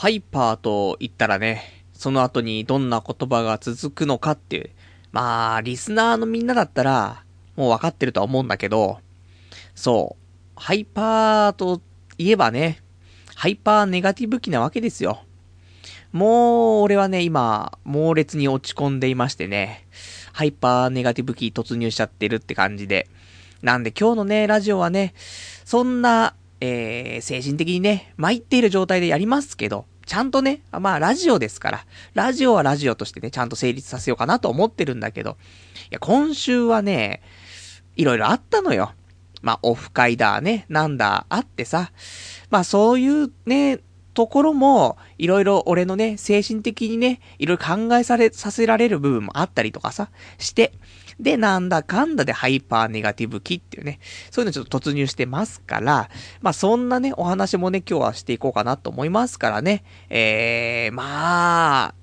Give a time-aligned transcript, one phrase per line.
[0.00, 4.70] ハイパーと言ったらね、その後にどんな言葉が続くのかっていう。
[5.12, 7.22] まあ、リスナーのみんなだったら、
[7.54, 9.00] もう分かってるとは思うんだけど、
[9.74, 10.52] そう。
[10.56, 11.82] ハイパーと
[12.16, 12.80] 言えばね、
[13.34, 15.22] ハイパーネガティブ期なわけですよ。
[16.12, 19.86] もう、俺はね、今、猛烈に落ち込んでいましてね、
[20.32, 23.06] ハイパーネガティブ期突入しちゃってるって感じで。
[23.60, 25.12] なんで今日のね、ラジオはね、
[25.66, 35.36] そんな、えー、精神的にね、参っている状態でやりますけど、ちゃんとね、まあラジオですから、ラジオはラジオとしてね、ちゃんと成立させようかなと思ってるんだけど、
[35.90, 37.22] いや、今週はね、
[37.96, 38.92] いろいろあったのよ。
[39.42, 41.92] まあ、オフ会だね、なんだ、あってさ、
[42.50, 43.80] まあそういうね、
[44.12, 50.72] ところも、いろいろ俺のね、精神的にね、いろいろ考えされ、させられる部分もあったりとかさ、して、
[51.20, 56.10] で、なんだかんだでハイパーネガティブ期っていうね、そういうのちょっと突入してますから、
[56.40, 61.94] まあそんなね、お話もね、今日はしていこうかなと思いますからね、えー、まあ、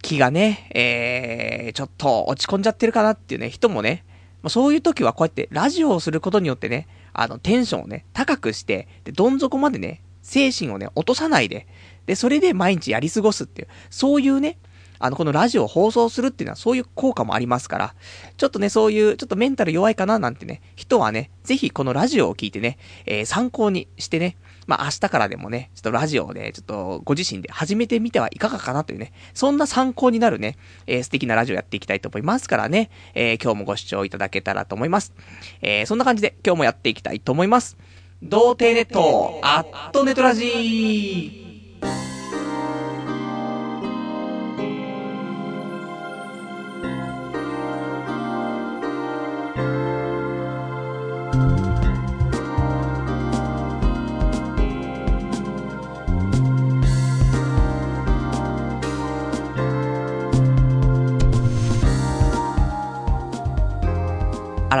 [0.00, 4.04] 気がね、えー、ちょっと落ち込んじゃってるかなっていうね、人もね、
[4.42, 11.66] まあ、そういう時はこうやってラジオをすることによってね、あの、テンションをね、高くして、で、どん底までね、精神をね、落とさないで、
[12.06, 14.58] で、それで毎日やり過ごすっていう、そういうね、
[15.02, 17.94] あの、このラジオを放送するっていうのはそういう効果もありますから、
[18.36, 24.36] ちょっとね、そういう、ちょっとメンタル弱いかななんてね、人はね、ぜひこのラジオを聞いてね、えー、参考にしてね、
[24.68, 35.12] まあ、明日からでもね、ちょっとラジオをね、ちょっとご自身で始めてみてはいかがかなというね、そんな参考になるね、えー、素敵なラジオやっていきたいと思いますからね、えー、今日もご視聴いただけたらと思います。
[35.62, 37.76] えー、そんな感じで今日もやっていきたいと思います。
[38.22, 42.11] 童貞ネット、アットネトラジー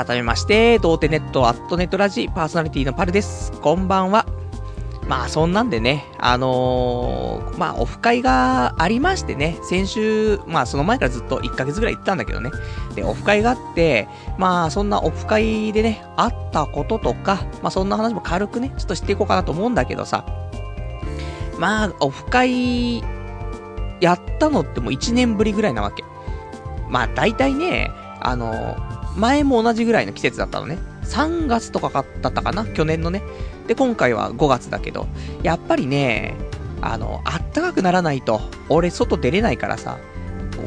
[0.04, 3.52] 改めまして、童貞ネットアットネットラジパーソナリティのパルです。
[3.60, 4.26] こんばんは。
[5.06, 12.50] まあそんなんでね、あのー、まあオフ会がありましてね、先週、まあその前からずっと1ヶ月ぐらい行ったんだけどね。
[12.96, 14.08] で、オフ会があって、
[14.38, 20.24] まあそんなオフ会でね、あったこととか、まあそんな話も軽くね、ちょっと知っていこうかなと思うんだけどさ。
[21.58, 23.04] まあ、オフ会、
[24.00, 26.02] やったのってもう1年ぶりぐらいなわけ。
[26.88, 30.78] まあ大体ね、あのー前も同じぐらいの季節だったのね。
[31.04, 32.64] 3月とかだったかな？
[32.64, 33.22] 去年のね。
[33.66, 35.06] で、今回は5月だけど、
[35.42, 36.36] やっぱりね、
[36.80, 39.98] あの、あったかくならないと、俺外出れないからさ、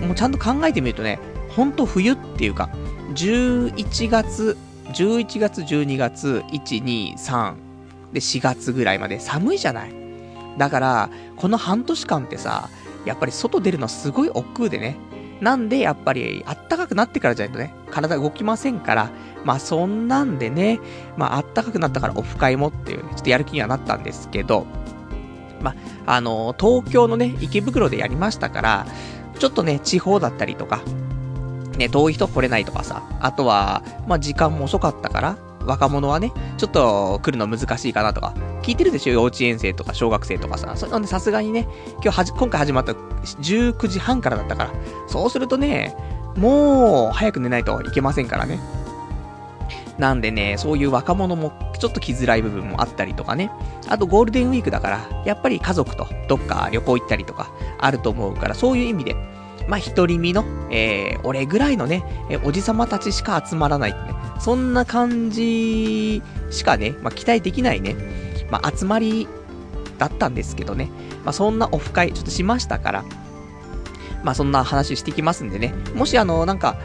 [0.01, 1.19] もうちゃんと考えてみるとね、
[1.49, 2.69] ほんと冬っていうか、
[3.13, 4.57] 11月、
[4.93, 7.53] 11月、12月、1、2、3、
[8.13, 9.93] で、4月ぐらいまで寒いじゃない。
[10.57, 12.69] だから、この半年間ってさ、
[13.05, 14.97] やっぱり外出るのすごい億劫でね、
[15.41, 19.11] なんで、やっぱり、あったかくなってからじゃないとね、体動きませんから、
[19.43, 20.79] まあそんなんでね、
[21.17, 24.65] まああったかくなったからオフ会もっていう、ねちょっとやる気にはなったんですけど、
[25.61, 25.75] ま
[26.05, 28.87] あ、あの東京のね、池袋でやりましたから、
[29.37, 30.81] ちょっとね、地方だったりとか、
[31.77, 39.13] ね、遠い人来れないとかさ、あとは、まあ時間も遅かったから、若者はね、ちょっと来るの難しいかなとか、聞いてるでしょ？
[39.13, 40.71] 幼稚園生とか小学生とかさ。
[40.75, 44.71] それなんでさすがにね、今日はじ、今回始まった19時半からだったから、
[45.07, 45.95] そうするとね、
[46.35, 48.59] もう早く寝ないといけませんからね。
[49.97, 53.49] なんでね、そういう若者もちょっと来づらい部分もあったりとかね。
[53.87, 57.49] あとゴールデンウィークだから、やっぱり家族とどっか旅行行ったりとか
[57.79, 59.15] あると思うから、そういう意味で、
[59.67, 66.21] まあ、独り身の、えー、俺ぐらいのね、えおじさまたちしか集まらないってね、そんな感じ
[66.51, 67.95] しかね、まあ、期待できないね、
[68.51, 69.27] まあ、集まり
[69.97, 70.89] だったんですけどね、
[71.23, 73.05] まあ、そんなオフ会ちょっとしましたから、
[74.23, 76.77] まあ、そんな話してきますんでね、もしあの、なんか、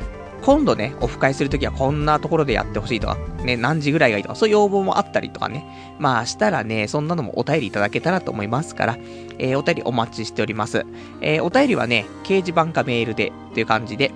[0.42, 5.96] 今度ね、オフ会するときはこんなところでやってほしいとか、ね、何時ぐらいがいいとか、そういう要望もあったりとかね。
[5.98, 8.98] まあ、したらね、そんなのもお便りいただけたらと思いますから、
[9.38, 10.86] えー、お便りお待ちしております。
[11.20, 14.12] えー、お便りはね、掲示板かメールで、という感じで、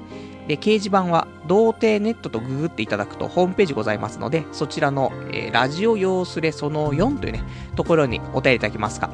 [0.49, 7.43] で、掲示板は、童貞ネットとググっていただくとホームページございますので、そちらの、えー、ラジオ用スレその4というね、
[7.77, 9.11] ところにお便りいただけますか。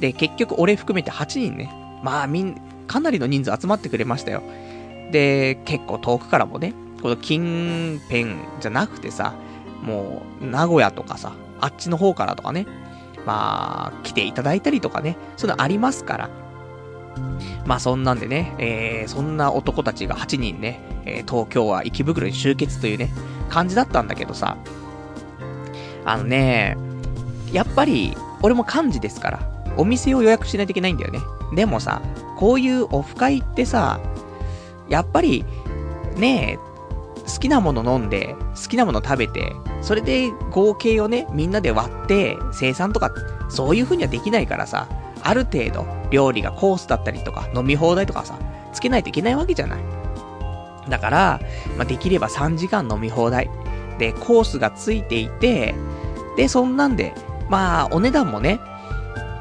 [0.00, 1.70] で、結局俺含めて8人ね、
[2.02, 4.42] まあみん、かなりの人数集まってくれましたよ。
[5.10, 9.34] で、結構遠くからもね、この近辺じゃなくてさ、
[9.82, 12.66] もう、名古屋とかさ、あっちの方からとかね、
[13.26, 16.30] まあ、来ていただいたりとかね、そういうのありますから。
[17.66, 23.10] まあそんなんでね、えー、そんな男たちが8人ね、えー、東京は池袋に集結というね、
[23.48, 24.56] 感じだったんだけどさ、
[26.04, 26.76] あのね、
[27.52, 31.20] やっぱり、俺も幹事ですから、お店を予約しないといけないんだよね。
[31.54, 32.02] でもさ、
[32.36, 34.00] こういうオフ会ってさ、
[34.88, 35.44] やっぱり、
[36.16, 36.74] ねえ、
[37.26, 43.10] 好きなもの飲んで、好きなもの食べて、それで合計をね、みんなで割って生産とか、
[43.48, 44.88] そういう風にはできないからさ、
[45.22, 48.38] ある程度、料理がコースだったりとか、飲み放題とかさ、
[48.72, 49.80] つけないといけないわけじゃない。
[50.88, 51.40] だから、
[51.76, 53.48] まあ、できれば3時間飲み放題。
[53.98, 55.74] で、コースがついていて、
[56.36, 57.14] で、そんなんで、
[57.48, 58.60] まあ、お値段もね、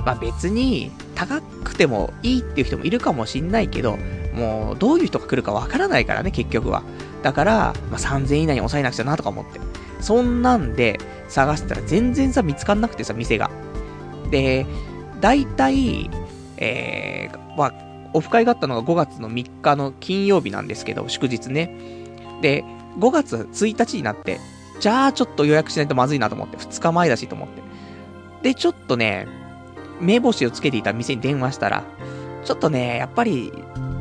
[0.05, 3.97] まあ別に、高くてもいいっていう人もいるかもしんないけど、
[4.33, 6.83] もう、どういう人が来るかわからないからね、結局は。
[7.21, 9.59] だから、まあ、3000以内に抑えなくちゃなとか思って。
[10.01, 13.49] そんなんで、探してたら全然さ、見つかんなくてさ、店が。
[14.29, 14.65] で、
[15.21, 16.09] 大体、
[16.57, 17.73] えー、まあ、
[18.13, 21.75] オフ会があったのが5月の3日の金曜日なんですけど、祝日ね。
[22.41, 22.63] で、
[22.99, 24.39] 5月1日になって、
[24.79, 27.61] じゃあちょっと予約しないとまずいなと思って、2日前だしと思って。
[28.43, 29.27] で、ちょっとね、
[30.03, 31.83] 目星をつけていた店に電話したら、
[32.43, 33.53] ちょっとね、やっぱり、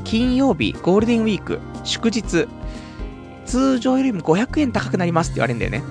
[0.04, 2.48] 金曜日、ゴールデンウィーク、祝日、
[3.46, 5.82] 通常よりも500円高くなりますって言われるんだよね。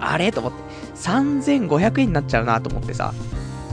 [0.00, 0.32] あれ？
[0.32, 0.58] と思って、
[0.96, 3.12] 3500円になっちゃうなと思ってさ、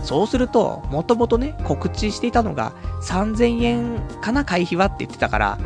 [0.03, 2.73] そうすると、もともとね、告知していたのが、
[3.03, 5.57] 3000円かな、会費はって言ってたから、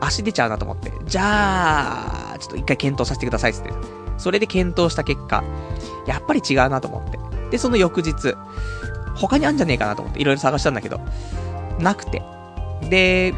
[0.00, 0.92] 足出ちゃうなと思って。
[1.06, 3.72] じゃあ、ちょっと一回検討させてくださいってって。
[4.18, 5.42] それで検討した結果、
[6.06, 7.18] やっぱり違うなと思って。
[7.50, 8.34] で、その翌日、
[9.14, 11.00] 他にあんじゃねえかなと思って、いろいろ探したんだけど、
[11.78, 12.22] なくて。
[12.88, 13.34] で、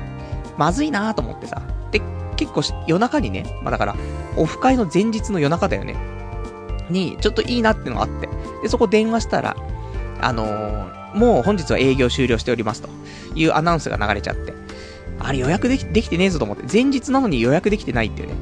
[0.57, 1.63] まずいなと思ってさ。
[1.91, 2.01] で、
[2.37, 3.97] 結構夜中にね、まあだから、
[4.37, 5.97] オフ会の前日の夜中だよね。
[6.91, 8.29] に、ちょっといいなってのがあって。
[8.63, 9.57] で、そこ電話したら、
[10.21, 12.89] あのー、もう本日は営業終了しておりますと
[13.35, 14.55] いうアナウンスが流れちゃって、
[15.19, 18.35] あれ予約できできてねえぞと思って、前日なのに予約できてないっていうね。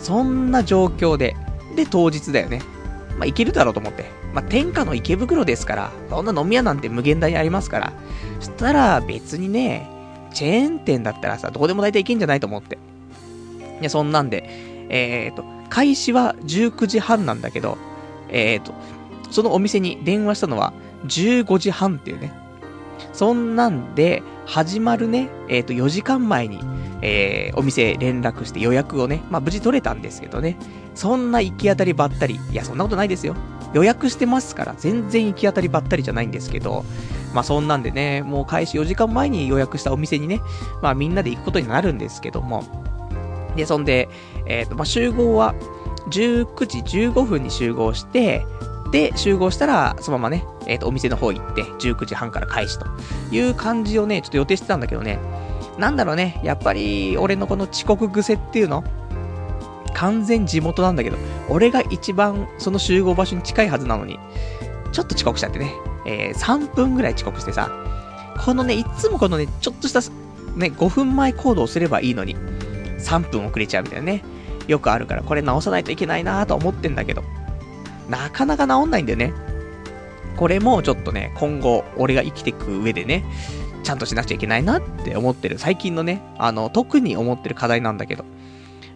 [0.00, 1.36] そんな状況で、
[1.74, 2.62] で、当日だよね。
[3.18, 4.04] まあ、行けるだろうと思って。
[4.34, 7.92] まあ、天下の池袋ですから、そんな飲み屋なんて無限大にありますから、
[8.40, 9.88] そしたら別にね、
[10.32, 12.78] チェーン店だったらさ、どこでも大体行けんじゃないと思って。
[13.80, 14.48] いや、そんなんで、
[14.88, 17.78] えっ、ー、と、開始は19時半なんだけど、
[18.28, 18.74] えっ、ー、と、
[19.30, 20.72] そのお店に電話したのは
[21.06, 22.32] 15時半っていうね。
[23.12, 26.60] そんなんで、始まるね、えっ、ー、と、4時間前に、
[27.02, 30.56] えー、お店連絡して予約をね、まあ、無事取れたんですけどね。
[30.94, 32.40] そんな行き当たりばったり。
[32.50, 33.36] いや、そんなことないですよ。
[33.74, 36.84] 予約してますから、全然行き当たりばったりじゃないんですけど、
[37.34, 40.40] まあそんなんでね、もう開始4時間前に予約したお店にね、
[40.82, 42.64] まあみんなで行くことになるんですけども、
[43.56, 44.08] で、そんで、
[44.46, 45.54] えっ、ー、と、まあ集合は、
[46.10, 48.46] 19時15分に集合して、
[48.90, 52.86] で、集合したら、そのままね、えっ、ー、と、お店の方行って、19時半から開始と
[53.30, 55.18] いう感じをね、ちょっと予定してたんだけどね、
[55.78, 58.84] なんだろうね、やっぱり、俺のこの遅刻癖っていうの？
[59.92, 61.16] 完全地元なんだけど、
[61.48, 64.18] 俺が一番その集合場所に近いはずなのに、
[64.92, 65.72] ちょっと遅刻しちゃってね、
[66.06, 67.70] えー、3分ぐらい遅刻してさ、
[68.44, 70.00] このね、いつもこのね、ちょっとした、
[70.56, 72.36] ね、5分前行動すればいいのに、
[72.98, 74.24] 3分遅れちゃうみたいなね、
[74.66, 77.22] よくあるから、これ直さないといけないなと思ってんだけど、
[78.08, 79.32] なかなか治んないんだよね。
[80.36, 83.24] これもちょっとね、今後、俺が生きていく上でね、
[83.82, 88.24] ちゃんとしなくちゃいけないなって思ってる、最近のね、あの、特に思ってる課題なんだけど。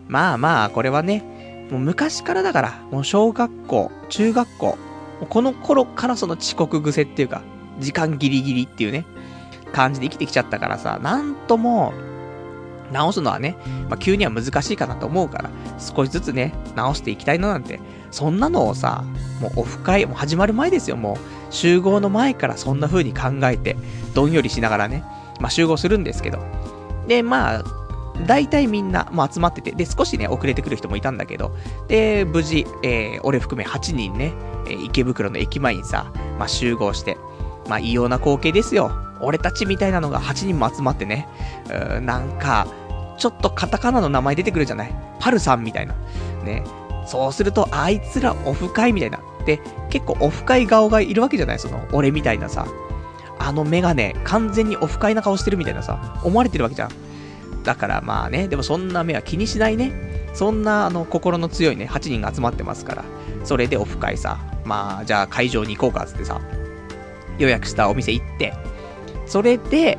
[0.08, 4.78] まあまあ、これはね、もう昔からだから、もう小学校、中学校、
[5.28, 7.42] この頃からその遅刻癖っていうか、
[7.78, 9.04] 時間ギリギリっていうね、
[9.72, 11.92] 感じで生きてきちゃったからさ、なんとも、
[12.92, 13.56] 直すのはね、
[13.88, 17.80] まあ、急には難しいかなと思うから、少しずつね、直していきたいななんて、
[18.10, 19.04] そんなのをさ、
[19.40, 21.16] もうオフ会、もう始まる前ですよ、もう。
[21.50, 23.76] 集合の前からそんな風に考えて、
[24.14, 25.04] どんよりしながらね、
[25.40, 26.38] まあ集合するんですけど。
[27.08, 27.64] で、まあ、
[28.26, 31.56] 大体みんな、もう集まってて、で、少しね、遅れてくる人もいたんだけど、
[31.88, 34.32] で、無事、えー、俺含め8人ね、
[34.66, 37.16] えー、池袋の駅前にさ、まあ集合して、
[37.68, 38.92] まあ異様な光景ですよ。
[39.20, 41.26] 俺たちみたいなのが8人も集まってね、
[41.96, 42.66] うなんか、
[43.18, 44.94] ちょっとカタカナの名前出てくるじゃない？
[45.20, 45.94] パルさんみたいな。
[46.44, 46.64] ね。
[47.06, 49.20] そうすると、あいつらオフ会みたいな。
[49.46, 51.58] で、結構オフ会顔がいるわけじゃない？
[51.58, 52.66] その、俺みたいなさ。
[53.38, 56.90] あのメガネ、完全にオフ会な顔してるみたいなさ、思われてるわけじゃん。
[57.64, 59.92] だからまあね、でもそんな目は気にしないね。
[60.34, 63.04] そんな、あの、心の強いね、8人が集まってますから。
[63.44, 66.40] それでオフ会さ、まあ、じゃあ会場に行こうか、つってさ、
[67.38, 68.54] 予約したお店行って、
[69.26, 69.98] それで、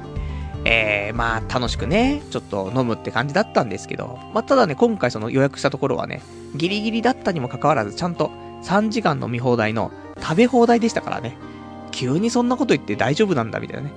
[0.66, 6.22] えー、まあ、楽しくね、ちょっと飲むって感じだったんですけど、まあ、ただね、今回その予約したところはね、
[6.56, 8.32] ギリギリだったにもかかわらず、ちゃんと
[8.64, 9.92] 3時間飲み放題の
[10.22, 11.38] 食べ放題でしたからね。
[11.92, 13.94] 急にそんなこと言って大丈夫なんだ、みたいなね、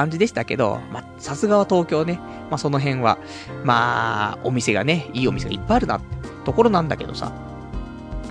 [0.00, 3.18] 感じでしたけど、まあ、さすがは東京ね、まあ、その辺は、
[3.64, 6.06] まあ、お店がね、いいお店がいっぱいあるなって
[6.46, 7.32] ところなんだけどさ。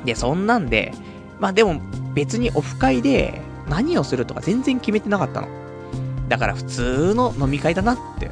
[0.03, 0.93] で、そんなんで、
[1.39, 1.79] まあでも
[2.15, 5.47] 別にオフ会で何をするとか全然決めてなかったの。
[6.27, 8.31] だから普通の飲み会だなって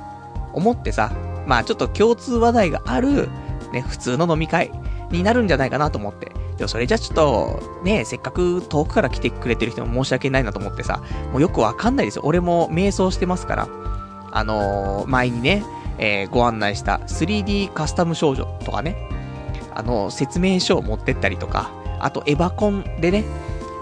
[0.53, 1.11] 思ってさ、
[1.45, 3.29] まあちょっと共通話題がある、
[3.71, 4.71] ね、普通の飲み会
[5.11, 6.31] になるんじゃないかなと思って。
[6.57, 12.23] でもそれじゃちょっと、ね、せっかく遠くから来てくれてる人も申し訳ないなと思ってさ、もうよくわかんないですよ。
[12.25, 13.67] 俺も瞑想してますから。
[14.31, 15.63] あのー、前にね、
[15.97, 18.95] えー、ご案内した 3D カスタム少女とかね、
[19.73, 23.23] あの、説明書を持ってったりとか、あとエヴァコンでね、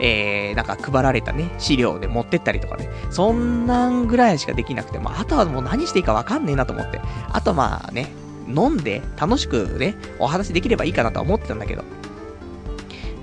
[0.01, 7.01] えー、なんか配られたね、資料で持ってったりとかね、そんなんぐらいしかできなくて、まあ、あとはもう何していいかわかんねえなと思って、
[7.31, 8.07] あとまあね、
[8.47, 11.83] 飲んで楽しくね、お話できればいいかなとは思ってたんだけど。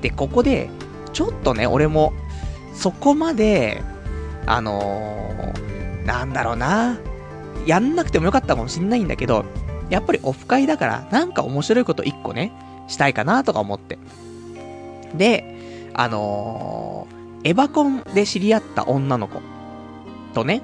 [0.02, 0.68] で、ここで、
[1.12, 2.12] ちょっとね、俺も、
[2.74, 3.82] そこまで、
[4.46, 6.98] あのー、なんだろうな、
[7.66, 9.44] やんなくてもよかったかもしんないんだけど、
[9.88, 12.52] やっぱりオフ会だから、なんか面白いこと一個ね、
[12.88, 13.98] したいかなとか思って。
[15.14, 19.40] で、あのー、エヴァコンで知り合った女の子
[20.34, 20.62] とね、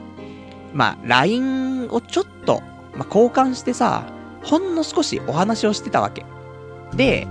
[0.74, 2.62] まあ、LINE をちょっと、
[2.94, 4.04] まあ、交換してさ、
[4.42, 6.24] ほんの少しお話をしてたわけ。
[6.94, 7.26] で、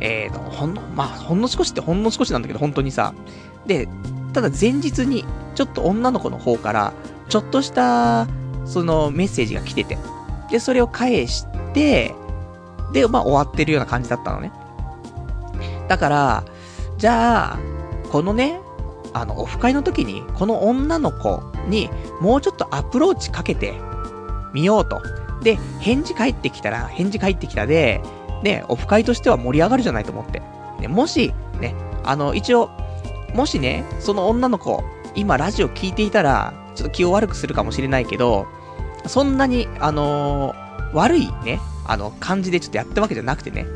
[0.00, 3.14] えーと、ほんの、まあ、ほんの少しってほんの少しなんだけど、本当にさ。
[3.66, 3.88] で、
[4.32, 6.92] ただ前日に、ちょっと女の子の方から、
[7.28, 8.26] ちょっとした、
[8.64, 9.98] そのメッセージが来てて。
[10.50, 12.14] で、それを返して、
[12.92, 14.52] で、まあ終わってるような感じだったのね。
[15.88, 16.44] だから、
[16.98, 17.58] じゃあ、
[18.10, 18.60] このね、
[19.12, 21.90] あの、オフ会の時に、この女の子に、
[22.20, 23.74] もうちょっとアプローチかけて
[24.52, 25.00] みようと。
[25.42, 28.02] で、返事返ってきたら、返事返ってきたで、
[28.42, 30.42] ね、オフ会としては盛り上がるじゃないと思って。
[30.80, 32.70] ね、もし、ね、あの、一応、
[33.34, 34.82] もしね、その女の子、
[35.14, 38.46] 今ラジオ聞いていたら、ちょっと気を悪くするかもしれないけど、
[39.06, 43.66] そんなに、あのー、悪いね、あの、感じでちょっとやったわけじゃなくてね、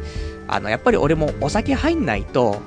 [0.48, 2.60] あの、やっぱり俺もお酒入んないと、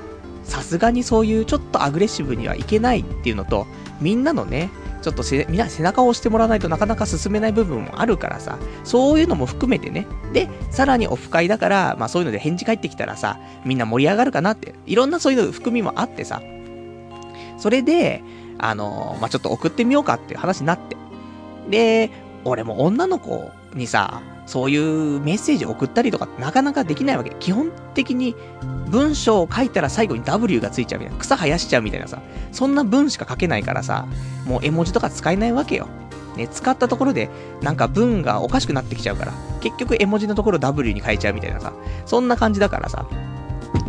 [0.44, 3.68] さすがにそういうちょっとアグレッシブにはいけないっていうのと、
[4.00, 4.70] みんなのね、
[5.02, 10.08] ちょっと、みんな背中を押してもらわないとなかなか進めない部分もあるからさ、そういうのも含めてね。
[10.34, 16.42] で、さらにオフ会だから、まあそういうので返事返ってきたらさ、みんな盛り上がるかなって、いろんなそういう含みもあってさ、
[17.58, 18.24] それで、
[18.60, 20.98] あのー、まあちょっと送ってみようかっていう話になって。
[21.70, 22.10] で、
[22.44, 27.36] 俺も女の子にさ、そういうメッセージを送ったりとかなかなかできないわけ。
[27.40, 28.34] 基本的に
[28.88, 31.20] 文章を書いたら最後に W がついちゃうみたいな。
[31.20, 32.22] 草生やしちゃうみたいなさ。
[32.54, 34.08] そんな文しか書けないからさ、
[34.46, 35.88] もう絵文字とか使えないわけよ。
[36.38, 37.30] ね、使ったところで、
[37.62, 41.74] なんか文がおかしくなってきちゃうから、結局絵文字のところ W に変えちゃうみたいなさ。
[42.06, 43.06] そんな感じだからさ。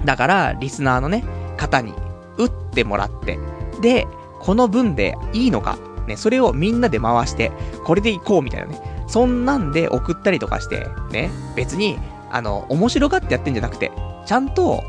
[0.05, 1.25] だから、リスナーのね、
[1.57, 1.93] 方に
[2.37, 3.39] 打ってもらって、
[3.81, 4.09] で、
[4.41, 7.53] この文でいいのか、ね、それをみんなで回して、
[7.85, 8.98] これでいこうみたいなね。
[9.09, 11.99] そんなんで送ったりとかして、ね、別に、
[12.31, 13.91] あの、面白がってやってんじゃなくて、
[14.27, 14.85] ちゃんと、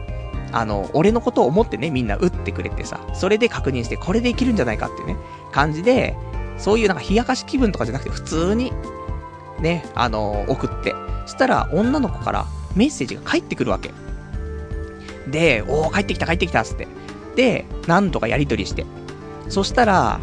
[0.52, 5.16] あの、俺のことを思ってね、みんな打ってくれてさ、それで確認して、これでいけるんじゃないかってね、
[5.52, 6.16] 感じで、
[6.58, 8.74] そういうなんか冷やかし気分とかじゃなくて、普通に、
[9.62, 10.94] ね、あの、送って、
[11.26, 12.46] そしたら、女の子から
[12.76, 13.92] メッセージが返ってくるわけ。
[15.28, 16.88] で、おー、帰ってきた、帰ってきた、つって。
[17.36, 18.86] で、なんとかやりとりして。
[19.48, 20.20] そしたら、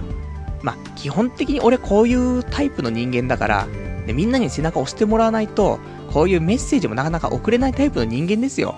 [0.62, 3.68] まあ、基本的に俺こういうタイプの人間だから、
[4.06, 5.78] で、みんなに背中押してもらわないと、
[6.12, 8.74] こういうメッセージもなかなか送れないタイプの人間ですよ。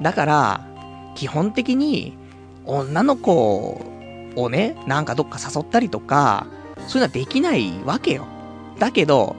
[0.00, 0.66] だから、
[1.14, 2.16] 基本的に、
[2.64, 3.80] 女の子
[4.36, 8.26] をね、なんかどっか誘ったりとか、そういうのはできないわけよ。
[8.78, 9.36] だけど、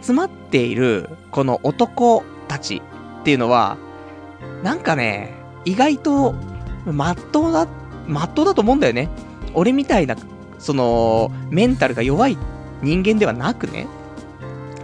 [0.00, 2.82] 集まっている、この男たち
[3.20, 3.76] っていうのは、
[4.62, 6.34] なんかね、意外と、
[6.86, 7.66] まっとうだ、
[8.06, 9.08] まっとうだと思うんだよね。
[9.54, 10.16] 俺みたいな
[10.62, 12.38] その、メンタルが弱い
[12.82, 13.86] 人間ではなくね、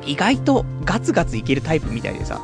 [0.04, 2.40] 意外とガツガツいけるタイプみたいでさ、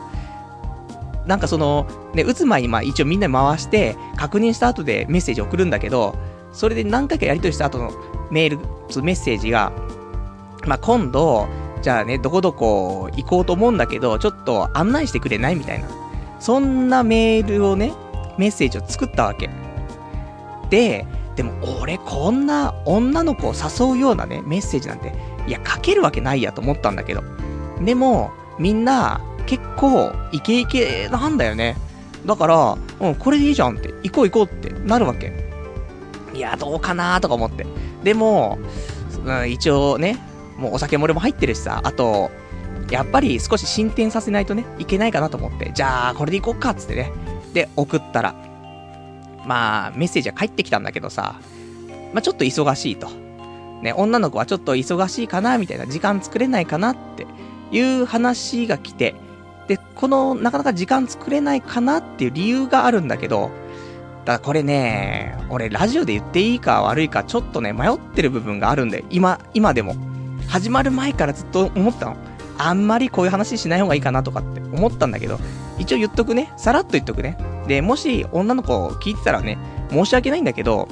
[1.26, 6.14] なんかその、ね、打つ前にまあ一応みんな回して、確認した後でメッセージ送るんだけど、
[6.52, 7.92] それで何回かやりとりした後の
[8.30, 9.72] メール、メッセージが、
[10.66, 11.48] まあ今度、
[11.82, 15.88] じゃあね、どこどこ行こうと思うんだけど、ちょっと案内してくれないみたいな。
[16.38, 17.92] そんなメールをね、
[18.38, 19.50] メッセージを作ったわけ。
[20.70, 25.12] で、でも俺こんな女の子を誘うようなね、メッセージなんて、
[25.46, 27.22] いや、書けるわけないやと思ったんだけど。
[27.80, 31.76] でも、みんな、結構、イケイケなんだよね。
[32.24, 35.32] だから、うん、これでいいじゃんって、行こう行こうってなるわけ。
[36.32, 37.66] いや、どうかなとか思って。
[38.02, 38.58] でも、
[39.24, 40.18] うん、一応ね、
[40.56, 42.30] もうお酒漏れも入ってるしさ、あと、
[42.90, 47.12] やっぱり少し進展させないとね、いけないかなと思って、じゃあ、これで行こっかっつってね。
[47.52, 48.34] で、送ったら、
[49.46, 51.36] まあ、メッセージは返ってきたんだけどさ、
[52.12, 53.08] まあちょっと忙しいと。
[53.82, 57.26] ね、女の子はちょっと忙しいかな、みたいな、時間作れないかなって
[57.70, 59.14] いう話が来て、
[59.68, 63.50] で、この、なかなか時間作れないかなっていう理由があるんだけど、
[64.24, 69.94] ただこれね、俺ラジオで言っていいか悪いかちょっとね、迷ってる部分があるんで、今、今でも。
[70.48, 72.16] 始まる前からずっと思ったの。
[72.58, 75.38] あんまりこういう話しない方がいいかなとかって思ったんだけど、
[75.78, 76.52] 一応言っとくね。
[76.56, 77.36] さらっと言っとくね。
[77.66, 79.58] で、もし女の子聞いてたらね、
[79.90, 80.88] 申し訳ないんだけど、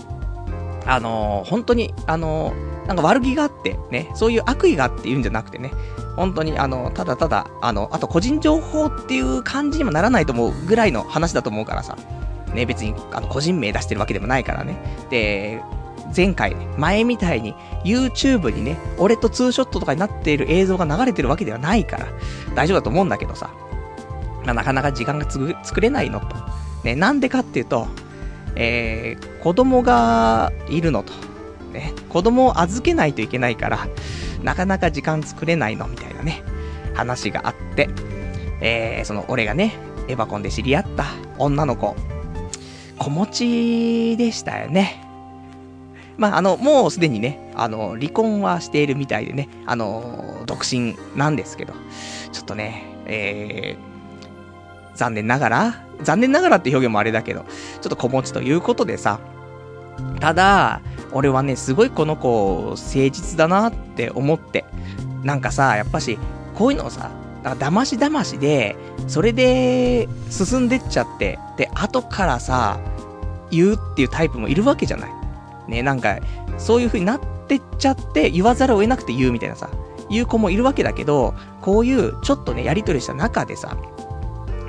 [0.86, 5.72] あのー、本当に、あのー、なんか悪気があって、ね、そういう悪意があって言うんじゃなくてね、
[6.16, 11.96] 本当に、あの、ただただ、あの、あと個人情報っていう感じにもならないと思うぐらいの話だと思うからさ、
[12.52, 14.76] ね、別に、あの、個人名出してるわけでもないからね。
[15.10, 15.62] で、
[16.14, 17.54] 前回、前みたいに
[17.84, 22.06] YouTube にね、俺とツーショットとかになっている映像が流れてるわけではないから、
[22.54, 23.50] 大丈夫だと思うんだけどさ。
[24.44, 26.36] まあ、なかなか時間が作れないのと。
[26.84, 27.86] ね、なんでかっていうと、
[28.56, 31.12] えー、子供がいるのと。
[31.72, 33.86] ね、子供を預けないといけないから、
[34.42, 36.42] なかなか時間作れないのみたいなね、
[36.94, 37.88] 話があって、
[38.60, 39.74] えー、その俺がね、
[40.08, 41.06] エヴァコンで知り合った
[41.38, 41.96] 女の子、
[42.98, 43.26] 子持
[44.14, 45.11] ちでしたよね。
[46.16, 51.72] まあ、あの、もうすでにね、あの、離婚はしているみたいでね、あの、独身なんですけど、
[52.32, 57.44] ちょっとね、えー、残念ながら、残念ながらって表現もあれだけど、
[57.80, 59.20] ちょっと子持ちということでさ、
[60.20, 60.80] ただ、
[61.12, 62.78] 俺はね、すごいこの子、誠
[63.10, 64.64] 実だなって思って、
[65.22, 66.18] なんかさ、やっぱし、
[66.54, 67.10] こういうのをさ、
[67.42, 68.76] だか騙し騙しで、
[69.08, 72.78] それで進んでっちゃって、で、後からさ、
[73.50, 75.10] 言うっていうタイプもいるわけじゃない。
[75.68, 76.18] ね、なんか、
[76.58, 79.70] そういう風になってっちゃって、言わざるを得なくて言うみたいなさ、
[80.10, 83.76] 言う子もいるわけだけど、こういうちょっとね、やりとりした中でさ、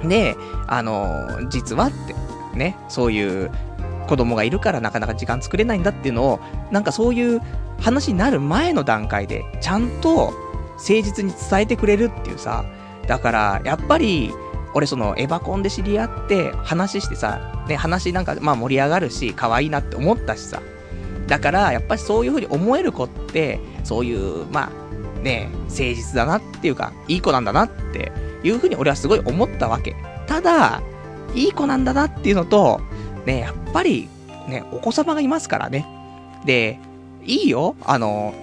[0.03, 0.35] で、
[0.67, 2.15] あの、実はって、
[2.57, 3.51] ね、そういう
[4.07, 6.39] 子供がいるからなかなか時間作れないんだっていうのを、
[6.71, 7.41] なんかそういう
[7.79, 10.33] 話になる前の段階で、ちゃんと
[10.73, 12.65] 誠実に伝えてくれるっていうさ、
[13.07, 14.33] だから、やっぱり、
[14.75, 20.61] 俺そのエヴァコンで知り合って話してさ、ね、話なんかまあ盛り上がるし、可愛いなって思ったしさ。
[21.33, 28.11] だから、やっぱりそういう風に思える子って、そういう、まあ、ね、誠実だなっていうか、いい子なんだなって
[28.43, 29.95] いう風に俺はすごい思ったわけ。
[30.27, 30.83] ただ、
[31.33, 32.81] いい子なんだなっていうのと、
[33.25, 34.09] ね、やっぱり、
[34.47, 35.87] ね、お子様がいますからね。
[36.45, 36.77] で、
[37.25, 37.75] いいよ。
[37.83, 38.35] あの、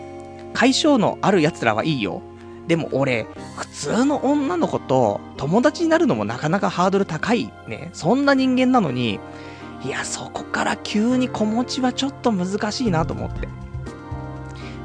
[0.53, 2.23] 解消のある奴らはいいよ。
[2.67, 7.91] でも俺、普通の女の子と友達になるのもなかなかハードル高いね。
[7.93, 9.21] そんな人間なのに、
[9.83, 13.49] いや、そこから急に子持ちはちょっと難しいなと思って。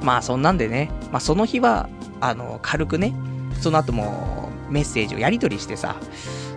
[0.02, 1.90] まあそんなんでね、まあその日は、
[2.22, 3.14] あの、軽くね、
[3.60, 5.96] その後もメッセージをやり取りしてさ、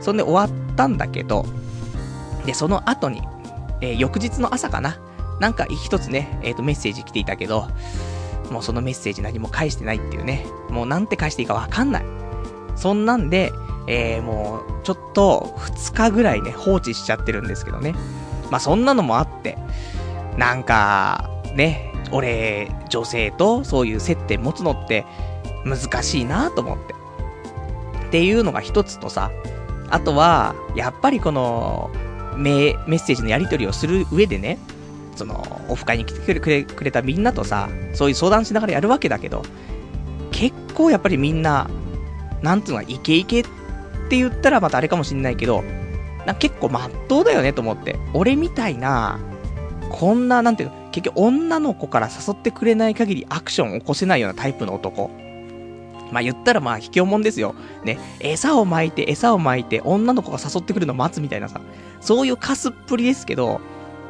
[0.01, 1.47] そんで終わったんだけど、
[2.47, 3.23] で、その後に、
[3.81, 4.99] えー、翌日の朝かな、
[5.41, 7.69] なんか一つね、えっ、ー、とメッセージ来ていたけど、
[8.51, 10.47] もうそのメッセージ何も返してないっていうね。
[10.71, 12.05] もうなんて返していいかわかんない。
[12.77, 13.53] そんなんで、
[13.89, 17.95] えー、もう、ちょっと、2日ぐらいね、放置しちゃってるんですけどね。
[18.51, 19.59] まあ、そんなのもあって、
[20.37, 25.05] なんか、ね、俺、女性とそういう接点持つのって、
[25.65, 26.95] 難しいなと思って。
[28.09, 29.31] っていうのが一つとさ、
[29.91, 31.91] あとは、やっぱりこの、
[32.37, 34.59] メッセージのやり取りをする上でね、
[35.17, 39.43] その、オフ会に来てくれくれたみんなとさ、そういう相談しながらやるわけだけど、
[40.31, 41.69] 結構やっぱりみんな、
[42.43, 43.45] なんつうの、イケイケっ
[44.09, 45.65] て言ったらまたあれかもしんないけど、
[46.29, 47.99] な結構まっとうだよねと思って。
[48.13, 49.19] 俺みたいな、
[49.91, 55.11] こんな、なんていうの、結局女の子から誘ってくれない限りアクションを起こせないようなタイプの男。
[56.13, 57.55] まあ言ったらまあ卑怯者ですよ。
[57.83, 61.61] ね、餌を巻いて餌を巻いて女の子が誘ってくるのを待つみたいなさ、
[62.01, 63.61] そういうカスっぷりですけど、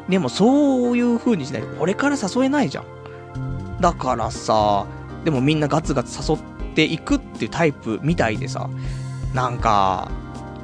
[0.08, 3.80] でもそういう風にしないと俺から誘えないじゃん。
[3.80, 4.86] だからさ、
[5.24, 8.68] でもみんなガツガツ誘っていくっていうタイプみたいでさ、
[9.34, 10.10] なんか、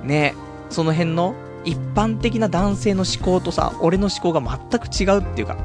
[0.02, 0.34] ね、
[0.70, 5.56] その辺の一般的な男性の思考とさ、俺の思考が全く違うっていうか、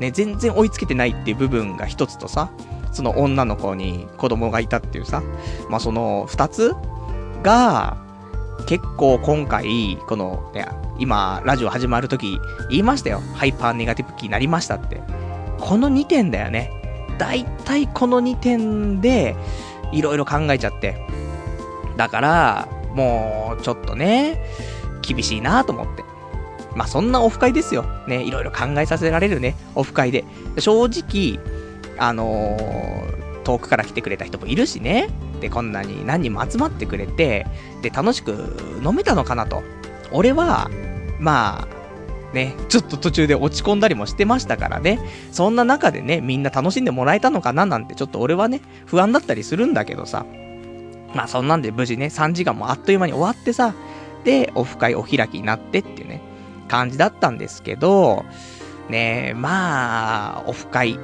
[0.00, 2.50] ね、全然追いつけてないっていう部分が一つとさ、
[2.92, 5.22] その女の子に子供がいたっていうさ、
[5.68, 6.74] まあその二つ
[7.42, 7.96] が、
[8.66, 10.66] 結構今回、この、ね、
[10.98, 12.38] 今、ラジオ始まるとき
[12.70, 13.20] 言いましたよ。
[13.34, 15.00] ハイパーネガティブ期になりましたって。
[15.58, 16.70] この2点だよね。
[17.18, 19.36] だいたいこの2点で、
[19.92, 20.96] いろいろ考えちゃって。
[21.96, 24.42] だから、もう、ちょっとね、
[25.02, 26.04] 厳しいなと思って。
[26.74, 27.84] まあ、そんなオフ会ですよ。
[28.06, 30.24] ね、いろいろ考えさせられるね、オフ会で。
[30.58, 31.38] 正直、
[31.98, 35.10] あのー、遠くから来てくれた人もいるしね。
[35.40, 37.46] で、こんなに何人も集まってくれて、
[37.82, 39.62] で、楽しく飲めたのかなと。
[40.12, 40.70] 俺は、
[41.18, 44.98] まあ、ね、ちょっと途中で落ち込んだりもしてましたからね。
[45.32, 50.24] そんな中でね、みんな楽しんでもらえたのかななんて、ちょっと俺はね、不安だったりするんだけどさ。
[51.14, 53.74] まあそんなんで無事ね、3時間もあっという間に終わってさ、
[54.54, 56.20] オフ会お開きになってっていうね、
[56.68, 58.24] 感じだったんですけど、
[58.88, 60.98] ねまあ、オフ会。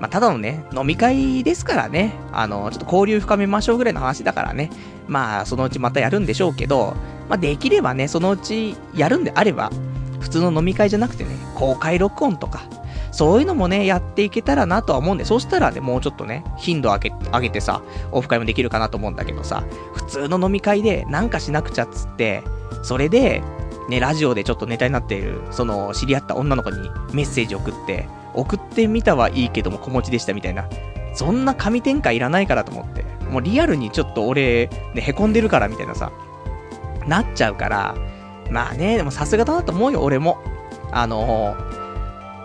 [0.00, 4.70] まあ、ただのね、飲み会ですからね、あの、ちょっと交流深めましょうぐらいの話だからね、
[5.06, 6.94] まあ、そのうちまたやるんでしょうけど、
[7.28, 9.70] まあ、できればね、そのうちやるんであれば、
[10.20, 12.62] 普通の飲み会じゃなくてね、公開録音とか、
[13.14, 22.42] そういうのもね、やっていけたらなとは思うんで、そしたらね、もうちょっとね、頻度上げ、上げてさ、オフ会もできるかなと思うんだけどさ、普通の飲み会でなんかしなくちゃっつって、
[22.82, 23.40] それで、
[23.88, 30.68] ね、ラジオでちょっとネタになっている、その、知り合った女の子にメッセージ送って、送ってみたはいいけども子持ちでしたみたいな。
[31.14, 33.04] そんな神展開いらないからと思って。
[33.30, 36.10] もうリアルにちょっと俺、ね、凹んでるからみたいなさ、
[37.06, 37.94] なっちゃうから、
[38.50, 40.38] まあね、でもさすがだなと思うよ、俺も。
[40.90, 41.56] あの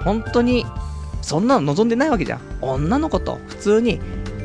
[0.03, 0.65] 本当に、
[1.21, 2.41] そんなの望んでないわけじゃん。
[2.61, 3.99] 女の子と普通に、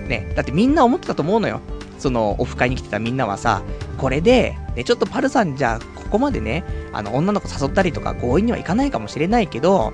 [0.08, 1.60] ね、だってみんな思ってたと思うのよ。
[1.98, 3.62] その、オフ会に来てたみんなはさ、
[3.98, 9.92] これで、ね、ちょっとパルさんじゃ、ここまでね、あの、女の子誘ったりとか強引にはいかないかもしれないけど、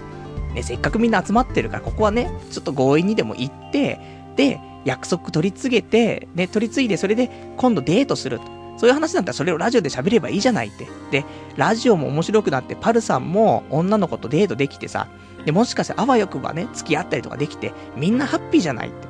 [0.55, 4.01] ね、せっかくみんな集まってるから、ここはね、ちょっと強引にでも行って、
[4.37, 8.61] で、約束取り継げて、ね、取り継いで、それで今度デートすると。
[8.79, 10.89] そういう話だったらそれをラジオで喋ればいいじゃないって。
[11.11, 15.09] で、ラジオも面白くなって、パルさんも女の子とデートできてさ、
[15.45, 19.09] で、もしかしてあわよくばね、付き合ったりとかできて、みんなハッピーじゃないって。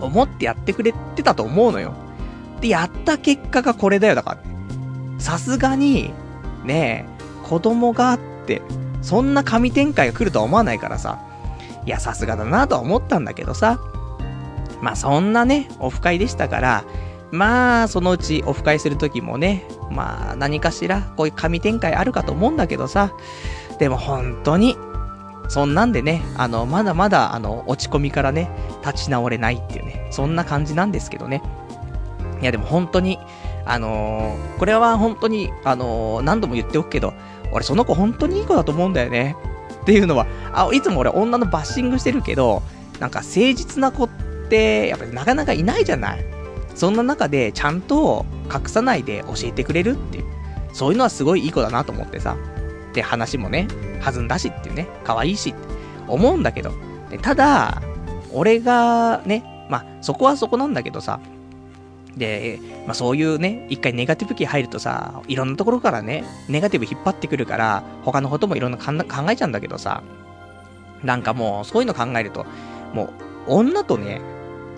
[0.00, 1.94] 思ってやってくれてたと思うのよ。
[2.60, 4.38] で、やった結果がこれだよ、だから。
[5.18, 6.12] さすがに、
[6.64, 8.62] ねえ、子供があって、
[9.00, 11.20] そんな神展開が来るとは思わないからさ。
[11.86, 13.80] いや、さすがだなとは思ったんだけどさ。
[14.80, 16.84] まあ、そんなね、オフ会でしたから、
[17.30, 23.12] まあ、そのうちオフ会するときもね、まあ、何かしら、こういう神展開あるかと思うんだけどさ。
[23.78, 24.76] でも本当に、
[25.52, 28.48] そんなんでね、あの、まだまだ、あの、落ち込みからね、
[28.82, 31.42] 立ち直れないっていうね、そんな感じなんですけどね。
[32.40, 33.18] いや、でも本当に、
[33.66, 37.12] あのー、これは本当に、あのー、何度も言っておくけど、
[37.52, 39.36] 俺その子本当にいい子だと思うんだよね。
[39.82, 42.62] っていうのは、あ、いつも俺女のバッシングしてるけど、
[42.98, 44.08] なんか誠実な子っ
[44.48, 46.24] て、やっぱりなかなかいないじゃない。
[46.74, 50.24] そんな中で、ちゃんと隠さないで教えてくれるっていう。
[50.72, 52.38] そういうのはすごいいい子だなと思ってさ。
[52.92, 53.68] で、話もね、
[54.02, 55.58] 弾んだしっていうね、可愛いしって
[56.08, 56.72] 思うんだけど。
[57.20, 57.82] ただ、
[58.32, 61.20] 俺がね、まあ、そこはそこなんだけどさ、
[62.16, 68.92] で、まあそういうね、一回ネガティブ期入るとさ、いろんなところからね、ネガティブ引っ張ってくるから、他のこともいろんな考
[69.30, 70.02] えちゃうんだけどさ、
[71.02, 72.46] なんかもう、そういうの考えると、
[72.92, 73.08] もう、
[73.46, 74.20] 女とね、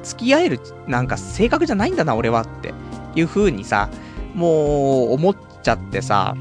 [0.03, 2.72] 付き合える、なんか性格じゃないんだな、俺はって
[3.14, 3.88] いう風にさ、
[4.35, 6.37] もう、思っちゃってさ、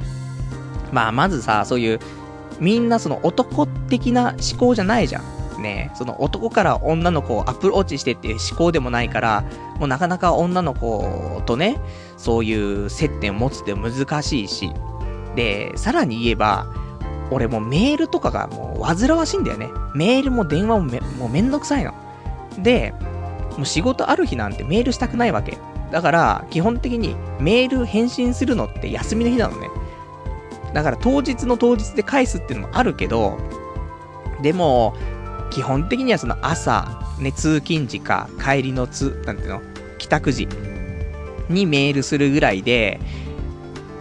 [0.94, 2.00] まあ、まずさ、そういう、
[2.60, 5.24] みんなその男的な思考じゃないじゃん。
[5.62, 9.44] ね、その男から女の子をアプローチしてっていう思考でもないから、
[9.80, 11.80] もうなかなか女の子とね、
[12.18, 14.72] そういう接点を持つって難しいし、
[15.36, 16.68] で、さらに言えば、
[17.32, 19.70] 俺もうメールとかがもう煩わしいんだよね。
[19.96, 21.94] メールも電話もめもうめんどくさいの。
[22.60, 22.94] で、
[23.58, 25.58] もう仕事ある日なんてメールしたくないわけ。
[25.92, 29.70] だから、基本的にメール返信するのって休みの日なのね。
[30.74, 33.38] だから当日の当日で返すっていうのもあるけど、
[34.42, 34.96] でも、
[35.52, 39.62] 基本的にはその朝、ね、通勤時か、帰りのつ、なんていうの、
[40.00, 40.48] 帰宅時
[41.50, 43.00] にメールするぐらいで、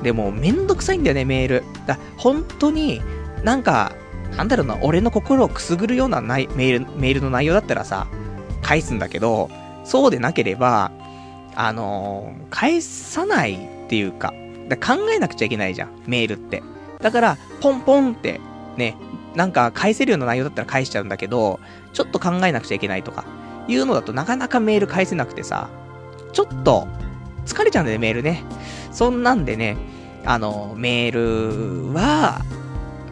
[0.03, 1.65] でもめんどくさいんだよね、メール。
[1.87, 3.03] だ本当に、
[3.45, 3.93] なんか、
[4.37, 8.07] なんだろうな、俺の心をくすぐるようなないメール、メールの内容だったらさ、
[8.63, 9.51] 返すんだけど、
[9.85, 10.91] そうでなければ、
[11.55, 13.55] あのー、返さない
[13.85, 14.33] っていうか、
[14.77, 16.63] 考えなくちゃいけないじゃん、メールって。
[17.01, 18.41] だから、ポンポンって、
[18.77, 18.97] ね、
[19.35, 21.61] なんか返せるような内容だったら返しちゃうんだけど、
[21.93, 23.25] ちょっと考えなくちゃいけないとか、
[23.69, 25.69] いうのだとなかなかメール返せなくてさ、
[26.33, 26.89] ちょっと、
[27.47, 28.43] 疲れちゃうんだよね、メールね。
[28.93, 29.77] そんなんでね、
[30.25, 32.43] あの、メールは、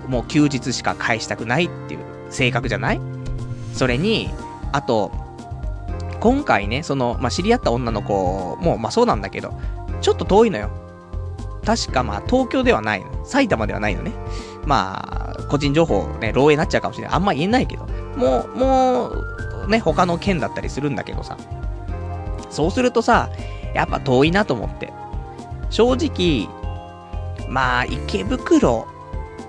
[0.06, 3.00] もう休日しか返したくないっていう性格じゃない？
[3.74, 4.30] それに、
[4.72, 5.12] あと、
[6.20, 9.52] 今回ね、その、まあ、知り合った女の子も、まあ、そうなんだけど、
[10.00, 10.70] ちょっと遠いのよ。
[11.64, 13.24] 確かまあ、東京ではないの。
[13.24, 14.12] 埼玉ではないのね。
[14.66, 17.14] まあ、個人情報ね、漏洩になっちゃうかもしれない。
[17.14, 17.86] あんま言えないけど。
[18.16, 21.36] もう、もう、ね、他の県だったりするんだけどさ。
[22.50, 23.30] そうするとさ、
[23.74, 24.92] やっぱ遠いなと思って。
[25.70, 26.48] 正直、
[27.48, 28.86] まあ、池袋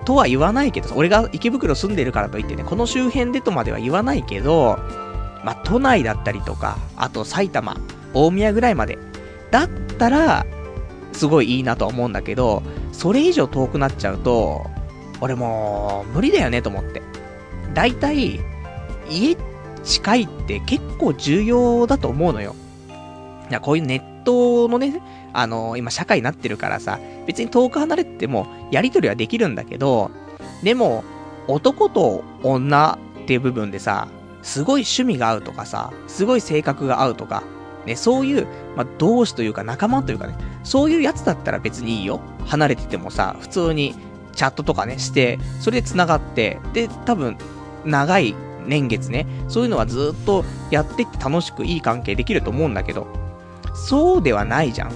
[0.06, 4.80] とは言わないけどさ、俺が池袋住んでるからといってね、この周辺でとまでは言わないけど、
[5.44, 7.76] まあ、都内だったりとか、あと埼玉、
[8.14, 8.98] 大宮ぐらいまで、
[9.50, 10.46] だったら、
[11.14, 14.66] すごいいいなとは思うんだけど、それ以上遠くなっちゃうと、
[15.20, 17.02] 俺もう、無理だよねと思って。
[17.74, 18.40] だいたい、
[19.10, 19.38] 家
[19.84, 22.56] 近いって結構重要だと思うのよ。
[23.50, 25.02] いや、こういうネットのね、
[25.34, 30.12] あのー、今社会になってるからさ、別に遠く離れてもやりとりはできるんだけど、
[30.64, 31.04] でも、
[31.48, 34.08] 男と女っていう部分でさ、
[34.42, 37.44] すごい趣味が合うとかさ、すごい性格が合うとか、
[37.86, 42.22] ね、そういう、まあ、同志というか仲間というかね、そういうやつだったら別にいいよ。
[42.46, 43.96] 離れててもさ、普通に
[44.36, 47.38] チャットとかね、して、それで繋がって、で、多分、
[47.86, 53.08] 長い年月ね、そういうのはずっとやってって楽しくいい関係できると思うんだけど、
[53.74, 54.92] そうではないじゃん。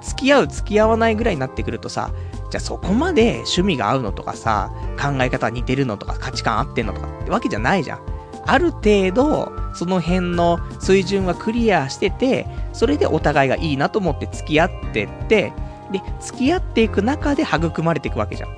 [0.00, 2.10] 付き合う付き合わないぐらいになってくるとさ、
[2.50, 8.13] じゃあそこまで趣味が合うのとかさ、考え方似てるのとか価値観合ってんのとかってわけじゃないじゃん。
[8.46, 15.52] ある程度、その辺の水準はクリアしてて、それでお互いがいいなと思って付き合ってって、
[15.92, 18.56] で、付き合っていく中で育まれていくわけじゃん。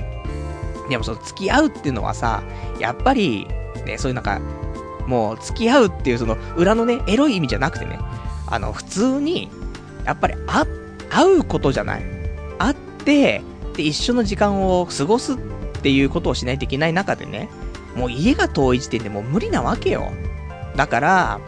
[0.88, 2.42] でもその付き合うっていうのはさ、
[2.78, 3.46] やっぱり、
[3.84, 4.40] ね、そういうなんか、
[5.06, 7.98] もう付き合うっていうその裏のね、エロい意味じゃなくてね、
[8.46, 9.50] あの、普通に、
[10.04, 10.66] やっぱり会、
[11.38, 12.02] うことじゃない。
[12.58, 13.42] 会って、
[13.74, 15.36] で、一緒の時間を過ごすっ
[15.82, 17.48] ていうことをしないといけない中でね、
[17.96, 20.12] もう家が遠い時点でもう無理なわけよ。
[20.76, 21.40] だから、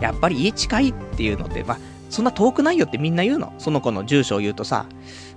[0.00, 1.78] やっぱり家近いっていうのって、まあ、
[2.10, 3.52] そんな遠くないよってみんな言うの。
[3.58, 4.86] その子の住所を言うとさ、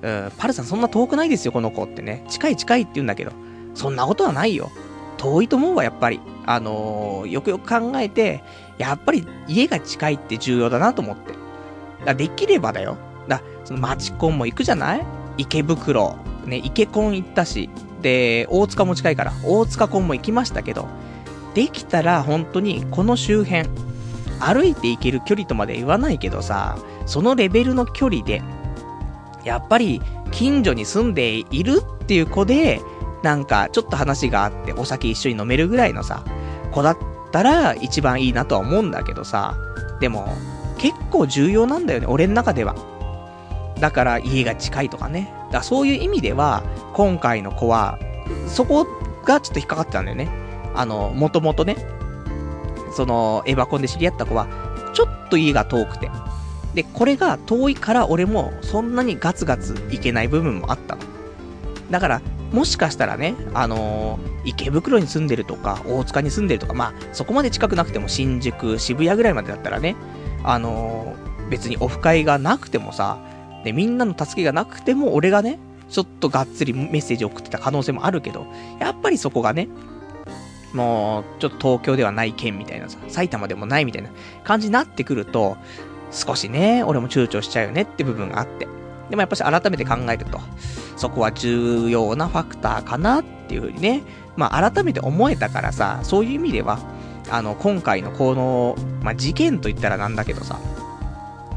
[0.01, 2.23] うん、パルさんそんな遠くないですよ、この子ってね。
[2.29, 3.31] 近い近いって言うんだけど、
[3.73, 4.69] そんなことはないよ。
[5.17, 6.19] 遠いと思うわ、やっぱり。
[6.45, 8.43] あのー、よくよく考えて、
[8.77, 11.33] やっぱり家が近いって重要だなと思って。
[12.05, 12.97] だできればだよ。
[13.27, 15.05] だその町コンも行くじゃない？
[15.39, 17.69] 池袋、ね、池コン行ったし、
[18.07, 20.87] で、大塚も近いから、大塚コンも行きましたけど、
[21.53, 23.67] できたら本当にこの周辺、
[24.39, 28.41] 歩いて行ける距離とまで言わないけどさ、そのレベルの距離で、
[29.43, 32.79] やっぱり近所に住んでいるっていう子で、
[33.23, 36.23] なんかちょっと話があってお酒一緒に飲めるぐらいのさ、
[36.71, 36.97] 子だっ
[37.33, 39.57] たら一番いいなとは思うんだけどさ、
[39.99, 40.29] でも
[40.77, 42.73] 結構重要なんだよね、俺の中では。
[43.81, 45.33] だから家が近いとかね。
[45.51, 47.99] だそういう意味では、今回の子は、
[48.47, 48.85] そこ
[49.23, 50.29] がちょっと引っかかってたんだよね。
[50.75, 51.77] あの、もともとね、
[52.95, 54.47] その、エヴァコンで知り合った子は、
[54.93, 56.09] ちょっと家が遠くて。
[56.73, 61.01] で、これが遠いから俺もそんなにガツガツいけない部分もあったの。
[61.89, 69.95] だから、もしかしたらね、あのー、池袋に住んでるとか、大塚に住んでるとか、まあ、そこまで近くなくても新宿、渋谷ぐらいまでだったらね、
[70.43, 73.19] あのー、別にオフ会がなくてもさ、
[73.67, 78.47] で、みんなの助けがなくても、俺がね、ちょっとがっつりメッセージ送ってた可能性もあるけど、
[78.79, 79.67] やっぱりそこがね、
[80.73, 84.09] もう、ちょっと東京ではない県みたいなさ、埼玉でもないみたいな
[84.45, 85.57] 感じになってくると、
[86.11, 88.69] 少しね、俺も躊躇しちゃうよねって部分があって。
[89.09, 90.39] でもやっぱし改めて考えると、
[90.95, 94.01] そこは重要なファクターかなっていうふうにね、
[94.37, 96.79] まあ改めて思えたからさ、そういう意味では、
[97.29, 100.57] あの、今回のこの、まあ事件と言ったらなんだけどさ、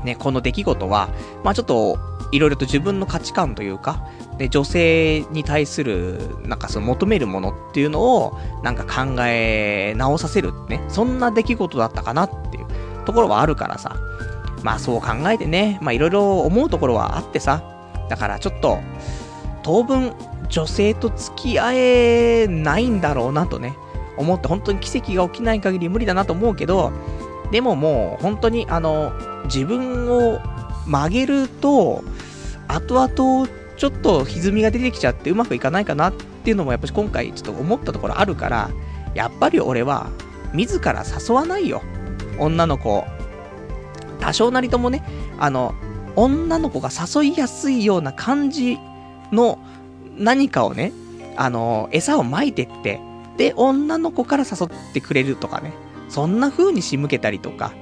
[0.04, 1.08] ね、この出来事は、
[1.44, 1.98] まあちょっと、
[2.32, 4.04] いろいろと自分の価値観というか、
[4.38, 12.66] で、女性に対する、なんかその求めるものっていうのを、なんか考え直させるね、そんな出来事だったかなっていう
[13.04, 13.96] ところはあるからさ、
[14.62, 17.62] まあそう考えてね、まあいろいろ思うところはあってさ、
[18.08, 18.78] だからちょっと、
[19.62, 20.12] 当分
[20.48, 23.76] 女性と付き合えないんだろうなとね、
[24.16, 26.92] 思って本当に奇跡が起きない限り無理だなと思うけど、
[27.50, 29.12] でももう本当にあの、
[29.44, 30.40] 自分を
[30.86, 32.04] 曲げると、
[32.68, 38.70] 後々ちょっと歪みが出てきちゃってうまくいかないかなっていうのもやっぱり今回ちょっと思ったところあるから、
[39.14, 40.10] やっぱり俺は
[40.52, 41.82] 自ら誘わないよ。
[42.38, 43.04] 女の子。
[44.20, 45.02] 多少なりともね、
[45.38, 45.74] あの、
[46.14, 48.78] 女の子が誘いやすいような感じ
[49.32, 49.58] の
[50.16, 50.92] 何かをね、
[51.36, 53.00] あの、餌をまいてって、
[53.36, 55.72] で、女の子から誘ってくれるとかね。
[56.10, 57.72] そんな風に仕向けたりとか、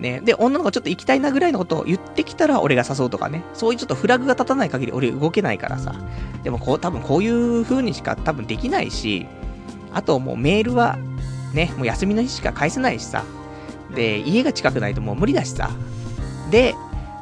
[0.00, 0.20] ね。
[0.20, 3.42] で、女の子ちょっと行きたいなぐらいのことを言ってきたら俺が誘うとかね。
[3.52, 5.94] そういうちょっとフラグが立たない限り俺動けないからさ。
[6.44, 9.26] でもこう、多分こういう風にしか多分できないし、
[9.92, 10.98] あともうメールは、
[11.52, 13.24] ね、もう休みの日しか返せないしさ。
[13.94, 15.70] で、家が近くないともう無理だしさ。
[16.50, 16.74] で、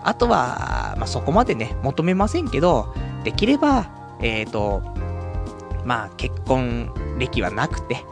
[0.05, 2.95] あとは、まあ、そこまでね、求めませんけど、
[3.25, 4.83] できれば、えっ、ー、と、
[5.85, 8.05] まあ、結婚歴はなくて、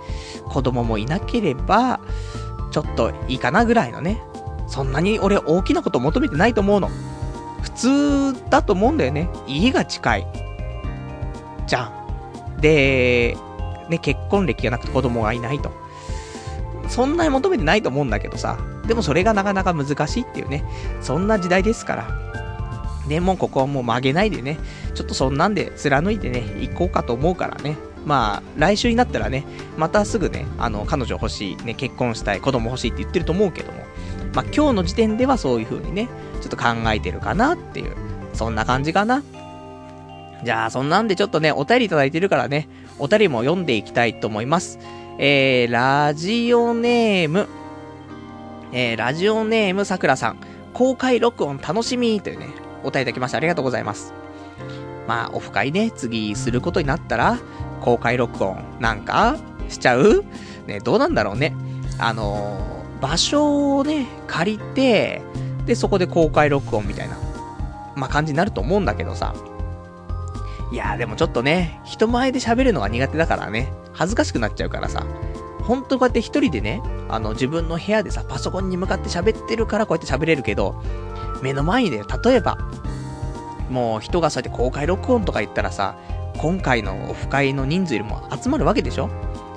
[0.49, 2.01] 子供もいなければ、
[2.71, 4.21] ちょっといいかなぐらいのね。
[4.67, 6.91] そんなに俺大きなこと求めてないと思うの。
[7.63, 9.29] 普通だと思うんだよね。
[9.47, 10.27] 家が近い。
[11.67, 12.61] じゃん。
[12.61, 13.37] で、
[13.89, 15.71] ね、結婚歴がなくて子供がいないと。
[16.89, 18.59] そんなに求めてないと思うんだけどさ。
[18.87, 20.65] でもそれがなかなか難しいっていうね。
[21.01, 22.25] そんな時代ですから。
[23.07, 24.59] ね、もうここはもう曲げないでね。
[24.95, 27.77] ちょっとそんなんで貫いてね、行こうかと思うからね。
[28.05, 29.45] まあ、来週になったらね、
[29.77, 33.79] またすぐね、あの、彼女欲しい、ね、結婚したい、子供欲しいって言ってると思うけども、
[34.35, 36.09] まあ今日の時点ではそういう風にね、
[36.41, 37.95] ちょっと考えてるかなっていう、
[38.35, 39.23] そんな感じかな。
[40.45, 44.79] じゃあ、そんなんでちょっとね、お便りいただいてるからね、お便りも読んでいきたいと思います。
[45.19, 47.49] えー、ラジオネーム、
[48.73, 50.39] えー、ラジオネームさくらさん、
[50.75, 52.49] 公開録音楽しみというね、
[52.83, 54.13] お便りいただきましてありがとうございます。
[55.07, 57.39] まあ、オフ会ね、次することになったら、
[57.85, 59.37] 公開録音なんか
[59.69, 60.25] しちゃう？
[60.67, 61.55] ね、どうなんだろうね。
[61.99, 65.21] あのー、場所をね、借りて、
[65.67, 67.19] で、そこで公開録音みたいな、
[67.95, 69.35] まあ、感じになると思うんだけどさ。
[70.73, 75.05] いやーでもちょっとね、人前で喋るのが苦手だからね、恥ずかしくなっちゃうからさ。
[75.63, 80.83] ほんとこうやって一人でね、あの、自分の部屋でさ、パソコンに向かって喋ってるからこうやって喋れるけど、
[81.43, 82.57] 目の前にね、例えば、
[83.71, 85.97] もう人がそうやって公開録音とか言ったらさ、
[86.39, 89.09] 今回のオフ会の人数よりも集まるわけでしょ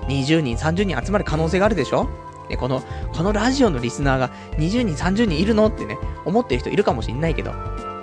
[0.08, 2.08] ?20 人、30人集まる可能性があるでしょ？
[2.50, 2.82] で、この、
[3.14, 5.68] このラジオのリスナーが20人、30人いるの？
[5.68, 7.52] ってね、思ってる人いるかもしんないけど、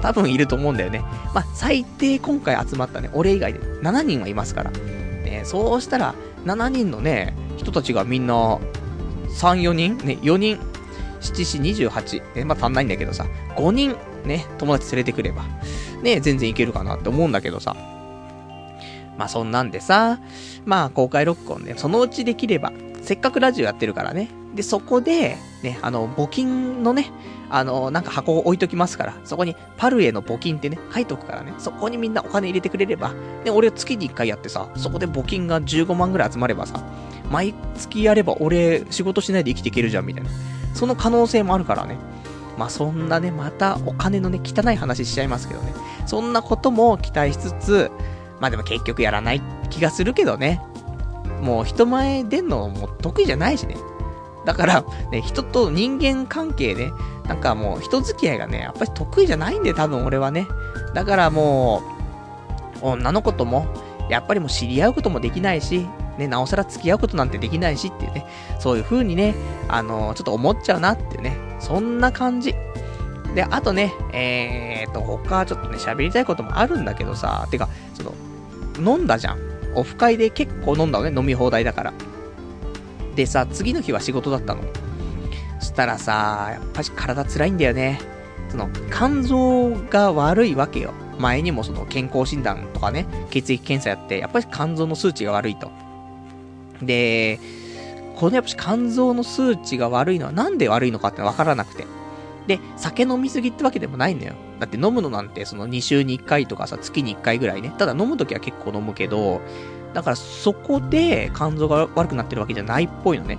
[0.03, 1.01] 多分いると思うんだよね。
[1.35, 4.71] まあ、最低今回集まったね、俺以外で7人はいますから。
[4.71, 9.97] ね、そうしたら、7人のね、人たちがみんな、3、4人？
[9.99, 10.59] ね、4人、
[11.21, 12.35] 7、4、28。
[12.35, 13.25] ね、まあ足んないんだけどさ、
[13.57, 15.45] 5人、ね、友達連れてくれば、
[16.03, 17.75] ね、全然いけるかなって思うんだけどさ。
[19.19, 20.19] まあそんなんでさ、
[20.65, 22.73] まあ公開録音ね、そのうちできれば、
[23.03, 24.31] せっかくラジオやってるからね。
[24.55, 27.11] で、そこで、ね、あの、募金のね、
[27.51, 33.13] あの、なんか箱を置いときますから、そこにパルへの募金ってね、書いとくからね、そこにみんなお金入れてくれれば、
[33.45, 36.83] で、俺月に1回やってさ、そこで募金が15万ぐらい集まればさ、
[37.31, 40.31] 毎月やれば俺仕事しないで生きていけるじゃん、みたいな。
[40.75, 41.97] その可能性もあるからね。
[42.57, 45.75] まあそんなね、またお金のね、汚い話しちゃいますけどね。
[46.07, 47.91] そんなことも期待しつつ、
[48.45, 50.61] まあでも結局やらない気がするけどね。
[51.41, 53.75] もう人前出んのも得意じゃないしね。
[54.45, 56.93] だから、ね、人と人間関係ね、
[57.27, 60.47] なんかもう人付き合いがね、やっぱり得意じゃないんで、多分俺はね。
[60.93, 61.83] だからも
[62.83, 63.67] う、女の子とも、
[64.11, 68.27] やっぱりもう知り合うこともできないし、ね、なおさら付き合うことなんてできないしっていうね、
[68.61, 69.35] そういう風にね、
[69.69, 72.55] あのー、ちょっと思っちゃうなっていうね、そんな感じ。
[73.35, 78.15] で、あとね、えーと、他ちょっとね、喋りたいこともあるんだけどさ、てか、その、
[78.79, 79.39] 飲んだじゃん。
[79.75, 81.93] オフ会で結構飲んだのね、飲み放題だから。
[83.15, 84.63] でさ、次の日は仕事だったの。
[85.61, 88.01] そしたらさ、やっぱし体辛いんだよね。
[88.49, 90.93] その、肝臓が悪いわけよ。
[91.19, 95.71] 前にもその健康診断とかね、血液検査やって、やっぱり肝臓の数値が悪いと。
[96.83, 97.39] で、
[98.17, 101.85] このやっぱし肝臓の数値が悪いのはなんで悪いのかってわからなくて。
[102.47, 104.35] で、酒飲みすぎってわけでもないんだよ。
[104.65, 107.73] だって飲むのなんてその2週に1回とかさ、月に1回ぐらいね。
[107.77, 109.43] ただ飲むときは結構飲むけど、
[109.93, 113.39] だからそこで肝臓が悪くなってるわけじゃないっぽいのね。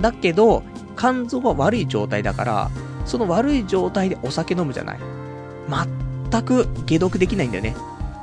[0.00, 0.62] だけど、
[0.96, 2.70] 肝臓は悪い状態だから、
[3.04, 4.98] その悪い状態でお酒飲むじゃない。
[6.30, 7.76] 全く解毒できないんだよね。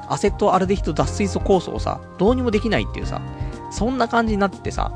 [0.10, 3.22] アセトアルデヒド脱水素酵素をさ、どうにもできないっていうさ、
[3.72, 4.92] そんな感じになってさ、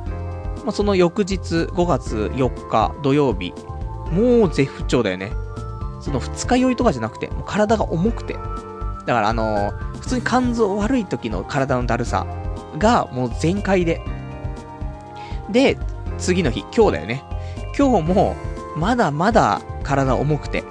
[0.66, 3.54] まあ、その翌日、5月4日土曜日、
[4.12, 5.32] もう絶不調だよね。
[6.06, 8.36] その二日酔いとかじゃなくて、もう体が重くて。
[8.36, 12.28] だからあのー、普通に肝臓悪い時の体のだるさ
[12.78, 14.02] がもう全開で。
[15.50, 15.80] で、
[16.20, 17.24] 次の日、今日だよね。
[17.76, 18.36] 今日も、
[18.78, 20.64] まだまだ体重くて。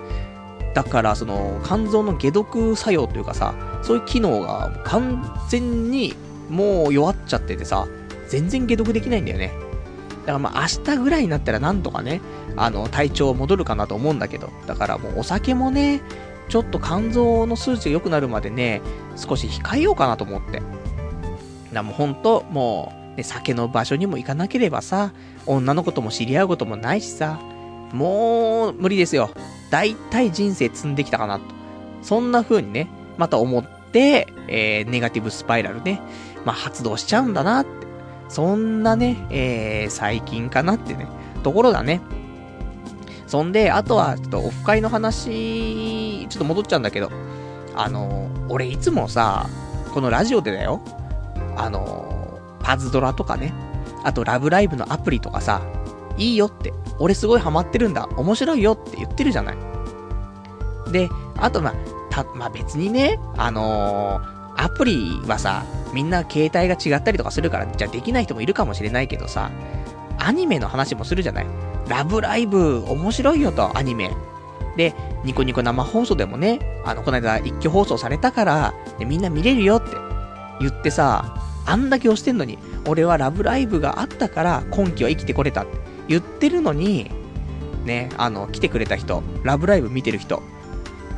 [0.73, 6.15] だから、その、肝臓の解毒作用というかさ、そういう機能が完全に
[6.49, 7.89] もう弱っちゃっててさ、
[8.29, 9.53] 全然解毒できないんだよね。
[10.27, 12.21] だからまあ明日ぐらいになったらなんとかね、
[12.57, 16.01] あの、体調戻るかなと思うんだけど、だからもうお酒もね、
[16.49, 18.83] ちょっと肝臓の数値が良くなるまでね、
[19.17, 20.63] 少し控えようかなと思って。
[21.73, 25.13] だもうほんと、もう、ね、酒の場所にも行かなければさ、
[25.47, 27.41] 女の子とも知り合うこともないしさ、
[27.93, 29.31] もう、無理ですよ。
[29.71, 31.45] 大体人生積んできたかなと。
[32.03, 36.01] そんな風にね、また思って、えー、ネガティブスパイラルね、
[36.45, 37.84] まあ、発動しちゃうんだなって。
[38.35, 41.07] そんなね、えー、最近かなってね、
[41.45, 42.01] ところだね。
[43.29, 47.13] そんで、あとは、ちょっとオフ会の話、ちょっと戻っちゃうんだけど、
[47.77, 49.47] あの、俺いつもさ、
[49.93, 50.81] このラジオでだよ、
[51.57, 53.55] あの、パズドラとかね、
[54.03, 55.63] あとラブライブのアプリとかさ、
[56.17, 59.57] いいよって、俺すごいハマってるんだ、面白いよって言ってるじゃない。
[60.91, 61.75] で、あとまあ、
[62.11, 69.51] た、まあ別にね、あのー、アプリはさ、みんな携帯が違ったりとかするから、じゃあできない人もいるかもしれないけどさ、
[70.19, 71.47] アニメの話もするじゃない？
[71.89, 74.11] ラブライブ、面白いよと、アニメ。
[74.77, 74.95] で、
[75.25, 79.91] ニコニコ生放送でもね、あの、この間一挙放送されたから、でみんな見れるよって
[80.61, 85.79] 言ってさ、あんだけ押してんのに、俺はラブライブがあったから今季は生きてこれたって
[86.09, 87.11] 言ってるのに、
[87.85, 90.43] ね、あの、来てくれた人、ラブライブ見てる人、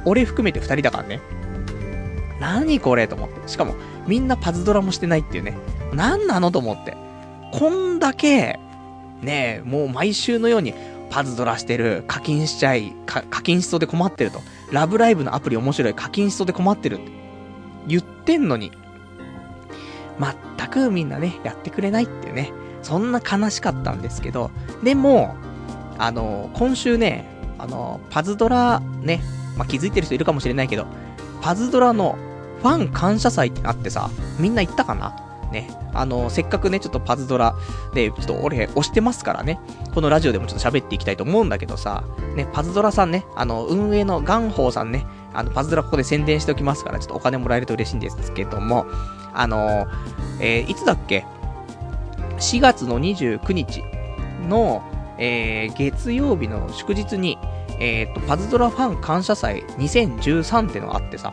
[0.04, 1.20] 俺含めて二人だからね。
[2.40, 3.48] 何これと思って。
[3.48, 3.74] しかも、
[4.06, 5.56] みんなパズドラもしてないっていうね。
[5.92, 6.96] 何なのと思って。
[7.52, 8.58] こんだけ、
[9.22, 10.74] ねえもう毎週のように
[11.10, 14.40] パズドラしてる、課金しちゃい、課金しそうで困ってると。
[14.70, 17.12] ラブライブのアプリ面白い、課金しそうで困ってるって
[17.86, 18.72] 言ってんのに、
[20.18, 22.52] 全くみんなね、やってくれないっていうね。
[22.82, 24.50] そんな悲しかったんですけど、
[24.82, 25.34] でも、
[25.98, 27.26] あの、今週ね、
[27.58, 29.22] あの、パズドラね、
[29.56, 30.86] まあ、気づいてる人いるかもしれないけど、
[31.40, 32.18] パズドラの
[32.66, 34.10] ファン感謝祭ってあってさ、
[34.40, 35.14] みんな行ったかな？
[35.52, 35.70] ね。
[35.94, 37.54] あの、せっかくね、ちょっとパズドラ
[37.94, 39.60] で、ちょっと俺押してますからね、
[39.94, 42.04] このラジオでもちょっと喋っていきたいと思うんだけどさ、
[42.34, 48.86] ね、パズドラさんね、あの、運営のガンホーさんね、あの、パズドラここで宣伝しておきますから、ちょっとお金もらえると嬉しいんですけども、
[49.32, 49.86] あの、
[50.40, 51.24] えー、いつだっけ
[52.38, 53.82] ?4 月の29日
[54.48, 54.82] の、
[55.18, 57.38] えー、月曜日の祝日に、
[57.78, 61.32] えっ、ー、と、パズドラファン感謝祭2013ってのがあってさ。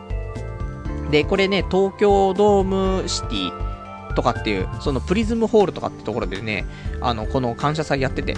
[1.11, 6.65] で、これね、東京ドームシティとかっていう、そのプリズムホールとかってところでね、
[7.01, 8.33] あの、この感謝祭やってて。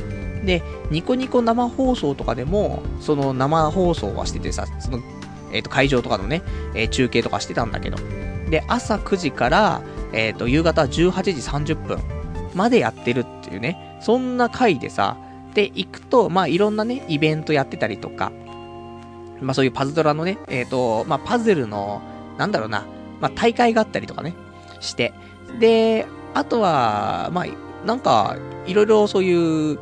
[0.46, 0.62] で、
[0.92, 5.00] ニコニコ生放送とかでも、その生放送はしててさ、その、
[5.52, 6.44] えっ、ー、と、会場とかのね、
[6.76, 7.98] えー、中継とかしてたんだけど。
[8.50, 9.82] で、朝9時から、
[10.14, 12.00] えっ、ー、と、夕方18時30分
[12.54, 15.18] までやってるっていうね、そんな回でさ、
[15.54, 18.32] で、行くと、まあ、いろんなね、イベントやってたりとか、
[19.42, 22.02] まあ、そういうパズドラのね、えっ、と、まあ、パズルの、
[22.38, 22.86] なんだろうな、
[23.22, 24.36] まあ、大会があったりとかね、
[24.80, 25.14] して、
[25.60, 27.46] で、あとは、まあ、
[27.86, 29.80] なんか、いろいろそういう、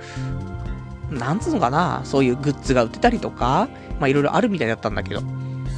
[1.10, 3.68] なんつうのかな、そういうグッズが売ってたりとか、
[4.00, 5.22] まあ、いろいろあるみたいだったんだけど。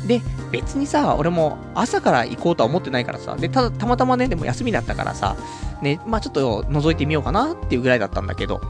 [0.07, 0.21] で、
[0.51, 5.35] 別にさ、俺も朝から行こうとは思ってないからさ、で、ただ、たまたまね、でも休みだったからさ、
[5.81, 8.61] ね、まあちょっと覗いてみようかなっていうぐらいだったんだけど、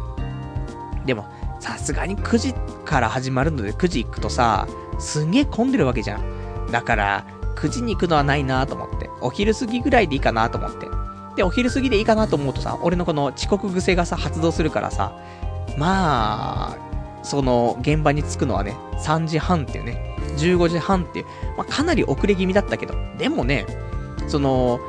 [1.06, 1.26] でも、
[1.60, 2.54] さすがに9時
[2.86, 4.68] から始まるので9時行くとさ、
[5.00, 6.72] すんげえ混んでるわけじゃん。
[6.72, 7.26] だから、
[7.56, 9.10] 9時に行くのはないなと思って。
[9.22, 10.88] お昼過ぎぐらいでいいかなと思って。
[11.36, 15.18] で、お昼過ぎでいいかなと思うとさ、俺のこの遅刻癖がさ、発動するからさ、
[15.78, 16.78] まあ、
[17.24, 21.26] その、現場に着くのはね、3時半っていうね、15時半っていう、
[21.58, 23.66] まあ、かなり遅れ気味だったけど、でもね、
[24.28, 24.80] その、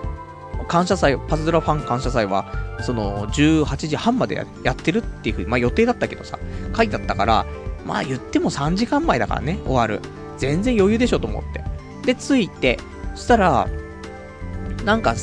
[0.68, 2.46] 感謝祭、パズドラファン感謝祭は、
[2.82, 6.38] その、18時半までやってるっていうふうに、まあ予定だったけどさ、
[6.76, 7.46] 書いてあったから、
[7.84, 10.00] まあ言っても3時間前だからね、終わる。
[10.38, 11.64] 全然余裕でしょと思って。
[12.06, 12.78] で、着いて、
[13.14, 13.68] そしたら、
[14.84, 15.14] なんか、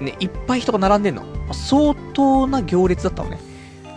[0.00, 1.24] ね、いっぱい人が並んでんの。
[1.52, 3.38] 相当な行列だったのね。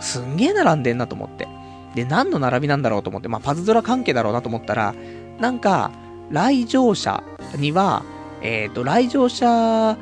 [0.00, 1.46] すんげえ並んでんなと思って。
[1.94, 4.94] で、何の並びなんだろうと思って、まあパズドラ関係だろうなと思ったら、
[5.38, 5.90] なんか、
[6.30, 7.22] 来場者
[7.56, 8.02] には、
[8.42, 9.96] えっ、ー、と、来場者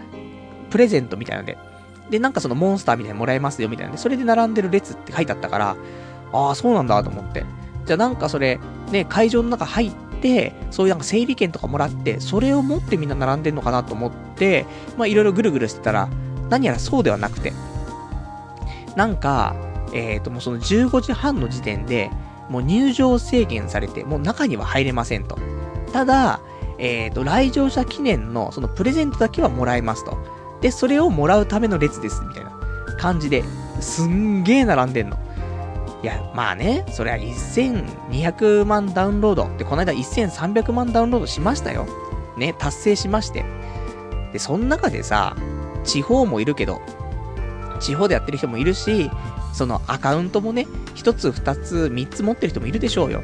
[0.71, 1.57] プレゼントみたいなんで、
[2.11, 5.77] で、なんかそのモンスターみたいにもらえますよみたいなんで、それで並んでる列って書いてあったから、
[6.33, 7.45] ああ、そうなんだと思って。
[7.87, 8.59] じゃあなんかそれ、
[8.91, 9.93] ね、会場の中入っ
[10.25, 14.65] て、そういうなんか整理券とかもらって、それを持ってみんな並んでんのかなと思って、
[14.97, 16.09] まあいろいろぐるぐるしてたら、
[16.49, 17.53] 何やらそうではなくて、
[18.97, 19.55] なんか、
[19.93, 22.11] えっ、ー、ともうその15時半の時点で、
[22.49, 25.39] もう入場制限されて、もう中には入れませんと。
[25.93, 26.41] ただ、
[26.79, 30.17] えっ、ー、と、来場者記念のそのプレゼントだけはもらえますと。
[30.63, 32.51] で、それをもらうための列です、みたいな
[32.99, 33.45] 感じで、
[33.81, 35.19] すんげー並んでんの。
[36.05, 39.49] いや、まあね、それは1200万ダウンロード。
[39.57, 41.87] で、この間1300万ダウンロードしましたよ。
[42.37, 43.43] ね、達成しまして。
[44.31, 45.35] で、その中でさ、
[45.83, 46.83] 地方もいるけど、
[47.81, 49.11] 地方でやってる人もいるし、
[49.55, 53.23] そのアカウントもね、1つ、2つ、3つ持ってる人もいるでしょうよ。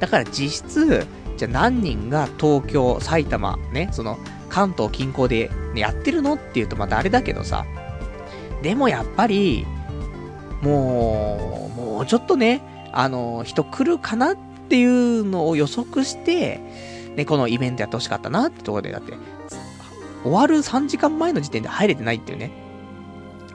[0.00, 1.06] だから実質、
[1.36, 7.64] じゃあ何人が東京、埼玉、ね、その関東近郊で、ね、やってるのっていうとまたあれだけどさ、
[8.60, 9.64] でもやっぱり、
[10.62, 14.36] もう、もうちょっとね、あの、人来るかなっ
[14.68, 16.60] ていうのを予測して、
[17.16, 19.14] ね、このイベントやってほしかったなってところで、だって、
[20.22, 22.50] 終わる3時間前の時点で入れてないっていうね。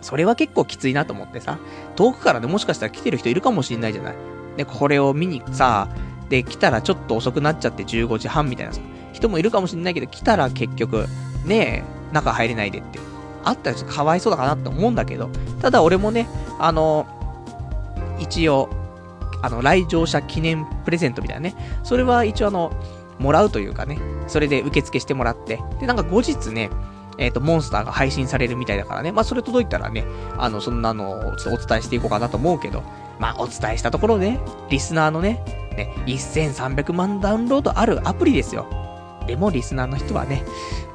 [0.01, 1.59] それは結構きついなと思ってさ、
[1.95, 4.15] 遠くからね、もしかしたら来てる人いるかもしんないじゃない。
[4.57, 5.87] で、これを見にさ、
[6.29, 8.73] で、来たらちょっと遅くなっちゃって15時半みたいな、
[9.13, 11.05] 人もいるかもしんないけど、来たら結局、
[11.45, 12.99] ね、中入れないでって。
[13.43, 15.29] あったらちょっとかわいそうだかなって思うんだけど、
[15.61, 16.27] ただ俺もね、
[16.59, 17.07] あの、
[18.19, 18.69] 一応、
[19.41, 22.71] あの、来場者記念プレゼントみたいなね、それは一応あの、
[23.19, 26.69] もらうというかね、それで受付してもらって、で、なんか後日ね、
[27.17, 30.03] えっ、ー、と、モンスターが配信されるみたいだからね、まあ、それ届いたらね、
[30.37, 32.83] あの、そんなのをちょっとお伝えしていこうかなと思うけど、
[33.19, 34.39] まあ、お伝えしたところで、ね、
[34.69, 35.43] リスナーのね、
[35.75, 38.67] ね、1300万ダウンロードあるアプリですよ。
[39.27, 40.43] でも、リスナーの人はね、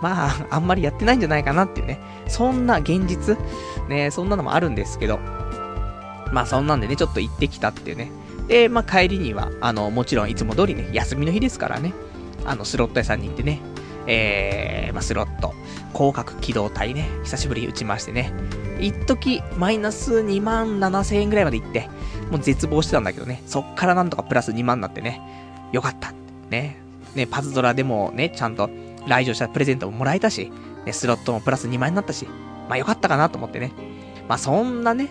[0.01, 3.37] まあ、あんまりやってないんじゃないかなっていうね、そんな現実、
[3.89, 5.18] ね、そんなのもあるんですけど、
[6.33, 8.11] まあ、そんなんでね、ちょっと行ってきたっていうね。
[8.49, 11.93] で、まあ、帰りには、あの、もちろんいつも通りね、休みの日ですからね、
[12.45, 13.61] あの、スロット屋さんに行ってね、
[14.07, 15.55] えー、まあ、スロット、
[15.93, 18.33] 広角機動隊ね、久しぶりに打ちましてね、
[18.81, 21.89] 一時マイナス2万7000円ぐらいまで行って、
[22.31, 25.20] もう絶望してたんだけどね、そっからなんとかプラス2万になってね、
[25.72, 26.12] よかった。
[26.51, 26.79] ね、
[27.19, 28.71] ね、パズドラでもね、ちゃんと
[29.07, 30.51] 来場したプレゼントももらえたし、
[30.87, 32.27] ね、スロットもプラス2万円になったし、
[32.69, 33.73] まあよかったかなと思ってね。
[34.29, 35.11] まあそんなね、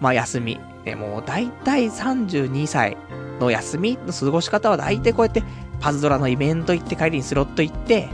[0.00, 2.96] まあ休み、ね、もう大体32歳
[3.38, 5.42] の休みの過ごし方は大体こうやって
[5.80, 8.08] パズドラのイベント行って帰りにスロット行って、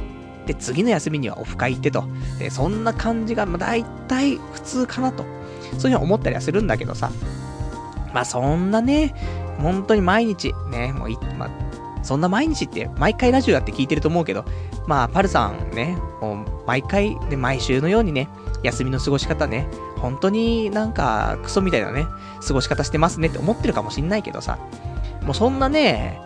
[0.46, 2.04] で、次の休みにはオフ会行ってと。
[2.38, 5.22] で、そんな感じが、まあ、大体普通かなと。
[5.22, 7.10] そういうふうに思ったりはするんだけどさ。
[8.14, 9.14] まあ、そんなね、
[9.60, 11.50] 本当に毎日、ね、もうい、まあ、
[12.08, 14.46] そんな毎日って、毎回ラジオやって聞いてると思うけど、
[14.86, 18.30] まあ、パルさんね、もう、毎回、で、毎週のようにね、
[18.62, 22.06] 休みの過ごし方ね、本当になんか、クソみたいなね、
[22.46, 24.58] 過ごし方してますねって思ってるかもしんないけどさ、
[25.22, 26.18] もうそんなね、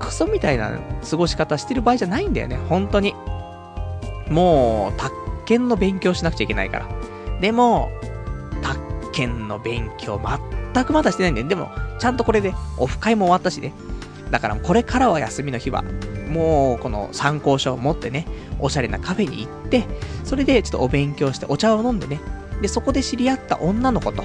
[0.00, 0.72] クソみたいな
[1.08, 3.14] 過ごし方してる場合じゃないんだよね、本当に。
[4.28, 5.14] もう、宅
[5.44, 6.88] 建の勉強しなくちゃいけないから。
[7.40, 7.92] でも、
[8.60, 10.20] 宅建の勉強
[10.74, 11.46] 全くまだしてないんだよ。
[11.46, 11.70] でも、
[12.00, 13.72] ちゃんとこれでオフ会も終わったしね。
[14.30, 15.84] だからこれからは休みの日は、
[16.28, 18.26] もうこの参考書を持ってね、
[18.58, 19.84] おしゃれなカフェに行って、
[20.24, 22.20] それでちょっとお勉強してお茶を飲んでね、
[22.60, 24.22] で、そこで知り合った女の子と、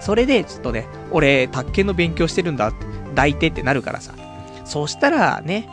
[0.00, 4.14] それでちょっとね、俺、宅建の勉強してるんだって、抱いてってなるからさ。
[4.64, 5.68] そしたらね、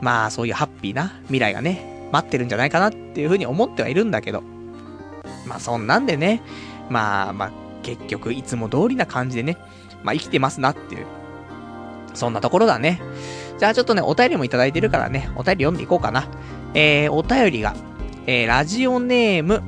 [0.00, 4.42] まあそういうハッピーな未来がね、待ってるんじゃないかなっていうふうに思ってはいるんだけど。
[5.46, 6.42] まあそんなんでね、
[6.90, 7.50] まあまあ
[7.82, 9.56] 結局いつも通りな感じでね、
[10.02, 11.06] まあ生きてますなっていう。
[12.14, 13.00] そんなところだね。
[13.58, 16.28] じゃあちょっとね、お便りもいただいてるからね、お便り読んでいこうかな。
[16.74, 17.74] えー、お便りが、
[18.26, 19.62] えー、ラジオネーム、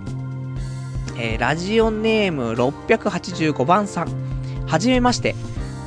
[1.19, 4.67] えー、ラジオネーム685番さん。
[4.67, 5.35] はじめまして。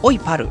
[0.03, 0.49] おいパル。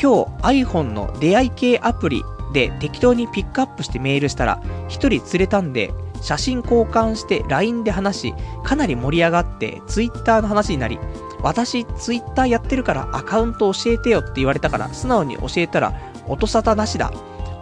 [0.00, 2.22] 今日 iPhone の出会い系アプリ
[2.52, 8.34] で適当にピックアップしてメールしたら、一人釣れたんで、写真交換して LINE で話し、
[8.64, 10.98] かなり盛り上がって Twitter の話になり、
[11.42, 17.12] 私 Twitter やってるからアカウント教えてよって言われたから素直に教えたら音沙汰なしだ。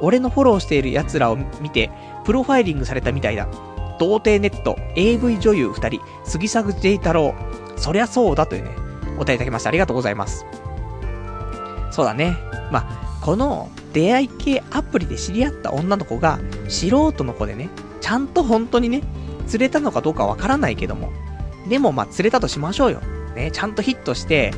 [0.00, 1.90] 俺のフォローしている奴らを見て、
[2.24, 3.48] プロファイリングされたみたいだ。
[3.98, 7.34] 童貞ネット、AV 女優二人、杉作 J 太郎。
[7.76, 8.70] そりゃそうだというね、
[9.16, 9.70] お答えいただきました。
[9.70, 10.46] ありがとうございます。
[11.90, 12.36] そうだね。
[12.70, 13.68] まあ、この
[13.98, 16.38] 出会い系アプリで知り合った女の子が
[16.68, 17.68] 素人の子でね、
[18.00, 19.02] ちゃんと本当にね、
[19.48, 21.10] 釣れたのかどうかわからないけども。
[21.68, 23.00] でもまあ釣れたとしましょうよ。
[23.34, 24.52] ね、ちゃんとヒットして、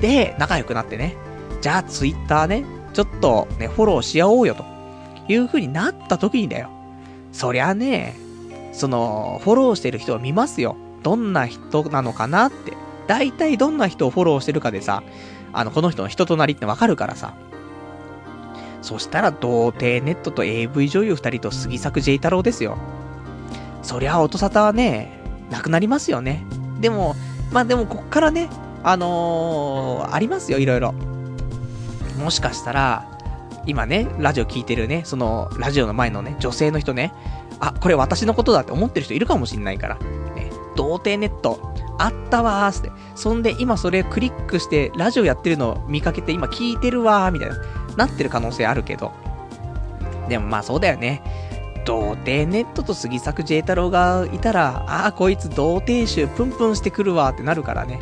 [0.00, 1.14] で、仲良くなってね。
[1.60, 4.64] じゃあツイッターね、ちょっとね、フォローし合おうよと。
[5.28, 6.70] いう風になった時にだよ。
[7.32, 8.16] そりゃね、
[8.72, 10.74] その、フォローしてる人を見ますよ。
[11.02, 12.72] どんな人なのかなって。
[13.08, 15.02] 大体どんな人をフォローしてるかでさ、
[15.52, 17.34] あの、この人の人となりってわかるからさ。
[18.86, 22.78] そしたら、童貞ネットと AV 女優二人と杉作 J 太郎ですよ。
[23.82, 25.20] そりゃ、音沙汰はね、
[25.50, 26.44] なくなりますよね。
[26.80, 27.16] でも、
[27.50, 28.48] まあでも、こっからね、
[28.84, 30.94] あのー、ありますよ、いろいろ。
[32.22, 33.08] もしかしたら、
[33.66, 37.12] 今ね、ラジオ聞いてるね、その、ラジオの前のね、女性の人ね、
[37.58, 39.96] あ、これ私のことだって思ってる人いるかもしんないから。
[40.36, 42.92] ね、童貞ネット、あったわーって。
[43.16, 47.56] そんで、今それクリックして、ラジオやってるのを見かけて、今聞いてるわー、みたいな。
[47.96, 49.12] なってる可能性あるけど。
[50.28, 51.22] でもまあそうだよね。
[51.84, 58.00] 童貞ネットと杉作 J 太郎がいたら、ああ、こいつ童貞臭プンプンしてくるわってなるからね。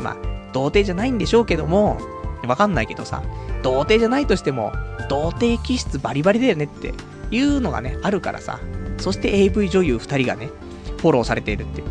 [0.00, 0.16] まあ、
[0.52, 1.98] 童貞じゃないんでしょうけども、
[2.46, 3.22] わかんないけどさ、
[3.62, 4.72] 童貞じゃないとしても、
[5.10, 6.94] 童貞気質バリバリだよねって
[7.32, 8.60] いうのがね、あるからさ。
[8.98, 10.50] そして AV 女優2人がね、
[10.98, 11.88] フォローされているっていう。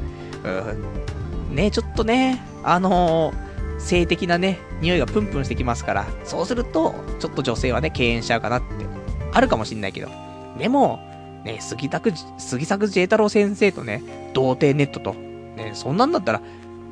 [1.49, 1.55] うん。
[1.55, 3.42] ね、ちょっとね、あのー
[3.84, 8.86] 性的なね、匂いがプンプンしてきますから、そうすると、ちょっと女性はね、敬遠しちゃうかなって、
[9.31, 10.09] あるかもしんないけど。
[10.57, 10.99] でも、
[11.43, 16.41] ね、杉作、杉作 J 太郎先生とね、童貞ネットと、ね、そんなんだったら、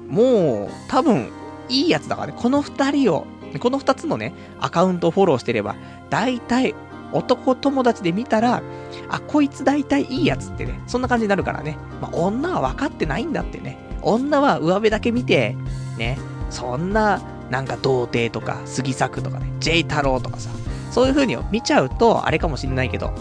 [0.08, 1.30] もう、多分、
[1.70, 3.26] いいやつだからね、この二人を
[3.60, 5.76] この二つのね、アカウントをフォローしてれば、
[6.10, 6.76] 大体、
[7.14, 8.64] 男友達で見たら、
[9.10, 11.78] あ、こいつ大体いいやつってね、そんな感じになるからね。
[12.02, 13.78] まあ、女は分かってないんだってね。
[14.02, 15.56] 女は上辺だけ見て、
[15.98, 16.18] ね、
[16.52, 20.50] そんな、なんか童貞とか、杉作とかね、J 太郎とかさ、
[20.92, 23.12] そういう風に見ちゃうと、あれかもしんないけど、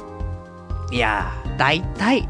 [0.91, 2.29] いやー、大体、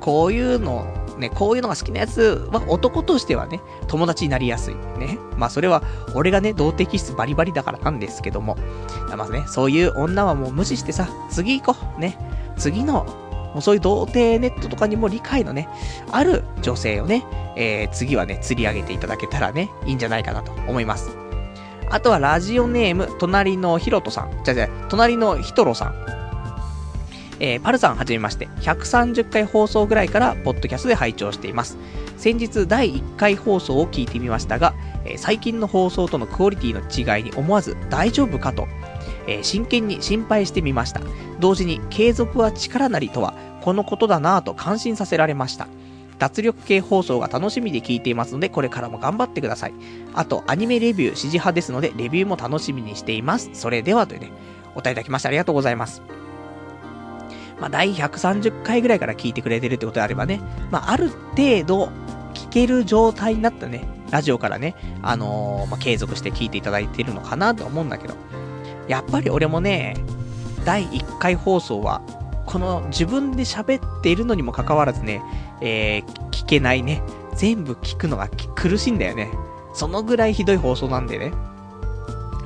[0.00, 0.84] こういうの、
[1.18, 4.74] ね、こういうのが好きなやつは男としてはね、友達になりやすい。
[4.98, 5.18] ね。
[5.36, 5.82] まあそれは、
[6.14, 8.56] 俺がね、童貞気質バリバリだからなんですけども。
[9.16, 12.00] まあね、そういう女はもう無視してさ、次行こう。
[12.00, 12.18] ね。
[12.56, 13.06] 次の、
[13.52, 15.68] もうそういう童貞ネットとかにも理解のね、
[16.10, 17.24] ある女性をね、
[17.56, 21.10] えー、次はね、釣り上げていただけたらね、いいんじゃないかなと思います。
[21.90, 24.40] あとはラジオネーム、隣のひろとさん。
[24.44, 26.22] じゃじゃ、隣のひとろさん。
[27.38, 31.76] えー、パルさんはじめまして、130回放送ぐらいからポッドキャストで拝聴しています。
[32.16, 34.74] 先日第1回放送を聞いてみましたが、
[35.04, 38.68] えー、最近の放送とのクオリティの違いに思わず大丈夫かと、
[39.26, 41.00] えー、真剣に心配してみました。
[41.40, 45.68] 同時に継続は力なりとはこのことだなぁと感心させられました。
[46.18, 49.74] 脱力系放送が楽しみで聞いていますので、これからも頑張ってください。
[50.14, 53.50] あと、アニメレビュー、指示派ですので、レビューも楽しみにしています。
[53.54, 54.30] それでは、というね、
[54.74, 56.00] お答えいただきましてありがとうございます。
[57.60, 61.90] まあ、第130回ぐらいから聞いてくれてるってことであればね、まあ、ある程度、
[62.34, 68.14] 聞ける状態になったね、ラジオからね、あのー、まあ、継続して聞いていただいてるのかなと思うんだけど、
[68.88, 69.96] やっぱり俺もね、
[70.64, 72.02] 第1回放送は、
[72.46, 75.22] この自分で喋っているのにもかかわらずね、
[75.60, 77.02] えー、聞けないね、
[77.34, 79.30] 全部聞くのが苦しいんだよね。
[79.74, 81.32] そのぐらいひどい放送なんでね。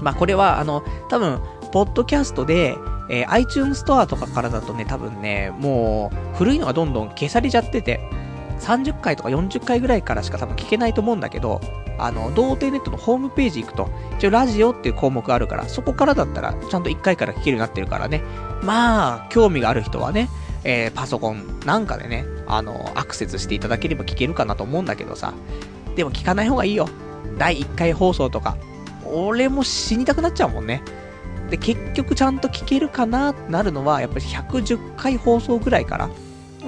[0.00, 1.40] まあこれは、あの、多分、
[1.72, 2.76] ポッドキャストで、
[3.08, 8.08] えー、iTunes ストアとかからだとね、多分ね、もう、古いのがどんどん消されちゃってて、
[8.60, 11.60] 30回とか40回ぐらいからしか多分聞けないと思うんだけど、
[11.98, 13.88] あの、童貞ネットのホームページ行くと、
[14.18, 18.22] 一応ラジオっていう項目があるから、そこからだったら、ちゃんと1回から聞けるようになってるからね。
[18.62, 20.28] まあ、興味がある人はね、
[20.64, 25.32] えー、パソコンなんかでね、あの、アクセスしていただければ聞けるかなと思うんだけどさ。
[25.94, 26.88] でも聞かない方がいいよ。
[27.38, 28.56] 第1回放送とか。
[29.04, 30.82] 俺も死にたくなっちゃうもんね。
[31.50, 36.10] で、結局ちゃんと聞けるかなってなるのは、やっぱり110回放送ぐらいから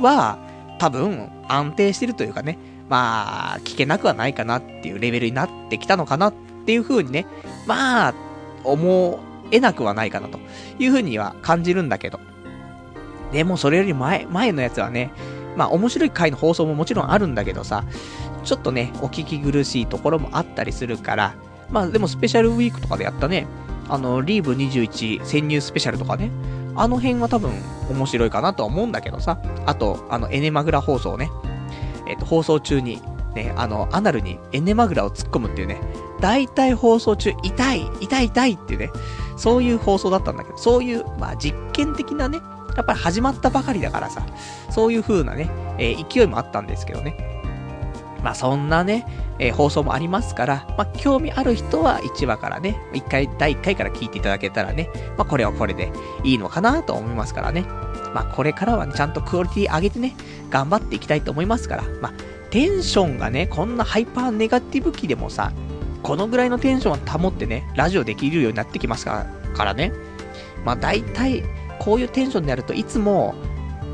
[0.00, 0.38] は、
[0.78, 2.58] 多分安定してるというかね、
[2.88, 6.34] まあ、聞けなくはないかなっていうレベルになってきたのかなっ
[6.66, 7.26] ていう風にね、
[7.66, 8.14] まあ、
[8.64, 9.20] 思
[9.50, 10.38] えなくはないかなと
[10.78, 12.20] いう風には感じるんだけど。
[13.32, 15.10] でもそれより前、前のやつはね、
[15.56, 17.84] まあ面白い回の放送ももちろんあるんだけどさ、
[18.44, 21.34] ちょっとね、お聞き苦しいところもあったりするから、
[21.70, 23.46] まあでもスペシャルウィークとかでやったね、
[23.88, 26.30] あの、リーブ21潜入スペシャルとかね、
[26.80, 27.50] あの辺は多分
[27.90, 31.30] 面白いかなとは思うんだけどさ、あと、あの、エネマグラ放送ね、
[32.06, 33.02] えっ、と、放送中に、
[33.34, 35.80] ね、あの、アナルにエネマグラを突っ込むっていうね、
[36.20, 38.90] 大体放送中、痛い、痛い痛いっていうね、
[39.36, 42.40] そういう放送だったんだけど、そういう、まあ実験的なね、
[42.76, 44.24] やっぱり始まったばかりだからさ、
[44.70, 47.37] そういう風なね、えー、勢いもあったんですけどね。
[48.22, 49.06] まあそんなね、
[49.38, 55.90] えー、放送もありますから、まあ興味ある人は1話からね、1回、第1回から聞いていただけたらね、まあこれはこれで
[56.24, 57.64] いいのかなと思いますからね。
[58.14, 60.16] まあこれからはね、ちゃんとクオリティ上げてね、
[60.50, 62.12] 頑張っていきたいと思いますから、まあ
[62.50, 65.52] テンションがね、こんなハイパーネガティブ期でもさ、
[66.02, 69.92] このぐらいのテンションを保ってね、ラジオできるようになってきますからからね。
[70.64, 71.42] まあ大体、
[71.78, 73.34] こういうテンションでやるといつも、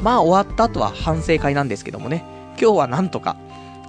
[0.02, 2.24] まあ終わった後は反省会なんですけどもね、
[2.60, 3.36] 今日はなんとか、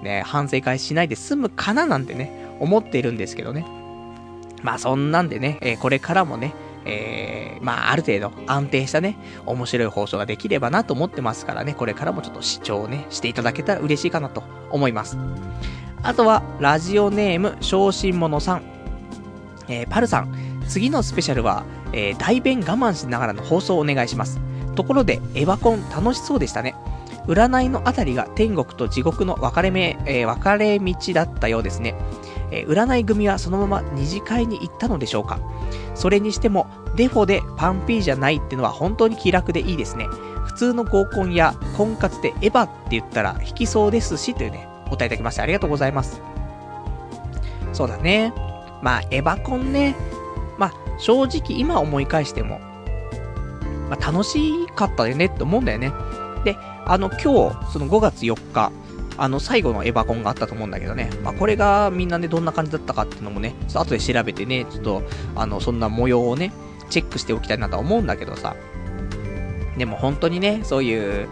[0.06, 2.32] ね、反省会しないで済むかななんてね、
[2.62, 3.66] 思っているんですけどね。
[4.64, 6.54] まあそんなんでね、えー、これからもね、
[6.86, 15.18] えー、まあある程度安定したね、面白い放送ができればなと思ってますからね、これからもちょっと視聴ね、していただけたら嬉しいかなと思います。
[16.04, 18.64] あとは、ラジオネーム、小心者さん。
[19.68, 24.40] えー、パルさん、次のスペシャルは、えー、大弁我慢しながらの放送をお願いします。
[24.76, 26.76] ところで、エヴァコン楽しそうでしたね。
[27.28, 31.96] 占いのあたりが天国と地獄の分かれ目、えー、分かれ道だったようですね。
[32.52, 35.40] えー、占い組はそのまま二次会に行ったのでしょうか
[35.96, 40.08] それにしても、デフォでパンピーじゃないってのは本当に気楽でいいですね。
[40.46, 46.22] 普通の合コンや婚活でエヴァって言ったら引きそうですし、というね、お答えいただきましてありがとうございます。
[47.74, 48.34] そうだね。
[48.82, 49.96] まあ、エヴァコンね。
[50.58, 52.60] まあ、正直今思い返しても、
[53.90, 55.92] まあ、楽しかったよねって思うんだよね。
[56.44, 56.56] で、
[56.86, 58.72] あの、今日、その5月4日、
[59.18, 61.10] あの、最後のエヴァコンがあったと思うんだけどね。
[61.24, 65.04] まあ、これがみんなね、どんな感じだったかっていうのもね、ちょっと後で調べてね、ちょっと、
[65.36, 66.52] あの、そんな模様をね、
[66.90, 68.56] チェックしておきたいなとは思うんだけどさ。
[69.78, 71.28] でも本当にね、そういう、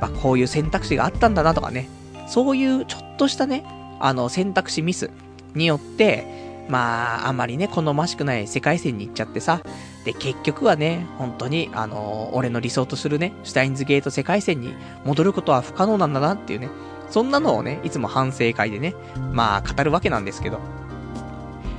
[0.00, 1.88] まあ、こういう選択肢があったんだなとかね、
[2.26, 3.64] そういうちょっとしたね、
[4.00, 5.10] あの、選択肢ミス
[5.54, 9.62] によって、まあ、あまりね、好ましくない世界線に行っちゃってさ、
[10.04, 16.68] で、結局はね、本当に、あのー、俺の理想とするね、シュタインズゲート世界線に戻ることは不可能なんだなっていうね、
[17.10, 18.94] そんなのをね、いつも反省会でね、
[19.32, 20.60] まあ、語るわけなんですけど。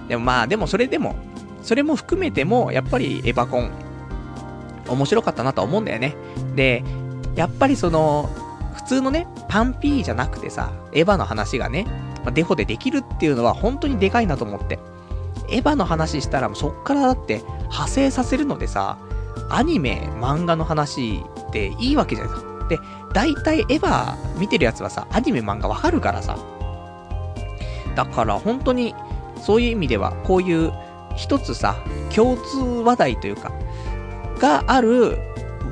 [0.07, 1.15] でもまあ、でもそれでも、
[1.61, 3.71] それも含めても、やっぱりエヴァコン、
[4.87, 6.15] 面白かったなと思うんだよね。
[6.55, 6.83] で、
[7.35, 8.29] やっぱりその、
[8.73, 11.85] 普通のね、パンピーじゃなくてさ、エヴァの話がね、
[12.23, 14.79] まあ、デフォでできるっていうのは本当にでかいなと思って。
[15.51, 18.97] エヴァの話したらそっからだって派生させるのでさ、
[19.49, 22.67] アニメ、漫画の話っていいわけじゃないですか。
[22.69, 22.79] で、
[23.13, 26.37] 大体エヴァ見てるやつはさ、アニメ漫画わかるからさ。
[27.95, 28.95] だから本当に、
[29.41, 30.71] そういう意味では、こういう
[31.15, 31.75] 一つさ、
[32.13, 33.51] 共通話題というか、
[34.39, 35.17] がある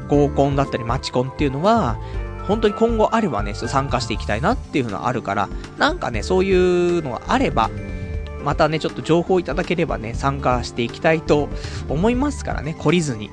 [0.09, 1.97] 合コンだったりマチコンっていうのは、
[2.47, 7.69] 本当に今後あればね、参加していきたいなっていうのがあるから、なんかね、そういうのがあれば、
[8.43, 11.49] またね、ちょっと情報いただければね、参加していきたいと
[11.89, 13.29] 思いますからね、懲りずに。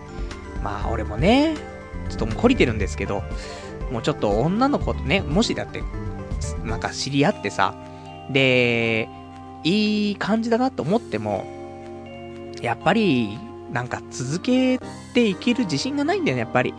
[0.63, 1.55] まあ、俺もね、
[2.09, 3.23] ちょっともう懲りてるんですけど、
[3.93, 5.83] もうちょっと女の子とね、もしだって、
[6.65, 7.75] なんか知り合ってさ、
[8.31, 9.09] で、
[9.63, 11.45] いい感じだなと思っても、
[12.61, 13.39] やっぱり、
[13.73, 14.79] なんか続け
[15.15, 16.75] ていける自信がないんだよね、やっぱり。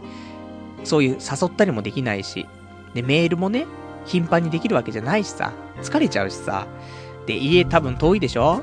[0.85, 2.47] そういう誘ったりもできないし。
[2.93, 3.65] で、メールもね、
[4.05, 6.67] 頻繁にできるわけじゃないしさ、疲れちゃうしさ。
[7.25, 8.61] で、家多分遠いでしょ？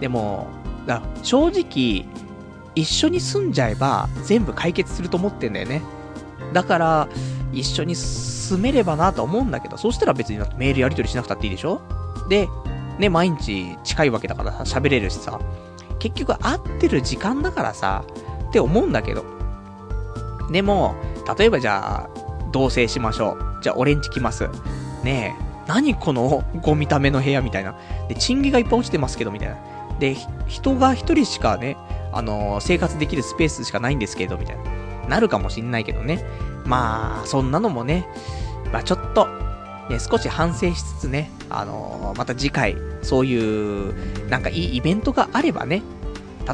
[0.00, 0.46] でも、
[0.86, 2.06] だ正直、
[2.74, 5.82] 一緒に住んじゃえば全部解決すると思ってんだよね。
[6.52, 7.08] だから、
[7.52, 11.80] 一緒に住めればなと思うんだけど、そしたら別にメールやり取りしなくたっていいでしょ？
[12.28, 12.48] で、
[12.98, 15.40] ね、毎日近いわけだからさ、喋れるしさ、
[15.98, 18.04] 結局会ってる時間だからさ、
[18.48, 19.24] って思うんだけど。
[20.52, 20.94] でも、
[21.36, 22.10] 例えばじゃあ、
[22.52, 23.62] 同棲しましょう。
[23.62, 24.48] じゃあ、俺んち来ます。
[25.04, 27.74] ねえ、何このゴミための部屋みたいな。
[28.08, 29.56] で、チンゲがいっぱい落ちてますけど、みたいな。
[29.98, 30.16] で、
[30.46, 31.76] 人が一人しかね、
[32.12, 34.62] あのー、生活できるスペースしかないんですけど、みたいな。
[35.08, 36.24] なるかもしんないけどね。
[36.64, 38.06] まあ、そんなのもね、
[38.72, 39.26] まあちょっと、
[39.88, 45.82] ね、少し反省しつつね、あのー、また次回、そういう、なんかいいイベントがあればね、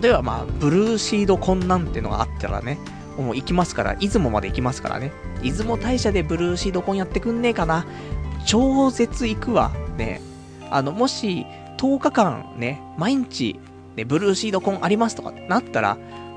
[0.00, 2.78] 例えばまあ、ブルーシードコンなんてのがあったらね、
[3.22, 5.12] もう行きますから、出雲まで行きますからね。
[5.42, 7.86] 出雲大社でブルーシードコンやってくんねえかな。
[8.46, 9.70] 超絶行くわ。
[9.96, 10.20] ね。
[10.70, 11.46] あの、もし、
[11.78, 13.58] 10日間ね、毎日、
[13.96, 15.96] ね、ブルーシードコンありますとかってなったら、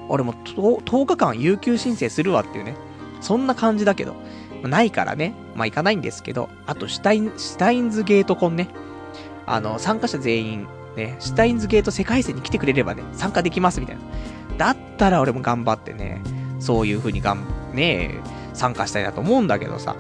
[0.10, 2.76] 俺も 10, 10日間有給申請するわっていうね。
[3.22, 4.16] そんな感じだけど。
[4.64, 5.34] ないからね。
[5.56, 6.50] まあ、行かないんですけど。
[6.66, 8.70] あと、シュタイン、シュタインズゲートコンね。
[9.46, 14.02] あの、参加者全員、ね、シュタインズゲート世界線に来てくれればね、参加できますみたいな。
[14.58, 16.22] だったら俺も頑張ってね、
[16.60, 18.20] そういう風にがん、ね、
[18.53, 19.95] 参加したいなと思うんだけどさ。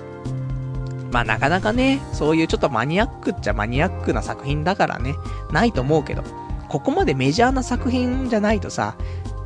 [1.11, 5.15] まあなかなかね、そういうちょっとマニアックっちゃマニアックな作品だからね、
[5.51, 6.23] ないと思うけど、
[6.67, 8.95] ここまでメジャーな作品じゃないとさ、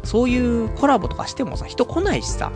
[0.03, 2.51] そういうコラボとかしてもさ、人来ないしさ、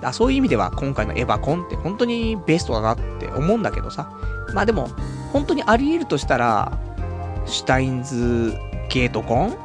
[0.00, 4.12] だそういう意味では今回のエヴァコンって本当にベストだなって思うんだけどさ、
[4.54, 4.88] まあでも、
[5.32, 6.78] 本当にあり得るとしたら、
[7.46, 8.56] シュタインズ
[8.90, 9.56] ゲートコン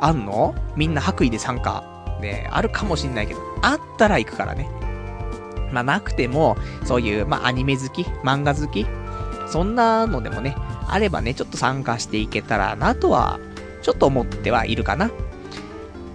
[0.00, 0.54] あんの？
[0.76, 1.82] みんな白衣で参加。
[2.24, 4.68] ね、あるかもしんないけど、あったら行くからね。
[5.72, 8.86] まあ、なくても、そういう、まあ、アニメ好き、漫画好き、
[9.48, 10.56] そんなのでもね、
[10.88, 13.38] あればね、ちょっと参加していけたらなとは、
[13.82, 15.10] ちょっと思ってはいるかな。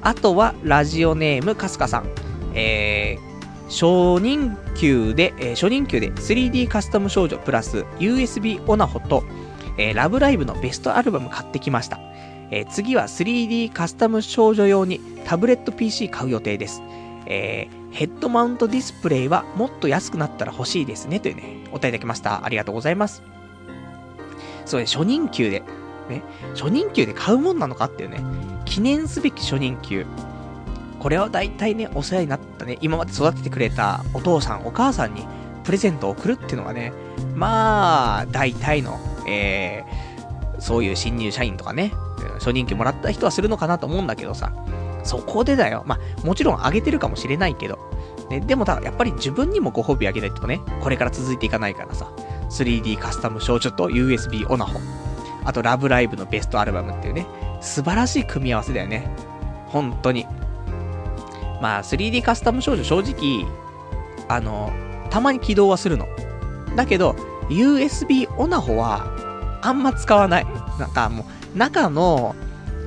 [0.02, 2.10] あとは、ラジオネーム、かすかさん。
[2.54, 9.24] えー、初任給で、えー、初任給で 3D カスタム少女プラス USB オナホと、
[9.78, 12.00] えー、ラブライブのベストアルバム買ってきました。
[12.52, 16.82] えー、次は 3D カスタム少女用にタブレット PC 買う予定です。
[17.26, 21.20] えー、ヘッドマウントディスプレイはもっと安くなったら欲しいですね。
[21.20, 22.46] というね、お答えいただきました。
[22.46, 23.22] ありがとうございます。
[24.66, 25.64] そうね、初任給で、
[26.10, 26.24] ね、
[26.56, 28.22] 初任給で買うもんなのかっていうね、
[28.66, 30.06] 記念すべき初任給。
[31.00, 35.26] これは大体ね、お世話になったね、今まで育ててくれたお父さん、お母さんに
[35.64, 36.94] プレゼントを送るっていうのがね、
[37.36, 40.09] まあ、大体の、えー、
[40.60, 41.94] そういう新入社員とかね、
[42.36, 44.54] 初任給もらった人はするのかなと思うんだけどさ、
[45.04, 45.84] そこでだよ。
[45.86, 47.80] まあ、もちろんあげてるかもしれないけど。
[48.30, 52.12] ね、でもただ、やっぱり自分にもご褒美あげないとね、これから続いていかないからさ。
[52.50, 54.80] 3D カスタム少女と USB オナホ。
[55.46, 57.26] あと、ラブライブのベストアルバムっていうね、
[57.62, 59.10] 素晴らしい組み合わせだよね。
[59.68, 60.28] 本当に。
[61.62, 63.46] まあ、3D カスタム少女正直、
[64.28, 64.72] あの、
[65.10, 66.08] たまに起動はするの。
[66.76, 67.16] だけど、
[67.50, 69.08] USB オナホは、
[69.62, 70.46] あんま使わない。
[70.80, 72.36] なんかもう、中の、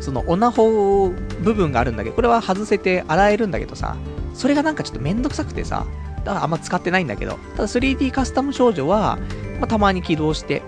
[0.00, 1.10] そのオナホ
[1.42, 3.96] 部分があるんだけど、これは外せて洗えるんだけどさ、
[4.34, 5.86] それがなんかちょっとめんどくさくてさ、
[6.24, 9.18] だからあんま使ってないんだけど、ただ 3D カスタム少女は、
[9.60, 10.62] まあ、たまに起動して、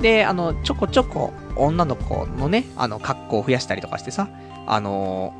[0.00, 4.28] で、あの、ちょこちょこ女の子のね、あの、格好を増やしたりとかしてさ、
[4.66, 5.34] あの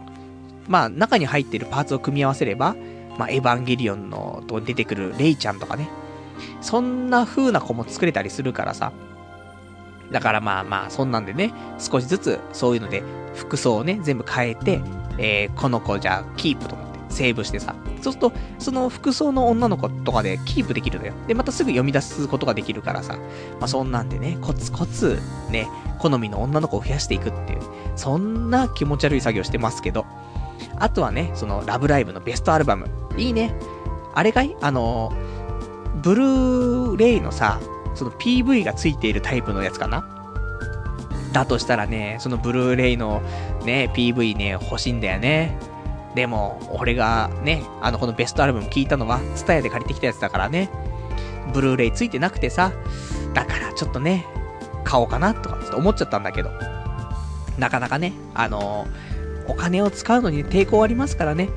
[0.68, 2.76] ー、まあ、中に入ってるパーツを組み合わせれば、
[3.18, 5.88] まあ、エヴァンゲリオンのと出てくるレイちゃんとかね、
[6.60, 8.92] そんな風な子も作れたりするからさ、
[10.10, 13.02] だからまあまあ、そんなんでね、少しずつそういうので
[13.34, 14.80] 服装をね、全部変えて、
[15.18, 17.74] えー、この子じゃあキープと思って、セーブしてさ。
[18.00, 21.12] そうすると、その服装の女の子とかでキープできるのよ。
[21.28, 23.16] で、またすぐ読み出すことができるからさ。
[23.60, 25.68] まあそんなんでね、コツコツ、ね、
[26.00, 27.60] 好みの女の子を増やしていくっていう、
[27.94, 30.04] そんな気持ち悪い作業してますけど。
[30.78, 32.88] あとはね、その、ラブライブのベストアルバム。
[33.16, 33.54] いいね。
[34.14, 34.56] あれかい？
[34.60, 35.12] あの、
[36.02, 37.60] ブルーレイのさ、
[37.94, 40.04] その PV がついているタイプのやつかな？
[41.32, 43.22] だとしたらね、そのブルーレイの
[43.64, 45.56] ね、PV ね、欲しいんだよね。
[46.14, 50.68] でも、俺がね、あの、このベストアルバム聞いたのは、ツタヤで借りてきたやつだからね、
[51.54, 52.72] ブルーレイついてなくてさ、
[53.32, 54.26] だからちょっとね、
[54.84, 56.50] 買おうかなとかちょっと思っちゃったんだけど、
[57.56, 58.86] なかなかね、あの、
[59.48, 61.48] お金を使うのに抵抗ありますからね、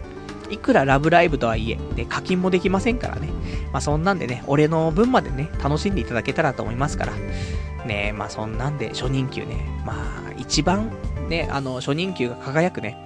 [0.49, 3.29] いくらラブライブとはいえ、ね、課金もできませんからね。
[3.71, 7.13] まあそんなんでね、俺の分までね、楽しんでいただけたらと思いますから。
[7.85, 10.91] ねまあそんなんで初任給ね、まあ一番
[11.29, 12.97] ね、あの、初任給が輝くね、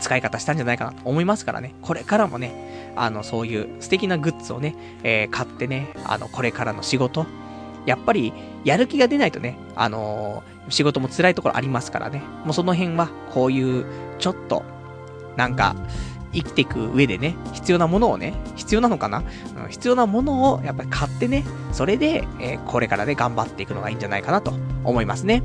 [0.00, 1.74] 使い方したんじゃないかなと思いますからね。
[1.82, 7.26] これからもね、あの、そういう素敵なグッズをね、えー、買ってね、あの、これからの仕事、
[7.84, 8.32] やっぱり、
[8.64, 12.20] やる気が出ないとね、あのー、仕事も辛いところありますからね。
[12.44, 13.86] もうその辺は、こういう、
[14.18, 14.64] ちょっと、
[15.36, 15.76] なんか、
[16.36, 19.22] 生きていく上でね、必要なものをね、必要なのかな、
[19.56, 24.52] うん、必要なものをやっぱり買ってね、それで、えー、これからね、頑張っていくのがいいんじゃないかなと
[24.84, 25.42] 思いますね。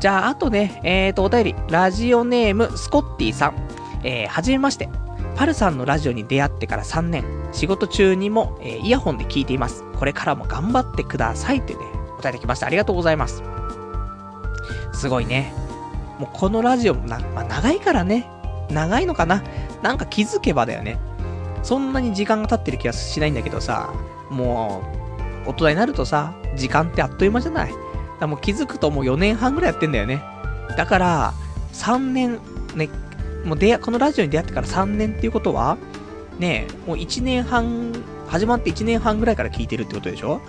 [0.00, 3.54] じゃあ、あとね、えーと、お便り、ラジオネーム、スコッティさん。
[4.02, 4.88] えー、はじめまして。
[5.36, 9.84] パルさんのラジオに出会ってから3年、仕事中にも、えー、イヤホンで聞いています。
[9.98, 11.80] これからも頑張ってくださいってね、
[12.18, 12.66] お便りきました。
[12.66, 13.42] ありがとうございます。
[14.92, 15.52] すごいね。
[16.18, 18.26] もうこのラジオもな、まあ、長いからね、
[18.72, 19.42] 長いのかな？
[19.82, 20.98] なんか気づけばだよね。
[21.62, 23.92] そんなに時間が経ってる気がしないんだけどさ、
[24.30, 24.82] も
[25.46, 27.72] う、大人になるとさ、時間ってあっという間じゃない？
[28.18, 30.22] だもう気づくともう4年半ぐらいやってんだよね。
[30.76, 31.34] だから、
[31.72, 32.38] 3年、
[32.74, 32.88] ね、
[33.44, 35.76] もう出このラジオに出会ってから3年っていうことは、
[36.38, 37.92] ねもう1年半、
[38.28, 40.40] 始まって1年半ぐらいから聞いてるってことでしょ？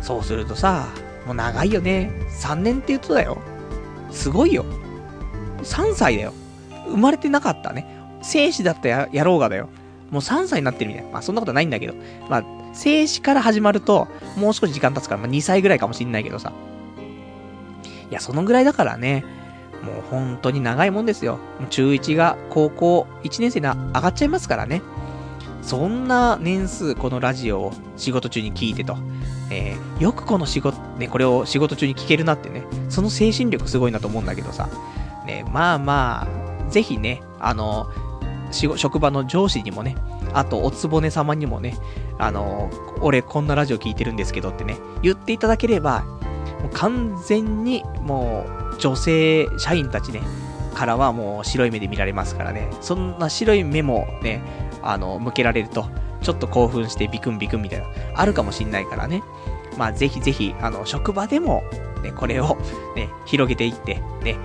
[0.00, 0.86] そうするとさ、
[1.26, 2.10] もう長いよね。
[2.40, 3.38] 3年って言うとだよ。
[4.10, 4.64] すごいよ。
[5.62, 6.32] 3歳だよ。
[6.92, 7.86] 生まれてなかったね。
[8.22, 9.68] 生死だったややろうがだよ。
[10.10, 11.10] もう3歳になってるみたいな。
[11.10, 11.94] まあそんなことはないんだけど。
[12.28, 16.52] まあ、生死から始まると、もう少し時間経つから、まあ2歳ぐらいかもしんないけどさ。
[18.10, 19.24] いや、そのぐらいだからね。
[19.82, 21.38] もう本当に長いもんですよ。
[21.70, 24.82] 中1が高校1年生に上がっちゃいますからね。
[25.62, 28.96] そんな年数このラジオを仕事中に聞いてと。
[29.50, 32.64] えー、よくこの仕事、ね、これを仕事中に聞けるなってね。
[32.88, 34.68] その精神力すごいなと思うんだけどさ。
[35.26, 37.88] ね、まあまあ、ぜひね、あの、
[38.50, 39.96] 職場の上司にもね、
[40.34, 41.76] あと、おつぼね様にもね、
[42.18, 42.70] あの、
[43.00, 46.02] 俺こんなラジオ聞いてるんですけどってね、言っていただければ、
[46.62, 50.22] もう完全にもう女性社員たちね、
[50.74, 54.42] からはもう白い目で見られますからね、そんな白い目もね、
[54.82, 55.86] あの、向けられると、
[56.22, 59.22] ちょっと興奮してビクンビクンみたいな、あるかもしんないからね。
[59.76, 61.62] まあ、ぜひぜひ、あの、職場でも、
[62.02, 62.58] ね、これを、
[62.96, 64.36] ね、広げていって、ね、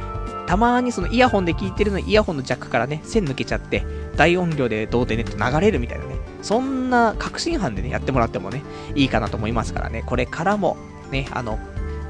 [0.48, 3.86] たまにそのイヤホンで聞いてるのイヤホンのジャックからね、線抜けちゃって、
[4.16, 8.64] 大音量でどうでねと流れるみたいなね、そんな確信犯でね、やってもらってもね、
[8.95, 10.78] いいかなと思いますからね、これからも、
[11.12, 11.60] ね、あの、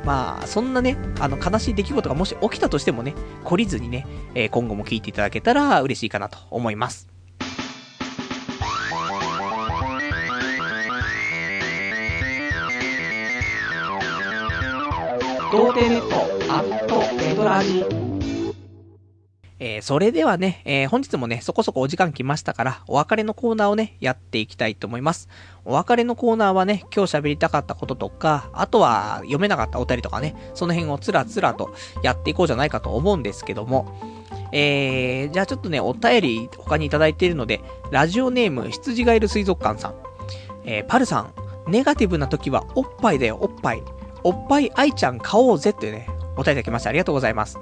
[0.05, 7.07] まあ、そんなね、あの、悲しい出来事がもし起きたとしてもね、懲りずにね、えー、今後も聞いていただけたら嬉しいかなと思います。
[15.51, 18.06] 童貞ネットアットネトラジ
[19.59, 25.29] えー、それではね、えー、本日もね、そこそこお時間来ましたから、お別れのコーナーをね、やっていきたいと思います。
[25.65, 33.99] お別れのコーナーはね、今日喋りたかったこととか、あとは読めなかったお便りとかね、その辺をつらつらとやっていこうじゃないかと思うんですけども、
[34.51, 39.95] えー、じゃあちょっとね、お便り他にいただいているので、ラジオネーム、羊がいる水族館さん。
[40.65, 41.33] えー、パルさん、
[41.67, 43.81] ネガティブな時はおっぱいだよ、おっぱい。
[44.23, 47.57] おっぱい愛ちゃん買おうぜってね、お便りいただきましてありがとうございます。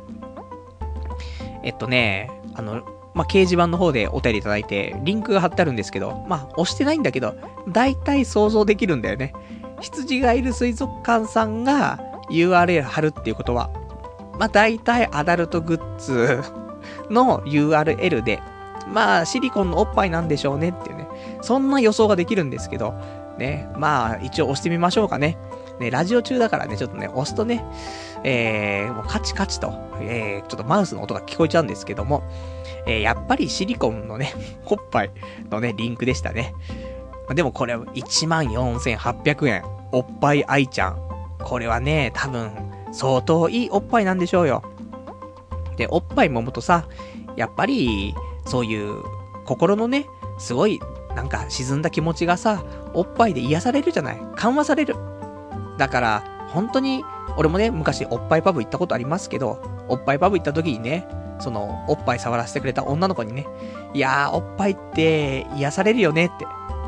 [1.66, 2.84] えっとね、あの、
[3.16, 7.36] まあ、掲示板の方でお便りいただいて、リンクが貼ってあるんですけど、まあ、押してないんだけど、
[7.68, 9.34] 大体想像できるんだよね。
[9.82, 12.00] 羊がいる水族館さんが
[12.30, 13.70] URL 貼るっていうことは、
[14.40, 16.42] まあ、大体アダルトグッズ
[17.10, 18.42] の URL で、
[18.88, 21.08] まあ、シリコンのおっぱいなんでしょうねっていうね。
[21.42, 22.94] そんな予想ができるんですけど、
[23.38, 23.68] ね。
[23.76, 25.38] まあ、一応押してみましょうかね。
[25.80, 27.64] ね、ラジオ中だからね、ちょっとね、押すとね、
[28.24, 32.24] えー、もうカチカチと、えー、ちょっとマウスの音が聞こえちゃうんですけども、
[32.86, 34.34] えー、やっぱりシリコンのね、
[34.66, 35.12] おっぱい
[35.50, 36.54] のね、リンクでしたね。
[37.34, 39.64] でもこれ、14,800円。
[39.92, 41.00] おっぱい愛ちゃん。
[41.44, 42.52] これはね、多分、
[42.92, 44.64] 相当いいおっぱいなんでしょうよ。
[45.76, 46.86] で、おっぱい揉むとさ、
[47.36, 48.16] やっぱり、
[48.46, 49.04] そういう、
[49.46, 50.06] 心のね、
[50.38, 50.80] すごい、
[51.16, 52.64] なんか沈んだ気持ちがさ、
[52.94, 54.96] おっぱいで癒されるじゃない緩和される。
[55.78, 57.04] だから、本当に、
[57.38, 61.08] 俺もね、昔おっぱいパブ行ったことありますけど、おっぱいパブ行った時にね、
[61.40, 63.46] その、おっぱい触らせてくれた女の子にね、
[63.94, 66.46] いやー、おっぱいって癒されるよねって、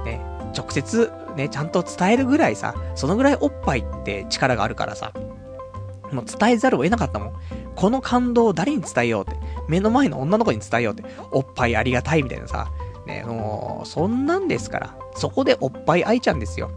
[0.09, 0.21] ね、
[0.55, 5.11] 直接、ね、ちゃんと伝えるぐらいさ、そのぐらいおっぱいって力があるからさ、
[6.11, 7.33] もう伝えざるを得なかったもん。
[7.75, 9.37] この感動を誰に伝えようって。
[9.67, 11.03] 目の前の女の子に伝えようって。
[11.31, 12.71] おっぱいありがたいみたいなさ。
[13.05, 14.95] ね、もう、そんなんですから。
[15.15, 16.71] そこでおっぱい愛ちゃんですよ。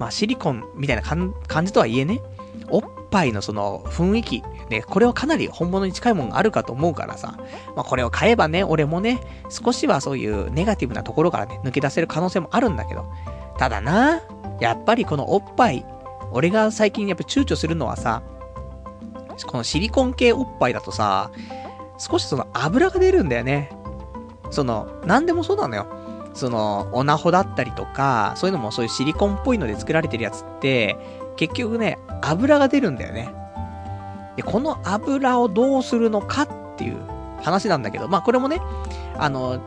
[0.00, 2.22] まあ、シリコンみたいな感じとはいえね、
[2.70, 7.38] おっぱいのその雰囲気、ね、これはかなり本物に近いものがあるかと思うからさ、
[7.76, 9.20] まあ、これを買えばね、俺もね、
[9.50, 13.12] 少しはそういうネガティブなところからね、抜け出せる可能性もあるんだけど、
[13.58, 14.22] ただな、
[14.58, 15.84] やっぱりこのおっぱい、
[16.32, 18.22] 俺が最近やっぱ躊躇するのはさ、
[19.46, 21.30] このシリコン系おっぱいだとさ、
[21.98, 23.70] 少しその油が出るんだよね。
[24.50, 25.86] その、なんでもそうなのよ。
[26.34, 30.96] その、オナホだったりとか、そういうのもそういうシリコンっぽいので作られてるやつって、
[31.36, 33.34] 結局ね、油が出るんだよね。
[34.36, 36.98] で、この油をどうするのかっていう
[37.42, 38.60] 話なんだけど、まあこれもね、
[39.18, 39.60] あの、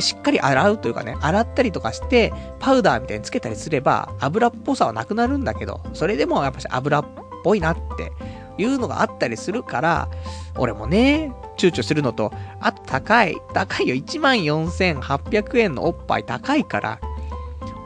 [0.00, 7.04] しっかり洗うというかね、洗ったりとかして、パウダーみたいにつけたりすれば、油っぽさはなくなるんだけど、それでもやっぱし油っ
[7.44, 8.12] ぽいなって
[8.58, 10.08] いうのがあったりするから、
[10.56, 17.00] 俺もね、躊躇するのと、あと高い、高いよ、14,800円のおっぱい高いから、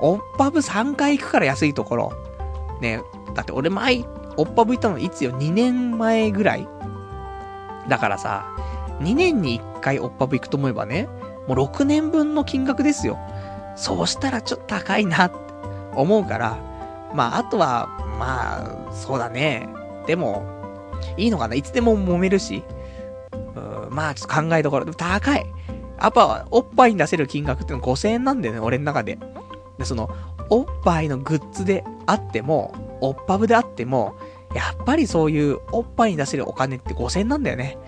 [0.01, 2.12] おっぱぶ3回行くから安いところ。
[2.81, 3.01] ね、
[3.35, 4.05] だって俺前、
[4.37, 6.69] おっぱぶ行ったのいつよ、2年前ぐらい
[7.89, 8.47] だからさ、
[9.01, 11.09] 2年に1回おっぱぶ行くと思えばね、
[11.49, 13.19] もう6年分の金額ですよ。
[13.77, 15.37] そうしたらちょっと高いなって
[15.95, 16.59] 思うから、
[17.14, 17.89] まあ、あとは、
[18.19, 19.69] まあ、そうだね。
[20.07, 20.57] でも、
[21.16, 21.55] いいのかな？
[21.55, 22.62] いつでも揉めるし。
[23.57, 24.84] うん、まあ、ちょっと考えどころ。
[24.84, 25.46] でも高い。
[26.01, 29.18] やっぱ、おっぱいに出せる金額っての5000円なんだよね、俺の中で。
[29.78, 30.09] で、その、
[30.49, 34.16] おっぱいのグッズであっても、おっぱぶであっても、
[34.55, 37.78] やっぱりそういうおっぱいに出せるお金って5000円なんだよね。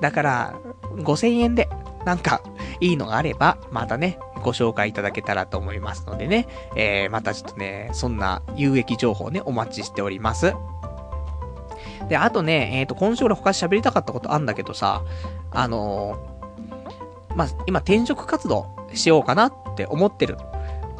[0.00, 0.54] だから、
[0.96, 1.68] 5000円で、
[2.04, 2.42] なんか、
[2.80, 10.54] いいのがあれば、またね、ご紹介いただけたらと思いますのでね、えー、またちょっとね、そんな有益情報ね、お待ちしております。
[12.08, 15.02] で、あとね、えっ、ー、と、今週俺他喋りたかったことあんだけどさ、
[15.50, 20.36] あのー、まあ、今転職活動しようかなって思ってる。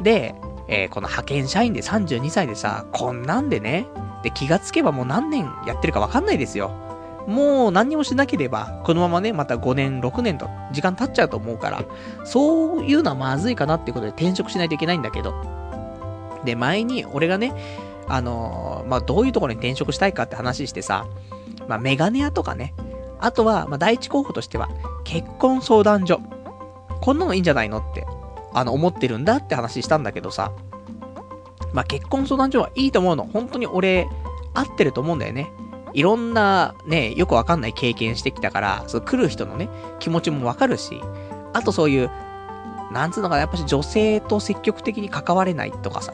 [0.01, 0.35] で、
[0.67, 3.85] えー、この派遣社員で32歳でさ、こんなんでね、
[4.23, 6.71] で、気がつけばもう何年やってるかわかんないですよ。
[7.27, 11.83] もう何にもしなければ、このままね、また5年、6年と時間経っちゃうと思うから、
[12.23, 15.33] そういうのはまずいかなっていうことで転職しないといけないんだけど。
[16.45, 17.53] で、前に俺がね、
[18.11, 21.07] あのー、まあ、どういうところに転職したいかって話してさ、
[21.67, 22.73] まあ、メガネ屋とかね、
[23.19, 24.69] あとは、まあ、第一候補としては、
[25.05, 26.19] 結婚相談所。
[26.99, 28.05] こんなのいいんじゃないのって、
[28.53, 30.51] あの、思ってるんだって話したんだけどさ、
[31.73, 33.23] まあ、結婚相談所はいいと思うの。
[33.23, 34.07] 本当に俺、
[34.53, 35.51] 合ってると思うんだよね。
[35.93, 41.01] いろんなね、よくわかんない経験してきたから、その来る人のね、気持ちもわかるし、
[41.53, 42.11] あとそういう、
[42.91, 46.13] なんつうのかな、やっぱし女性と積極的に関われないとかさ、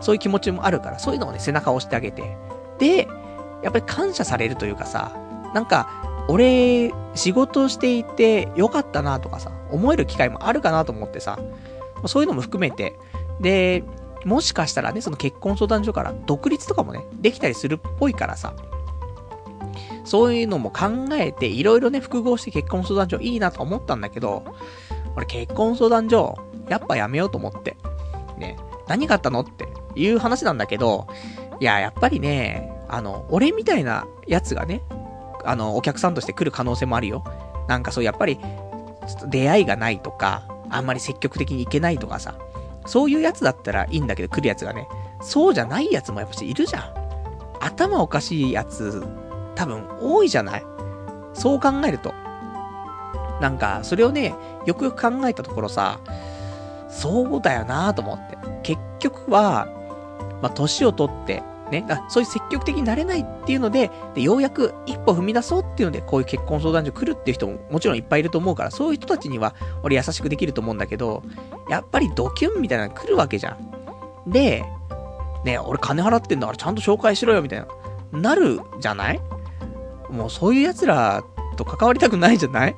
[0.00, 2.36] そういう気持ちもあるから、そういうのをね、背中を押してあげて。
[2.78, 3.08] で、
[3.62, 5.12] やっぱり感謝されるというかさ、
[5.54, 5.88] なんか、
[6.28, 11.38] 俺、仕事していてよかったなとかさ、思える機会もあるかなと思ってさ、
[12.06, 12.98] そういうのも含めて、
[13.40, 13.84] で、
[14.24, 18.54] もしかしたらね、その結婚相談所から独立とかもね、できたりするっぽいからさ、
[20.04, 24.44] そういうのも考えて、いろいろね、複合して結婚相談所いいなと思ったんだけど、
[25.16, 26.36] 俺結婚相談所、
[26.68, 27.76] やっぱやめようと思って。
[28.36, 28.56] ね、
[28.88, 29.40] 何があったの？
[29.40, 31.06] っていう話なんだけど、
[31.60, 34.82] いや、やっぱりね、あの、俺みたいなやつがね、
[35.44, 37.24] あの、お客さんとして来る可能性もあるよ。
[37.68, 38.38] なんかそう、やっぱり、
[39.28, 42.34] 出会いがないとか、あんまり積極的に行けないとかさ、
[42.86, 44.88] そういうやつだったらいいんだけど来るやつがね、
[45.20, 46.94] そうじゃないやつもやっぱしいるじゃん。
[47.60, 49.04] 頭おかしいやつ、
[49.54, 50.64] 多分多いじゃない？
[51.34, 52.14] そう考えると。
[53.40, 54.34] なんか、それをね、
[54.64, 56.00] よくよく考えたところさ、
[56.88, 58.36] そうだよなと思って。
[58.62, 59.68] 結局は、
[60.42, 71.22] まあ、年を取って、ね、そういう積極的になれないっていうのでで、ようやく一歩踏み出そうっていうので、こういう結婚相談所来るっていう人ももちろんいっぱいいると思うから、そういう人たちには俺優しくできると思うんだけど、
[71.68, 74.30] やっぱりドキュンみたいなの来るわけじゃん。
[74.30, 74.64] で、
[75.44, 77.66] ね、俺金払ってんだからちゃんと紹介しろよ、みたいな。
[78.20, 79.20] なるじゃない？
[80.08, 81.24] もうそういう奴ら
[81.56, 82.76] と関わりたくないじゃない？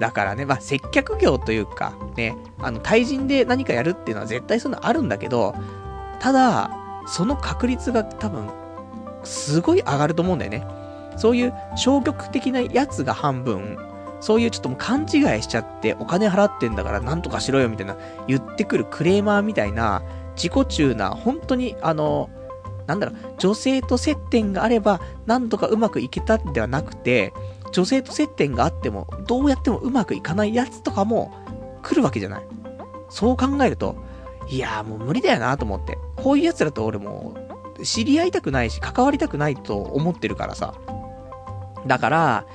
[0.00, 5.54] だからね、まあ、接客業というか、ね、あの、対人で何かやるっていうのは絶対そういうのあるんだけど、
[6.20, 6.70] ただ、
[7.06, 8.48] その確率が多分、
[9.24, 10.66] すごい上がると思うんだよね。
[11.16, 13.76] そういう消極的なやつが半分、
[14.20, 17.96] そういうちょっともう勘違いしちゃって、お金払ってんだからなんとかしろよみたいな、
[18.26, 20.02] 言ってくるクレーマーみたいな、
[20.36, 22.30] 自己中な、本当に、あの、
[22.86, 27.32] なんだろう、女性と接点があれば、なんとかうまくいけたんではなくて、
[27.72, 31.32] 女性と接点があっても、どうやってもうまくいかないやつとかも
[31.82, 32.42] 来るわけじゃない。
[33.10, 33.96] そう考えると、
[34.48, 35.98] いやーもう無理だよなと思って。
[36.16, 37.34] こういう奴らと俺も、
[37.82, 40.74] 知り合いたくないし、関わりたくないと思ってるからさ。
[41.86, 42.46] だから、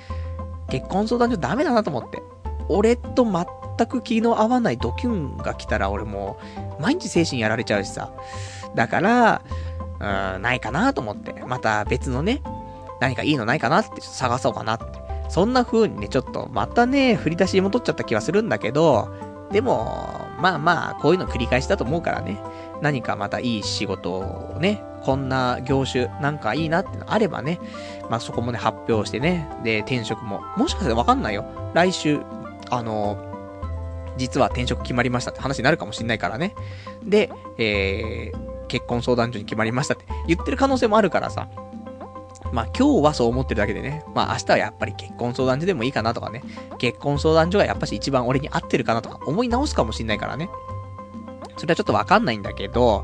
[0.70, 2.22] 結婚相談所ダメだなと思って。
[2.70, 6.40] 俺と全く気の合わないドキュンが来たら俺も、
[6.80, 8.12] 毎日精神やられちゃうしさ。
[8.76, 9.42] だから、
[10.36, 11.34] うん、ないかなと思って。
[11.48, 12.42] また別のね、
[13.00, 15.03] 何かいいのないかなって探そうかなって。
[15.30, 19.10] そんな風にね、ちょっとまたね、振り出しに戻っちゃった気はするんだけど、
[19.52, 22.40] でも、まあまあ、こういうの繰り返しだと思うからね。
[22.82, 27.60] 何かまたいい仕事をね、こんな業種なんかいいなってのあればね、
[28.10, 31.46] まあそこもね、発表してね、で、転職も、もしかしたらわかんないよ。
[31.74, 32.20] 来週、
[32.70, 33.18] あの
[34.18, 36.56] 実は転職決まりましたって話になるかもしんないからね。
[37.04, 41.48] で、えー、結婚相談所に決まりましたって言ってる可能性もあるからさ。
[42.54, 46.44] まあ今日はそう思ってるだけでね、まあ明日はやっぱり結婚相談所でもいいかなとかね、
[46.78, 50.50] 結婚相談所がやっぱし一番俺に合ってるかなとか思い直すかもしんないからね。
[51.58, 53.04] それはちょっとわかんないんだけど、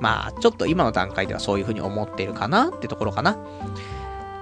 [0.00, 3.38] まあちょっと今の段階ではそういう風に思ってるかなってところかな。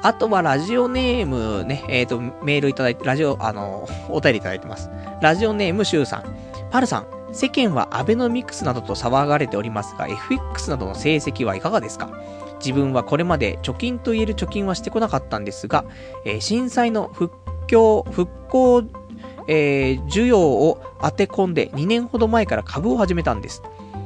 [0.03, 4.89] あとはラジオネームね、えっ、ー、と、メールいただいて、ラジオ、あの、お便りいただいてます。
[5.21, 6.25] ラジオネームシュウさん。
[6.71, 12.11] パルさん、世間はアベノミクスなどと騒がれておりますが、FX などの成績はいかがですか？
[12.59, 15.85] 自分はこれまで貯金と言える貯金はしてこなかったんですが、
[16.25, 17.35] えー、震災の復
[17.71, 18.85] 興、復興、
[19.49, 23.63] えー、需要を当て込んで2年ほど前から株を始めたんです。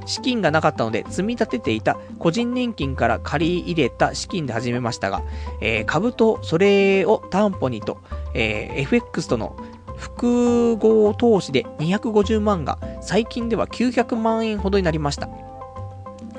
[0.07, 5.23] 資金がなかったので積み立てていた個人年金から借り入れた資金で始めましたが、
[5.61, 7.99] えー、株とそれを担保にと、
[8.35, 9.57] えー、FX との
[9.97, 15.29] 複合投資で250万が最近では900万円ほどになりました。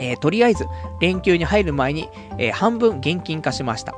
[0.01, 0.65] えー、とりあえず、
[0.99, 3.95] 連休に入る前に、えー、半分現金化しました。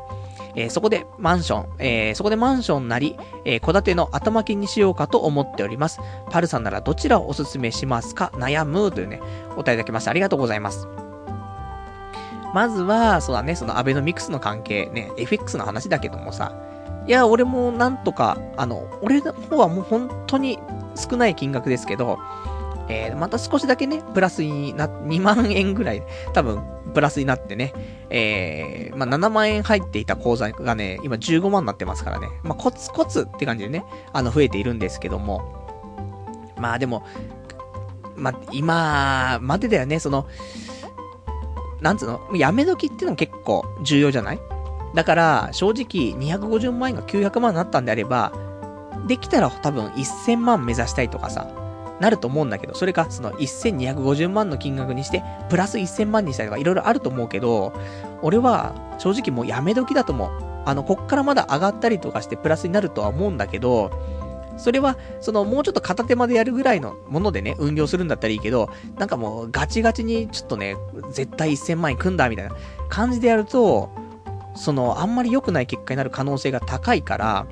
[0.56, 6.00] えー、そこでマンション、えー、そこでマンションなり、えー、戸建ての頭金にしようかと思っております。
[6.30, 8.32] パルさんならどちらをおすすめしますか？
[8.36, 9.20] 悩むというね、
[9.54, 10.88] お答えいただきましてありがとうございます。
[12.54, 16.54] まずは、そうだね、そのアベノミクスの関係、ね、FX の話だけどもさ、
[17.08, 20.60] いや、俺もなんとか、あの、俺の方はもう本当に
[20.94, 22.20] 少ない金額ですけど、
[22.90, 26.04] えー、また少しだけね、プラスにな、2万円ぐらい、
[26.34, 26.62] 多分、
[26.94, 27.74] プラスになってね、
[28.10, 37.06] えー、まあ、7万円入っていた口座がね、今15万になってますからね、まあ、コツコツって感じでね、あの、増えているんですけども、まあでも、
[38.16, 40.28] まあ、今までだよね、その、
[41.82, 44.40] なんつうの、やめ時っていうのも結構重要じゃない？
[44.94, 48.32] だから、正直、250万円が900万になったんであれば、
[49.08, 51.48] できたら多分1000万目指したいとかさ、
[52.04, 57.72] なると思うんだけど、それか、その1250万の金額にして、プラス1000万にしたりとかいろいろあると思うけど、
[58.22, 60.30] 俺は正直もうやめ時だと思う。
[60.66, 63.90] あの、こっからまだ上がったりとかしてプラスになるとは思うんだけど、
[64.58, 70.76] それは、その、もうちょっと片手までやるぐらいのものでね、運用するんだったらいいけど、なんかもう、ガチガチに、ちょっとね、
[71.10, 72.56] 絶対1000万円組んだみたいな
[72.90, 73.90] 感じでやると、
[74.56, 77.48] その、あんまり良くない結果になる可能性が高いから、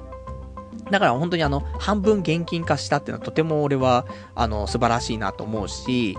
[0.92, 4.06] だから本当にあの、半分現金化したっていうのはとても俺は、
[4.36, 6.18] あの、素晴らしいなと思うし、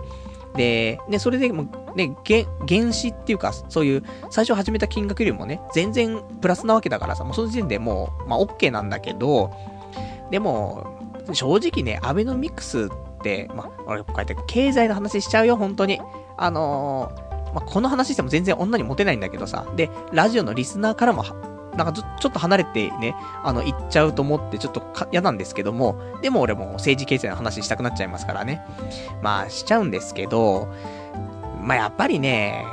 [0.56, 2.16] で、ね、それでも、ね、
[2.68, 9.52] 原資っていうか、そういう、最初始めた金額よりもね、全然プラスなわけだからさ、もうその時点でもう、まあ、OK なんだけど、
[10.30, 10.98] でも、
[11.32, 16.00] 正直ね、アベノミクスって、まあ、俺、こうやって経済の話しちゃうよ、本当に。
[16.36, 21.24] あのー、まあ、この話しても全然女にモテないんだけどさ、で、ラジオのリスナーからも
[21.76, 28.62] なんかちょっと離れてね、あの、行っちゃうと思ってちょっと嫌なんですけども、でも俺も政治経済の話したくなっちゃいますからね。
[29.22, 30.68] まあ、しちゃうんですけど、
[31.60, 32.64] まあやっぱりね、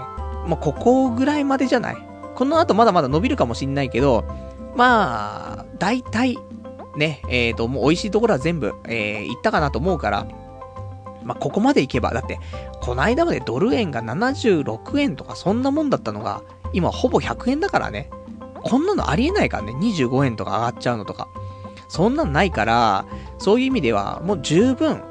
[0.48, 1.98] もうここぐらいまでじゃない？
[2.36, 4.24] この後まだまだ伸びるかもしんないけど、
[4.76, 6.38] まあ、大体、
[6.96, 10.28] ね、えっ、ー、と、もう美味しいところは全部、えー、行ったかなと思うから、
[11.24, 12.40] まあ、ここまで行けば、だって、
[12.82, 18.10] この間までドル円が76円とかそんなもんだったのが、今ほぼ100円だからね。
[18.64, 19.74] こんなのありえないからね。
[19.74, 21.28] 25円とか上がっちゃうのとか。
[21.88, 23.06] そんなんないから、
[23.40, 25.02] そういう意味では、もう十分、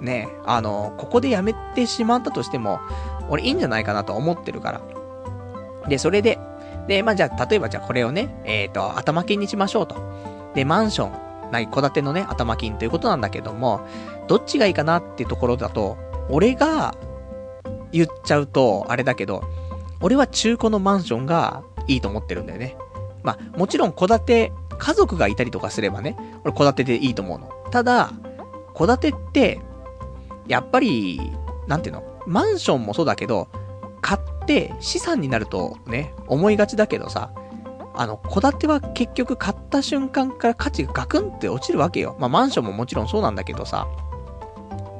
[0.00, 2.80] ね、あの、ここでやめてしまったとしても、
[3.28, 4.80] 俺いいんじゃないかなと思ってるから。
[5.88, 6.38] で、それで、
[6.86, 9.96] で、まあ、じゃあ、例えばじゃあこれをね、えっ、ー、と、頭金にしましょうと。
[10.54, 13.80] で、マンション、ない、戸建てのね、頭金ということなんだけども、
[14.28, 15.96] どっちがいいかなっていうところだと、
[16.30, 16.94] 俺が、
[17.90, 19.42] 言っちゃうと、あれだけど、
[20.00, 22.76] 俺は中古のマンションがいいと思ってるんだよね。
[23.22, 27.48] まあ、もちろん戸建て、家族がいたりとかすればね、俺戸建てでいいと思うの。
[27.70, 28.12] ただ、
[28.74, 29.60] 戸建てって、
[30.46, 31.32] やっぱり、
[31.66, 32.04] なんていうの？
[32.26, 33.48] マンションもそうだけど、
[34.00, 37.32] 買って資産になるとね、思いがちだけどさ、
[37.94, 42.16] あの、戸建ては結局買った瞬間から価値がガクンって落ちるわけよ。
[42.20, 43.88] まあ、マンションももちろんそうなんだけどさ。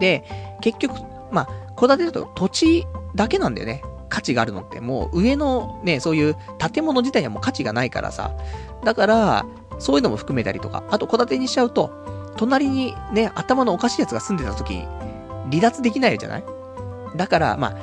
[0.01, 0.25] で、
[0.61, 1.01] 結局、
[1.31, 3.83] まあ、戸建てだと土地だけなんだよね。
[4.09, 4.81] 価値があるのって。
[4.81, 6.37] もう上のね、そういう
[6.73, 8.33] 建物自体にはもう価値がないからさ。
[8.85, 9.47] だから、
[9.79, 10.85] そういうのも含めたりとか。
[10.91, 11.91] あと戸建てにしちゃうと、
[12.37, 14.85] 隣にね、頭のおかしいやつが住んでた時、
[15.51, 16.45] 離脱できないじゃない？
[17.17, 17.77] だから、ま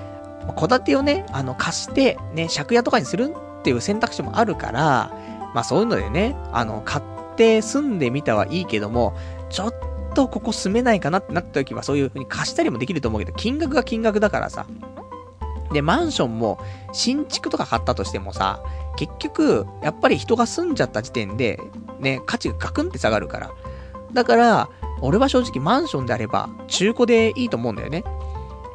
[0.47, 5.11] あ、戸建てをね、あの、貸して、ね、借家とかにするっていう選択肢もあるから、
[5.53, 9.15] まあそういうのでね、あの、買って住んでみたはいいけども、
[9.49, 9.73] ちょっ
[10.13, 14.65] とここ住めないかなってなった時はそういう風に貸したりもできると思うけど、金額が金額だからさ。
[15.71, 16.59] で、マンションも、
[16.93, 18.61] 新築とか買ったとしてもさ、
[18.97, 21.59] 結局、やっぱり人が住んじゃった時点で、
[21.99, 23.51] ね、価値がガクンって下がるから。
[24.13, 24.69] だから、
[25.01, 28.03] 俺は正直マンションであれば、中古でいいと思うんだよね。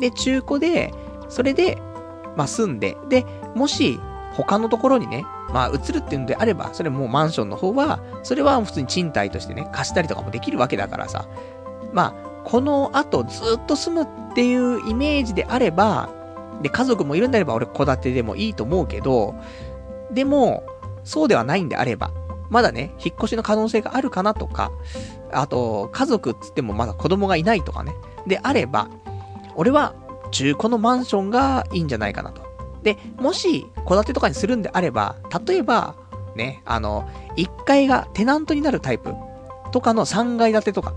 [0.01, 0.93] で、中古で、
[1.29, 1.79] それで、
[2.37, 3.99] まあ、住んで、で、もし、
[4.33, 11.27] 他のところにね、まあ、移るっていうんであれば、それもうマンションの方は、それは普通に賃貸としてね、貸したりとかもできるわけだからさ。
[11.93, 16.09] まあ、この後ずっと住むっていうイメージであれば、
[16.61, 19.35] で、家族もいるんであれば俺戸建てでもいいと思うけど、
[20.11, 20.65] でも、
[21.05, 22.11] そうではないんであれば、
[22.51, 24.73] まだね、引っ越しの可能性があるかなとか、
[25.33, 27.95] あと、家族っつってもまだ子供がいないとかね、
[28.27, 28.89] であれば、
[29.55, 29.95] 俺は
[30.31, 32.43] 中古のマンションがいいんじゃないかなと。
[32.83, 35.17] で、もし、戸建てとかにするんであれば、
[35.47, 35.95] 例えば、
[36.35, 39.15] ね、あの、1階がテナントになるタイプ
[39.73, 40.95] とかの3階建てとか。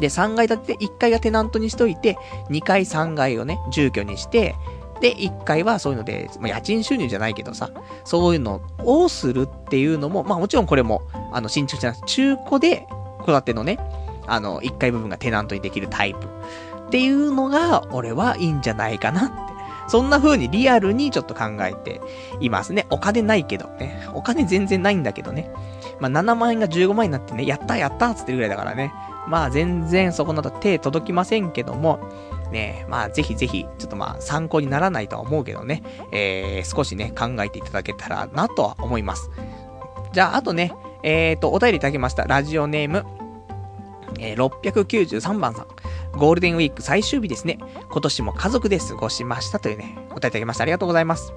[0.00, 2.16] で、3階建てで1階がテナントにしといて、
[2.50, 4.54] 2階3階をね、住居にして、
[5.00, 7.70] で、1階はそういうので、まあ、家賃収入じゃないけどさ、
[8.04, 11.02] そういうのをするっていうのも、まあもちろんこれも、
[11.32, 12.86] あの、新築じゃなくて、中古で、
[13.24, 13.78] 戸建てのね、
[14.26, 16.26] あの、1階部分がテナントにできるタイプ。
[16.86, 19.56] っていうのが、俺はいいんじゃないかなって。
[19.88, 22.00] そんな風にリアルにちょっと考えて
[22.40, 22.86] いますね。
[22.90, 24.08] お金ないけどね。
[24.14, 25.50] お金全然ないんだけどね。
[26.00, 28.92] まあ、7万円が15万円になってね、やったやったっつってるぐらいだからね。
[29.28, 31.98] まあ、全然そこなど手届きませんけども、
[32.52, 35.82] ねまあ、ぜひぜひ、ちょっとまあ、参考にならないとは思うけどね、
[36.12, 39.30] えー、少しね、考えていただけたらなとは思います。
[40.12, 40.72] じゃあ、あとね、
[41.02, 42.24] えーと、お便りいただきました。
[42.24, 43.04] ラジオネーム、
[44.18, 45.66] えー、693番さん。
[46.16, 47.58] ゴールデンウィーク最終日ですね。
[47.90, 50.62] 今年も家族で過ごしましたというね、お答えいただきました。
[50.62, 51.32] ありがとうございます。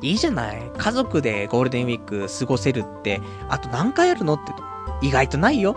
[0.00, 0.62] いいじゃない。
[0.76, 4.52] 家族でゴールデンウィーク過ごせるって、あと何回あるのって
[5.00, 5.76] 意外とないよ。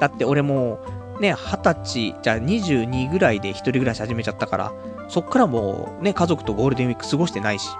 [0.00, 0.78] だって俺も
[1.18, 4.72] う、ね、二十歳、じゃあ22ぐらいで一人暮らし始めちゃったから、
[5.08, 7.70] そっからもうね、家族とゴールデンウィーク過ごしてないし。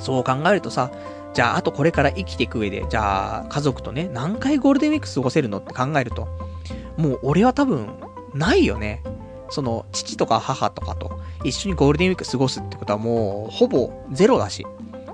[0.00, 0.90] そう考えるとさ、
[1.32, 6.28] じゃああとこれから生きていく上で、じゃあ家族とね、何回ゴールデンウィーク過ごせるのって考えると、
[6.96, 7.88] もう俺は多分、
[8.34, 9.02] ないよね。
[9.50, 14.66] その、父とか母とかと一緒にゴールデンウィーク過ごすってことはもう、ほぼゼロだし。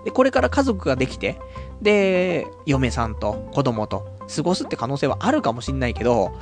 [0.04, 1.38] で、これから家族ができて、
[1.82, 6.32] で、嫁さんと子供と過ごすって可能性はあるかもしんないけど、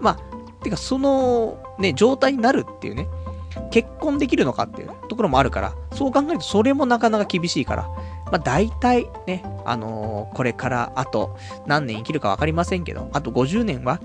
[0.00, 3.08] まあ、てかその、ね、状態になるっていうね、
[3.70, 7.82] 結婚できるのかっていうところもあるから、そう考えるとそれもなかなか厳しいから、
[8.30, 14.00] まあ大体ね、あのー、これからあと何年生きるかわかりませんけど、あと50年は、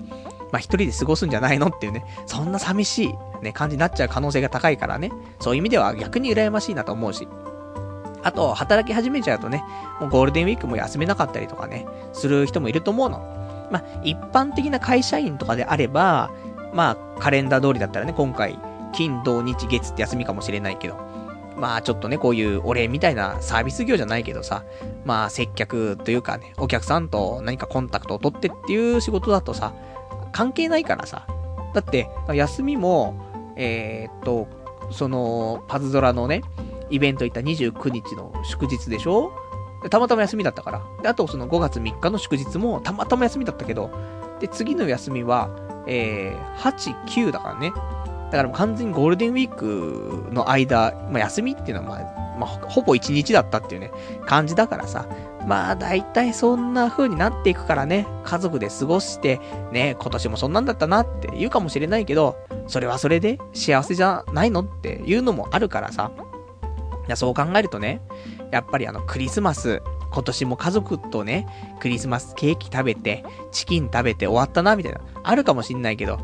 [0.52, 7.28] まあ一人で過ごすんじゃないのっていうね、そんな寂しいね、感じになっちゃう可能性が高いからね、そういう意味では逆に羨ましいなと思うし。
[8.24, 9.62] あと、働き始めちゃうとね、
[10.00, 13.18] もうゴールデンウィークも休めなかったりとかね、する人もいると思うの。
[13.70, 16.30] まあ、一般的な会社員とかであれば、
[16.72, 18.58] まあ、カレンダー通りだったらね、今回、
[18.92, 20.96] 金、土、日、月って休みかもしれないけど、
[21.56, 24.64] まあちょっとね、こういうお礼みたいなサービス業じゃないけどさ、
[25.04, 29.72] まあ接客というかね、お客さんと何かコンタクトを取ってっていう仕事だとさ、
[30.32, 31.26] 関係ないからさ。
[31.72, 34.46] だって、休みも、えー、っと、
[34.90, 36.42] その、パズドラのね、
[36.94, 39.32] イベント行った29日の祝日でしょ？
[39.90, 40.82] たまたま休みだったから。
[41.02, 43.90] で、あとその5月3日の祝日もたまたま休みだったけど、
[44.40, 45.50] で、次の休みは、
[45.86, 47.70] えー、8、9だからね。
[47.70, 53.92] だからもう完全にゴールデンウィークの間、まあ、休みっていうのはまあ、まあ、ほぼ1日だったっていうね、
[54.26, 55.06] 感じだからさ。
[55.46, 59.40] まあ、大体そんな風になっていくからね、家族で過ごして、
[59.72, 66.10] ね、今年もそんなんだったなって言うかもしれないけど、それはそれで幸せじゃないのっていうのもあるからさ。
[67.08, 68.00] やそう考えるとね、
[68.50, 69.82] やっぱりあの、クリスマス、
[70.12, 71.46] 今年も家族とね、
[71.80, 76.18] クリスマスケーキ食べて、チキン食べて終わったな、みたいな、あるかもしんないけど、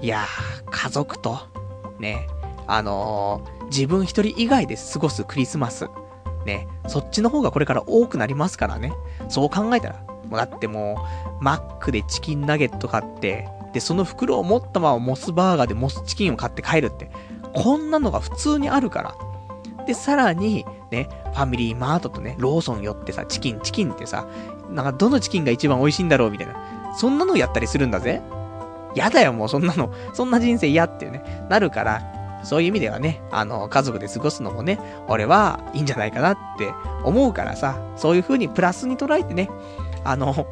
[0.00, 1.38] いやー、家族と、
[1.98, 2.26] ね、
[2.66, 5.88] あのー、自分一人以外で過ごすクリスマス、
[6.44, 8.92] ね、そっちの方がこれから多くなりますからね。
[9.28, 11.06] そう考えたら、もうだっても
[11.40, 17.10] う、マックでチキンナゲット買って、で、その袋を持ったままモスバーガーでモスチキンを買って帰るって、
[17.54, 19.14] こんなのが普通にあるから。
[19.86, 24.26] で、さらに、ね、ファミリーマートとね、ローソン寄ってさ、チキン、チキンってさ、
[24.70, 26.54] なんかどのチキンが一番美味しいんだろうみたいな。
[26.96, 28.20] そんなのやったりするんだぜ。
[28.94, 29.92] やだよ、もうそんなの。
[30.12, 32.02] そんな人生嫌ってね、なるから、
[32.42, 36.72] そういう意味ではね、あの、家族で過ごすのもね、俺はいいんじゃないかなって
[37.04, 39.48] 思うからさ、そういう風にプラスに捉えてね、
[40.04, 40.46] あの、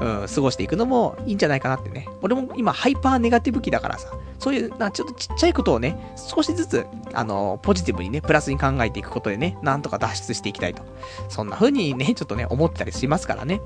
[0.00, 2.08] うん、過ごしていくのもいいんじゃないかなってね。
[2.22, 10.82] 俺も今ハイパーネガティブ期だからさ、そういう、な、ちょっとちっちゃいことをね、少しずつ、あの、ポジティブにね、プラスに考えていくことでね、なんとか脱出していきたいと。
[11.28, 13.60] そんな風にね、ちょっとね、思ったりしますからね。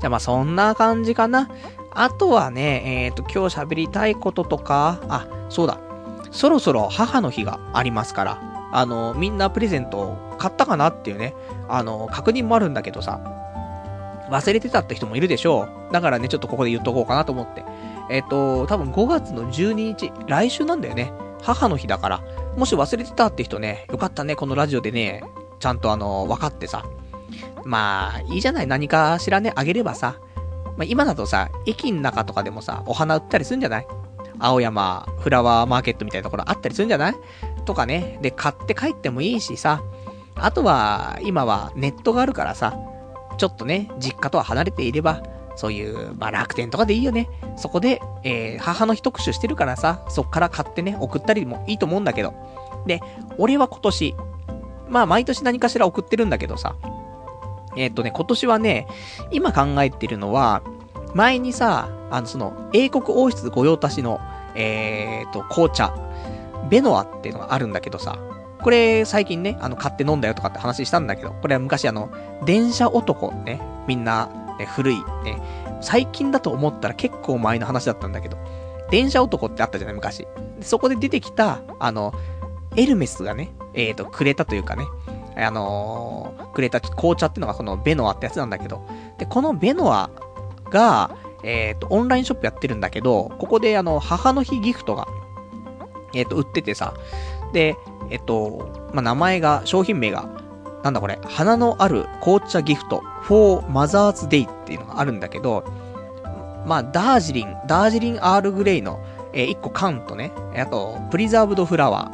[0.00, 1.48] じゃあまあそんな感じかな。
[1.90, 5.78] あとはね、えっ、ー、と、今日喋りたいこととか、あ、そうだ。
[6.30, 11.34] そろそろ母の日がありますから、あの、みんなプレゼント買ったかなっていうね、
[11.68, 13.20] あの、確認もあるんだけどさ、
[14.30, 15.92] 忘れてたって人もいるでしょう。
[15.92, 17.64] だからね、ちょっとここで言っとこうかなと思って。
[18.10, 21.12] えっ、ー、と、多分5月の12日、来週なんだよね。
[21.42, 22.22] 母の日だから。
[22.56, 25.22] もし忘れてたって人ね、よかったね、このラジオでね、
[25.60, 26.84] ちゃんとあの、分かってさ。
[27.64, 30.16] まあ、いいじゃない、何かしらね、あげればさ。
[30.76, 33.86] まあ、今だとさ、駅の中とかでもさ、お花売ったりするんじゃない？
[34.38, 37.14] 青山フラワーマーケットみたいなところあったりするんじゃない？
[37.64, 38.18] とかね。
[38.22, 39.82] で、買って帰ってもいいしさ。
[40.34, 42.78] あとは、今はネットがあるからさ、
[43.36, 45.22] ちょっとね、実家とは離れていれば、
[45.56, 47.28] そういう、まあ、楽天とかでいいよね。
[47.56, 52.34] そこで、えー、母の日特集してるからさ、そっから買ってね、送ったりもいいと思うんだけど。
[52.86, 53.00] で、
[53.38, 54.14] 俺は今年、
[54.88, 56.76] まあ、毎年何かしら送ってるんだけどさ、
[57.76, 58.86] えー、っとね、今年はね、
[59.30, 60.62] 今考えてるのは、
[61.14, 64.20] 前にさ、あの、その、英国王室御用達の、
[64.54, 65.94] えー、っと、紅茶、
[66.68, 68.18] ベノアっていうのがあるんだけどさ、
[68.62, 72.10] これ最近ね、あの、買って飲んだよとかって話したんだけど、これは昔あの、
[72.44, 74.28] 電車男ね、みんな、
[74.58, 75.40] ね、古い、ね、
[75.80, 78.36] 最近だと思ったら結構前の話だったんだけど、
[78.90, 80.26] 電車男ってあったじゃない、昔。
[80.60, 82.12] そこで出てきた、あの、
[82.76, 84.84] エルメスがね、えっ、ー、と、くれたというかね、
[85.36, 88.86] あのー、くれた紅茶っていうのがこのベノアってやつなんだけど、
[89.18, 90.10] で、このベノア
[90.70, 95.06] が、えっ、ー、と、オンラインショップやってるんだけど、ここであの、母の日ギフトが、
[96.14, 96.94] えっ、と、売っててさ、
[97.52, 97.76] で、
[98.10, 100.28] えっと、まあ、名前が、商品名が、
[100.82, 105.64] なんだこれ、花のある紅茶ギフト for Mother's Day っていうのがあるんだけど、
[106.66, 109.00] まあ、ダージリン、ダージリンアールグレイの、
[109.32, 112.10] えー、1個缶とね、あと、プリザーブドフラワ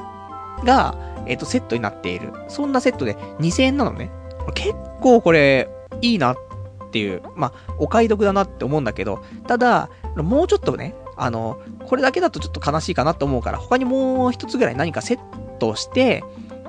[0.61, 0.95] ーが、
[1.27, 2.33] えっ、ー、と、セットになっている。
[2.49, 4.11] そんなセットで2000円なのね。
[4.55, 5.69] 結構これ、
[6.03, 6.37] いいなっ
[6.91, 15.19] ていう、まあ、お買い得だなって思うんだけど、ただ、もうちょっとね、あの、これだけだとちょっと悲しいかなと思うから、他にもう一つぐらい何かセッ
[15.63, 16.25] トして、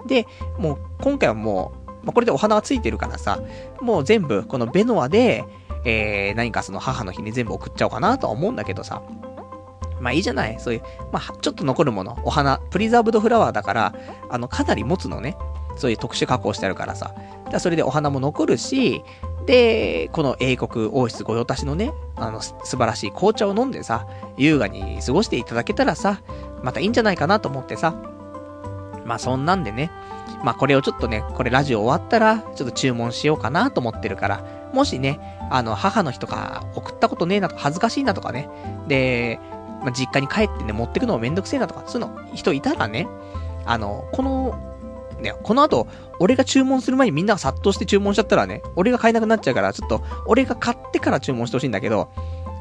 [0.07, 3.41] で、もう今回はもう、まあ、これでお花がついてるからさ、
[3.81, 5.45] もう全部このベノアで、
[5.85, 9.01] えー、何かその母の日に全部送っちゃおうかなとは思うんだけどさ。
[9.99, 10.81] まあいいじゃないそういう、
[11.13, 13.95] まあちょっと残るもの、お花、プリザーブドフラワーだから、
[14.29, 15.37] あの、かなり持つのね。
[15.75, 17.15] そういう特殊加工してあるからさ。
[17.49, 19.03] だそれでお花も残るし、
[19.45, 24.07] で、この英国王室御用達のね、あの、素晴らしい紅茶を飲んでさ、
[24.37, 26.21] 優雅に過ごしていただけたらさ、
[26.63, 27.95] またいいんじゃないかなと思ってさ。
[29.05, 29.91] まあそんなんでね、
[30.43, 34.43] まあこれをちょっとね、これラジオ終わったら、ちょっと注文しようかなと思ってるから、
[34.73, 35.19] もしね、
[35.49, 38.49] あの、母の日とか送ったことねえなとか、恥ずかしいなとかね、
[38.87, 39.39] で、
[39.81, 43.07] まあ、実家に帰ってね、持ってくのもめんどくせえなとか、そういうの人いたらね、
[43.65, 44.73] あの、この
[45.23, 45.87] ね、この後、
[46.19, 52.09] 俺が注文する前にみんなが殺到して注文しちゃったらね、俺が買えなくなっちゃうから、ちょっと、俺が買ってから注文してほしいんだけど、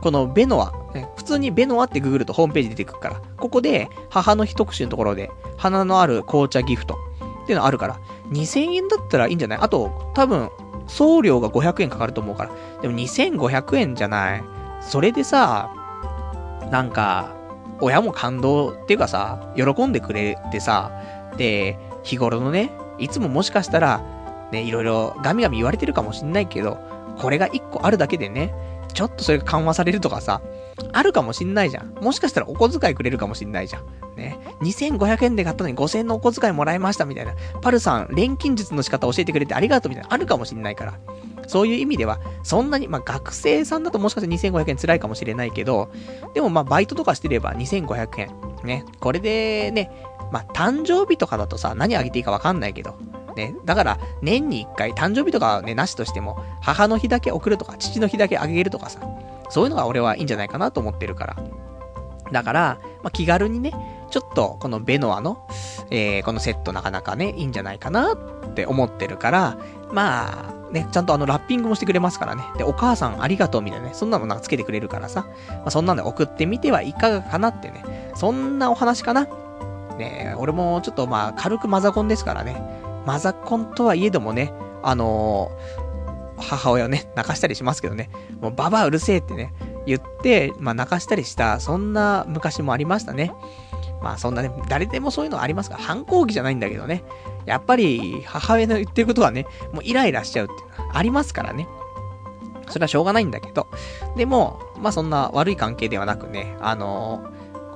[0.02, 0.72] このベノア、
[1.16, 6.96] 普通にベノアってググるとホームページ出てくるから、ここで、母の日特集のところで、花のある紅茶ギフト
[7.42, 8.00] っていうのあるから、
[8.30, 9.58] 2000円だったらいいんじゃない？
[9.60, 10.50] あと、多分、
[10.88, 12.50] 送料が500円かかると思うから。
[12.82, 14.44] でも2500円じゃない？
[14.80, 15.70] それでさ、
[16.72, 17.36] なんか、
[17.80, 20.90] 親も感動っていうかさ、喜んでくれてさ、
[21.36, 24.02] で、日頃のね、いつももしかしたら、
[24.50, 26.78] ね、いろいろガミガミ言われてるかもしんないけど、
[27.18, 28.54] これが一個あるだけでね、
[28.92, 30.42] ちょっとそれが緩和されるとかさ、
[30.92, 31.94] あるかもしんないじゃん。
[32.00, 33.84] もしかしたらお小遣いくれるかもしんないじゃん。
[34.16, 34.38] ね。
[34.60, 37.34] 2500円で買ったのに5000円のお小遣いもらいましたみたいな。
[37.60, 40.12] パルさん、錬金術の仕方教えてくれてありがとうみたいな。
[40.12, 40.98] あるかもしんないから。
[41.46, 45.90] そういう意味では、そんなに、まあ、学生さんだともしかしたら2500円辛いかもしれないけど、
[46.34, 48.30] でもまあ、バイトとかしてれば2500円。
[48.64, 48.84] ね。
[49.00, 49.90] これでね、
[50.30, 52.96] まあ、誕生日とかだとさ、何あげていいかわかんないけど、
[53.36, 59.00] ね、だから、年に一回、誕生日とかね、なしとしても、母の日だけ送るとか、父の日だけあげるとかさ、
[59.48, 61.36] そういうのが俺はいいんじゃないかなと思ってるから。
[62.32, 63.72] だから、まあ、気軽にね、
[64.10, 65.46] ちょっと、このベノアの、
[65.90, 69.58] えー、このセットなかなかね、いいんじゃないかなって思ってるから、
[69.90, 72.42] まあ、ね、ちゃんとあのラッピングもしてくれますからね。
[72.56, 79.28] で、お母さんありがとうみたいなね、そんなのなんかつけてくれるからさ、まあ、そんなんで送ってみてはいかがかなってね、そんなお話かな。
[79.98, 82.56] ね俺もちょっとまあ、軽くマザコンですからね、
[83.06, 84.52] マザコンとはいえどもね、
[84.82, 88.10] あのー、母親をね、泣かしたりしますけどね、
[88.40, 89.52] もうババアうるせえってね、
[89.86, 93.32] 言って、まあ泣かしたりした、そんな昔もありましたね。
[94.02, 97.04] まあそんなね、誰でもそういうのありますから、反抗期じゃないんだけどね。
[97.46, 101.68] やっぱり、母親の言ってることはね、もうイライラしちゃうっていうのはありますからね。
[102.68, 103.68] それはしょうがないんだけど。
[104.16, 107.24] でも、まあそんな悪い関係ではなくね、あの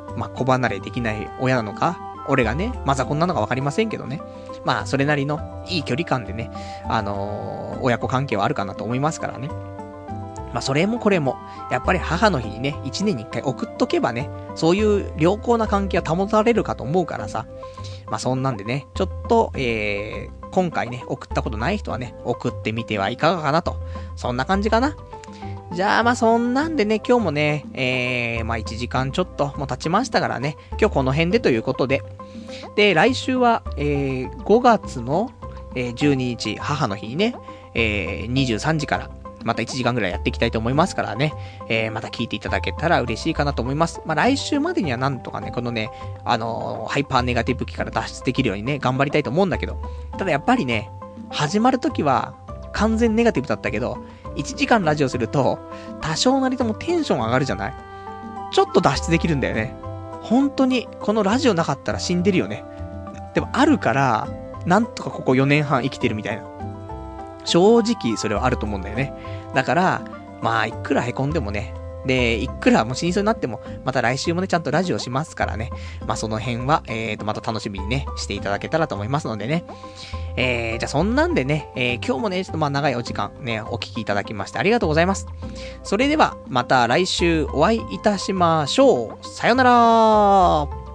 [0.09, 1.99] ー、まあ子離れできない親なのか、
[2.29, 4.21] 俺がね、まだこんなのかわかりませんけどね。
[4.67, 6.51] まあそれなりのいい距離感でね、
[6.89, 9.49] あのー、親子関係はあるかなと思いますからね。
[10.53, 11.37] まあ、それもこれも、
[11.71, 17.47] やっぱり母の日にね、一年に一回送っとけばね、そういう良好な関係は保たれるかと思うからさ。
[18.07, 23.77] まあ、そんなんでね、ちょっと、えー、今回ね、送ったことない人はね、送ってみてはいかがかなと。
[24.15, 24.97] そんな感じかな。
[25.73, 32.03] じゃあ、まあ、そんなんでね、今日もね、えー、まあ、1時間ちょっともう経ちましたからね、今日この辺でということで。
[32.75, 35.31] で、来週は、えー、5月の、
[35.75, 37.35] えー、12日、母の日にね、
[37.75, 39.11] えー、23時から、
[39.45, 41.33] また1時間ぐらいやっていきたいと思いますからね、
[41.69, 44.01] えー、また聞いていただけたら嬉しいかなと思います。
[44.05, 45.91] まあ、来週までにはなんとかね、このね、
[46.25, 49.81] あのー、ハイパーネガティブ期から脱出できるようにね、頑張りたいと思うんだけど、
[50.19, 50.91] ただやっぱりね、
[51.31, 52.35] 始まるときは、
[52.73, 53.99] 完全ネガティブだったけど、
[54.37, 55.59] 1時間ラジオすると、
[56.01, 57.75] 多少なりともテンション上がるじゃない？
[58.53, 59.75] ちょっと脱出できるんだよね。
[60.29, 62.65] 本当に、このラジオなかったら死んでるよね。
[63.35, 64.29] でもあるから、
[64.67, 66.43] なんとかここ4年半生きてるみたいな。
[67.45, 69.13] 正直それはあると思うんだよね。
[69.55, 70.03] だから、
[70.43, 71.73] まあ、いくら凹んでもね、
[72.07, 75.71] で、いくらもう死にそうになっても、また来週もね、ちゃんとラジオしますからね。
[76.07, 79.65] まあ、その辺は、えーと、また楽しみにね、していただけたらと思いますのでね。
[80.37, 85.27] えー、じゃあそんなんでね、えー、今日もね、ちょっとまあ長いお時間ね、お聞きいただきましてありがとうございます。
[85.83, 89.27] それでは、また来週お会いいたしましょう。
[89.27, 90.86] さよなら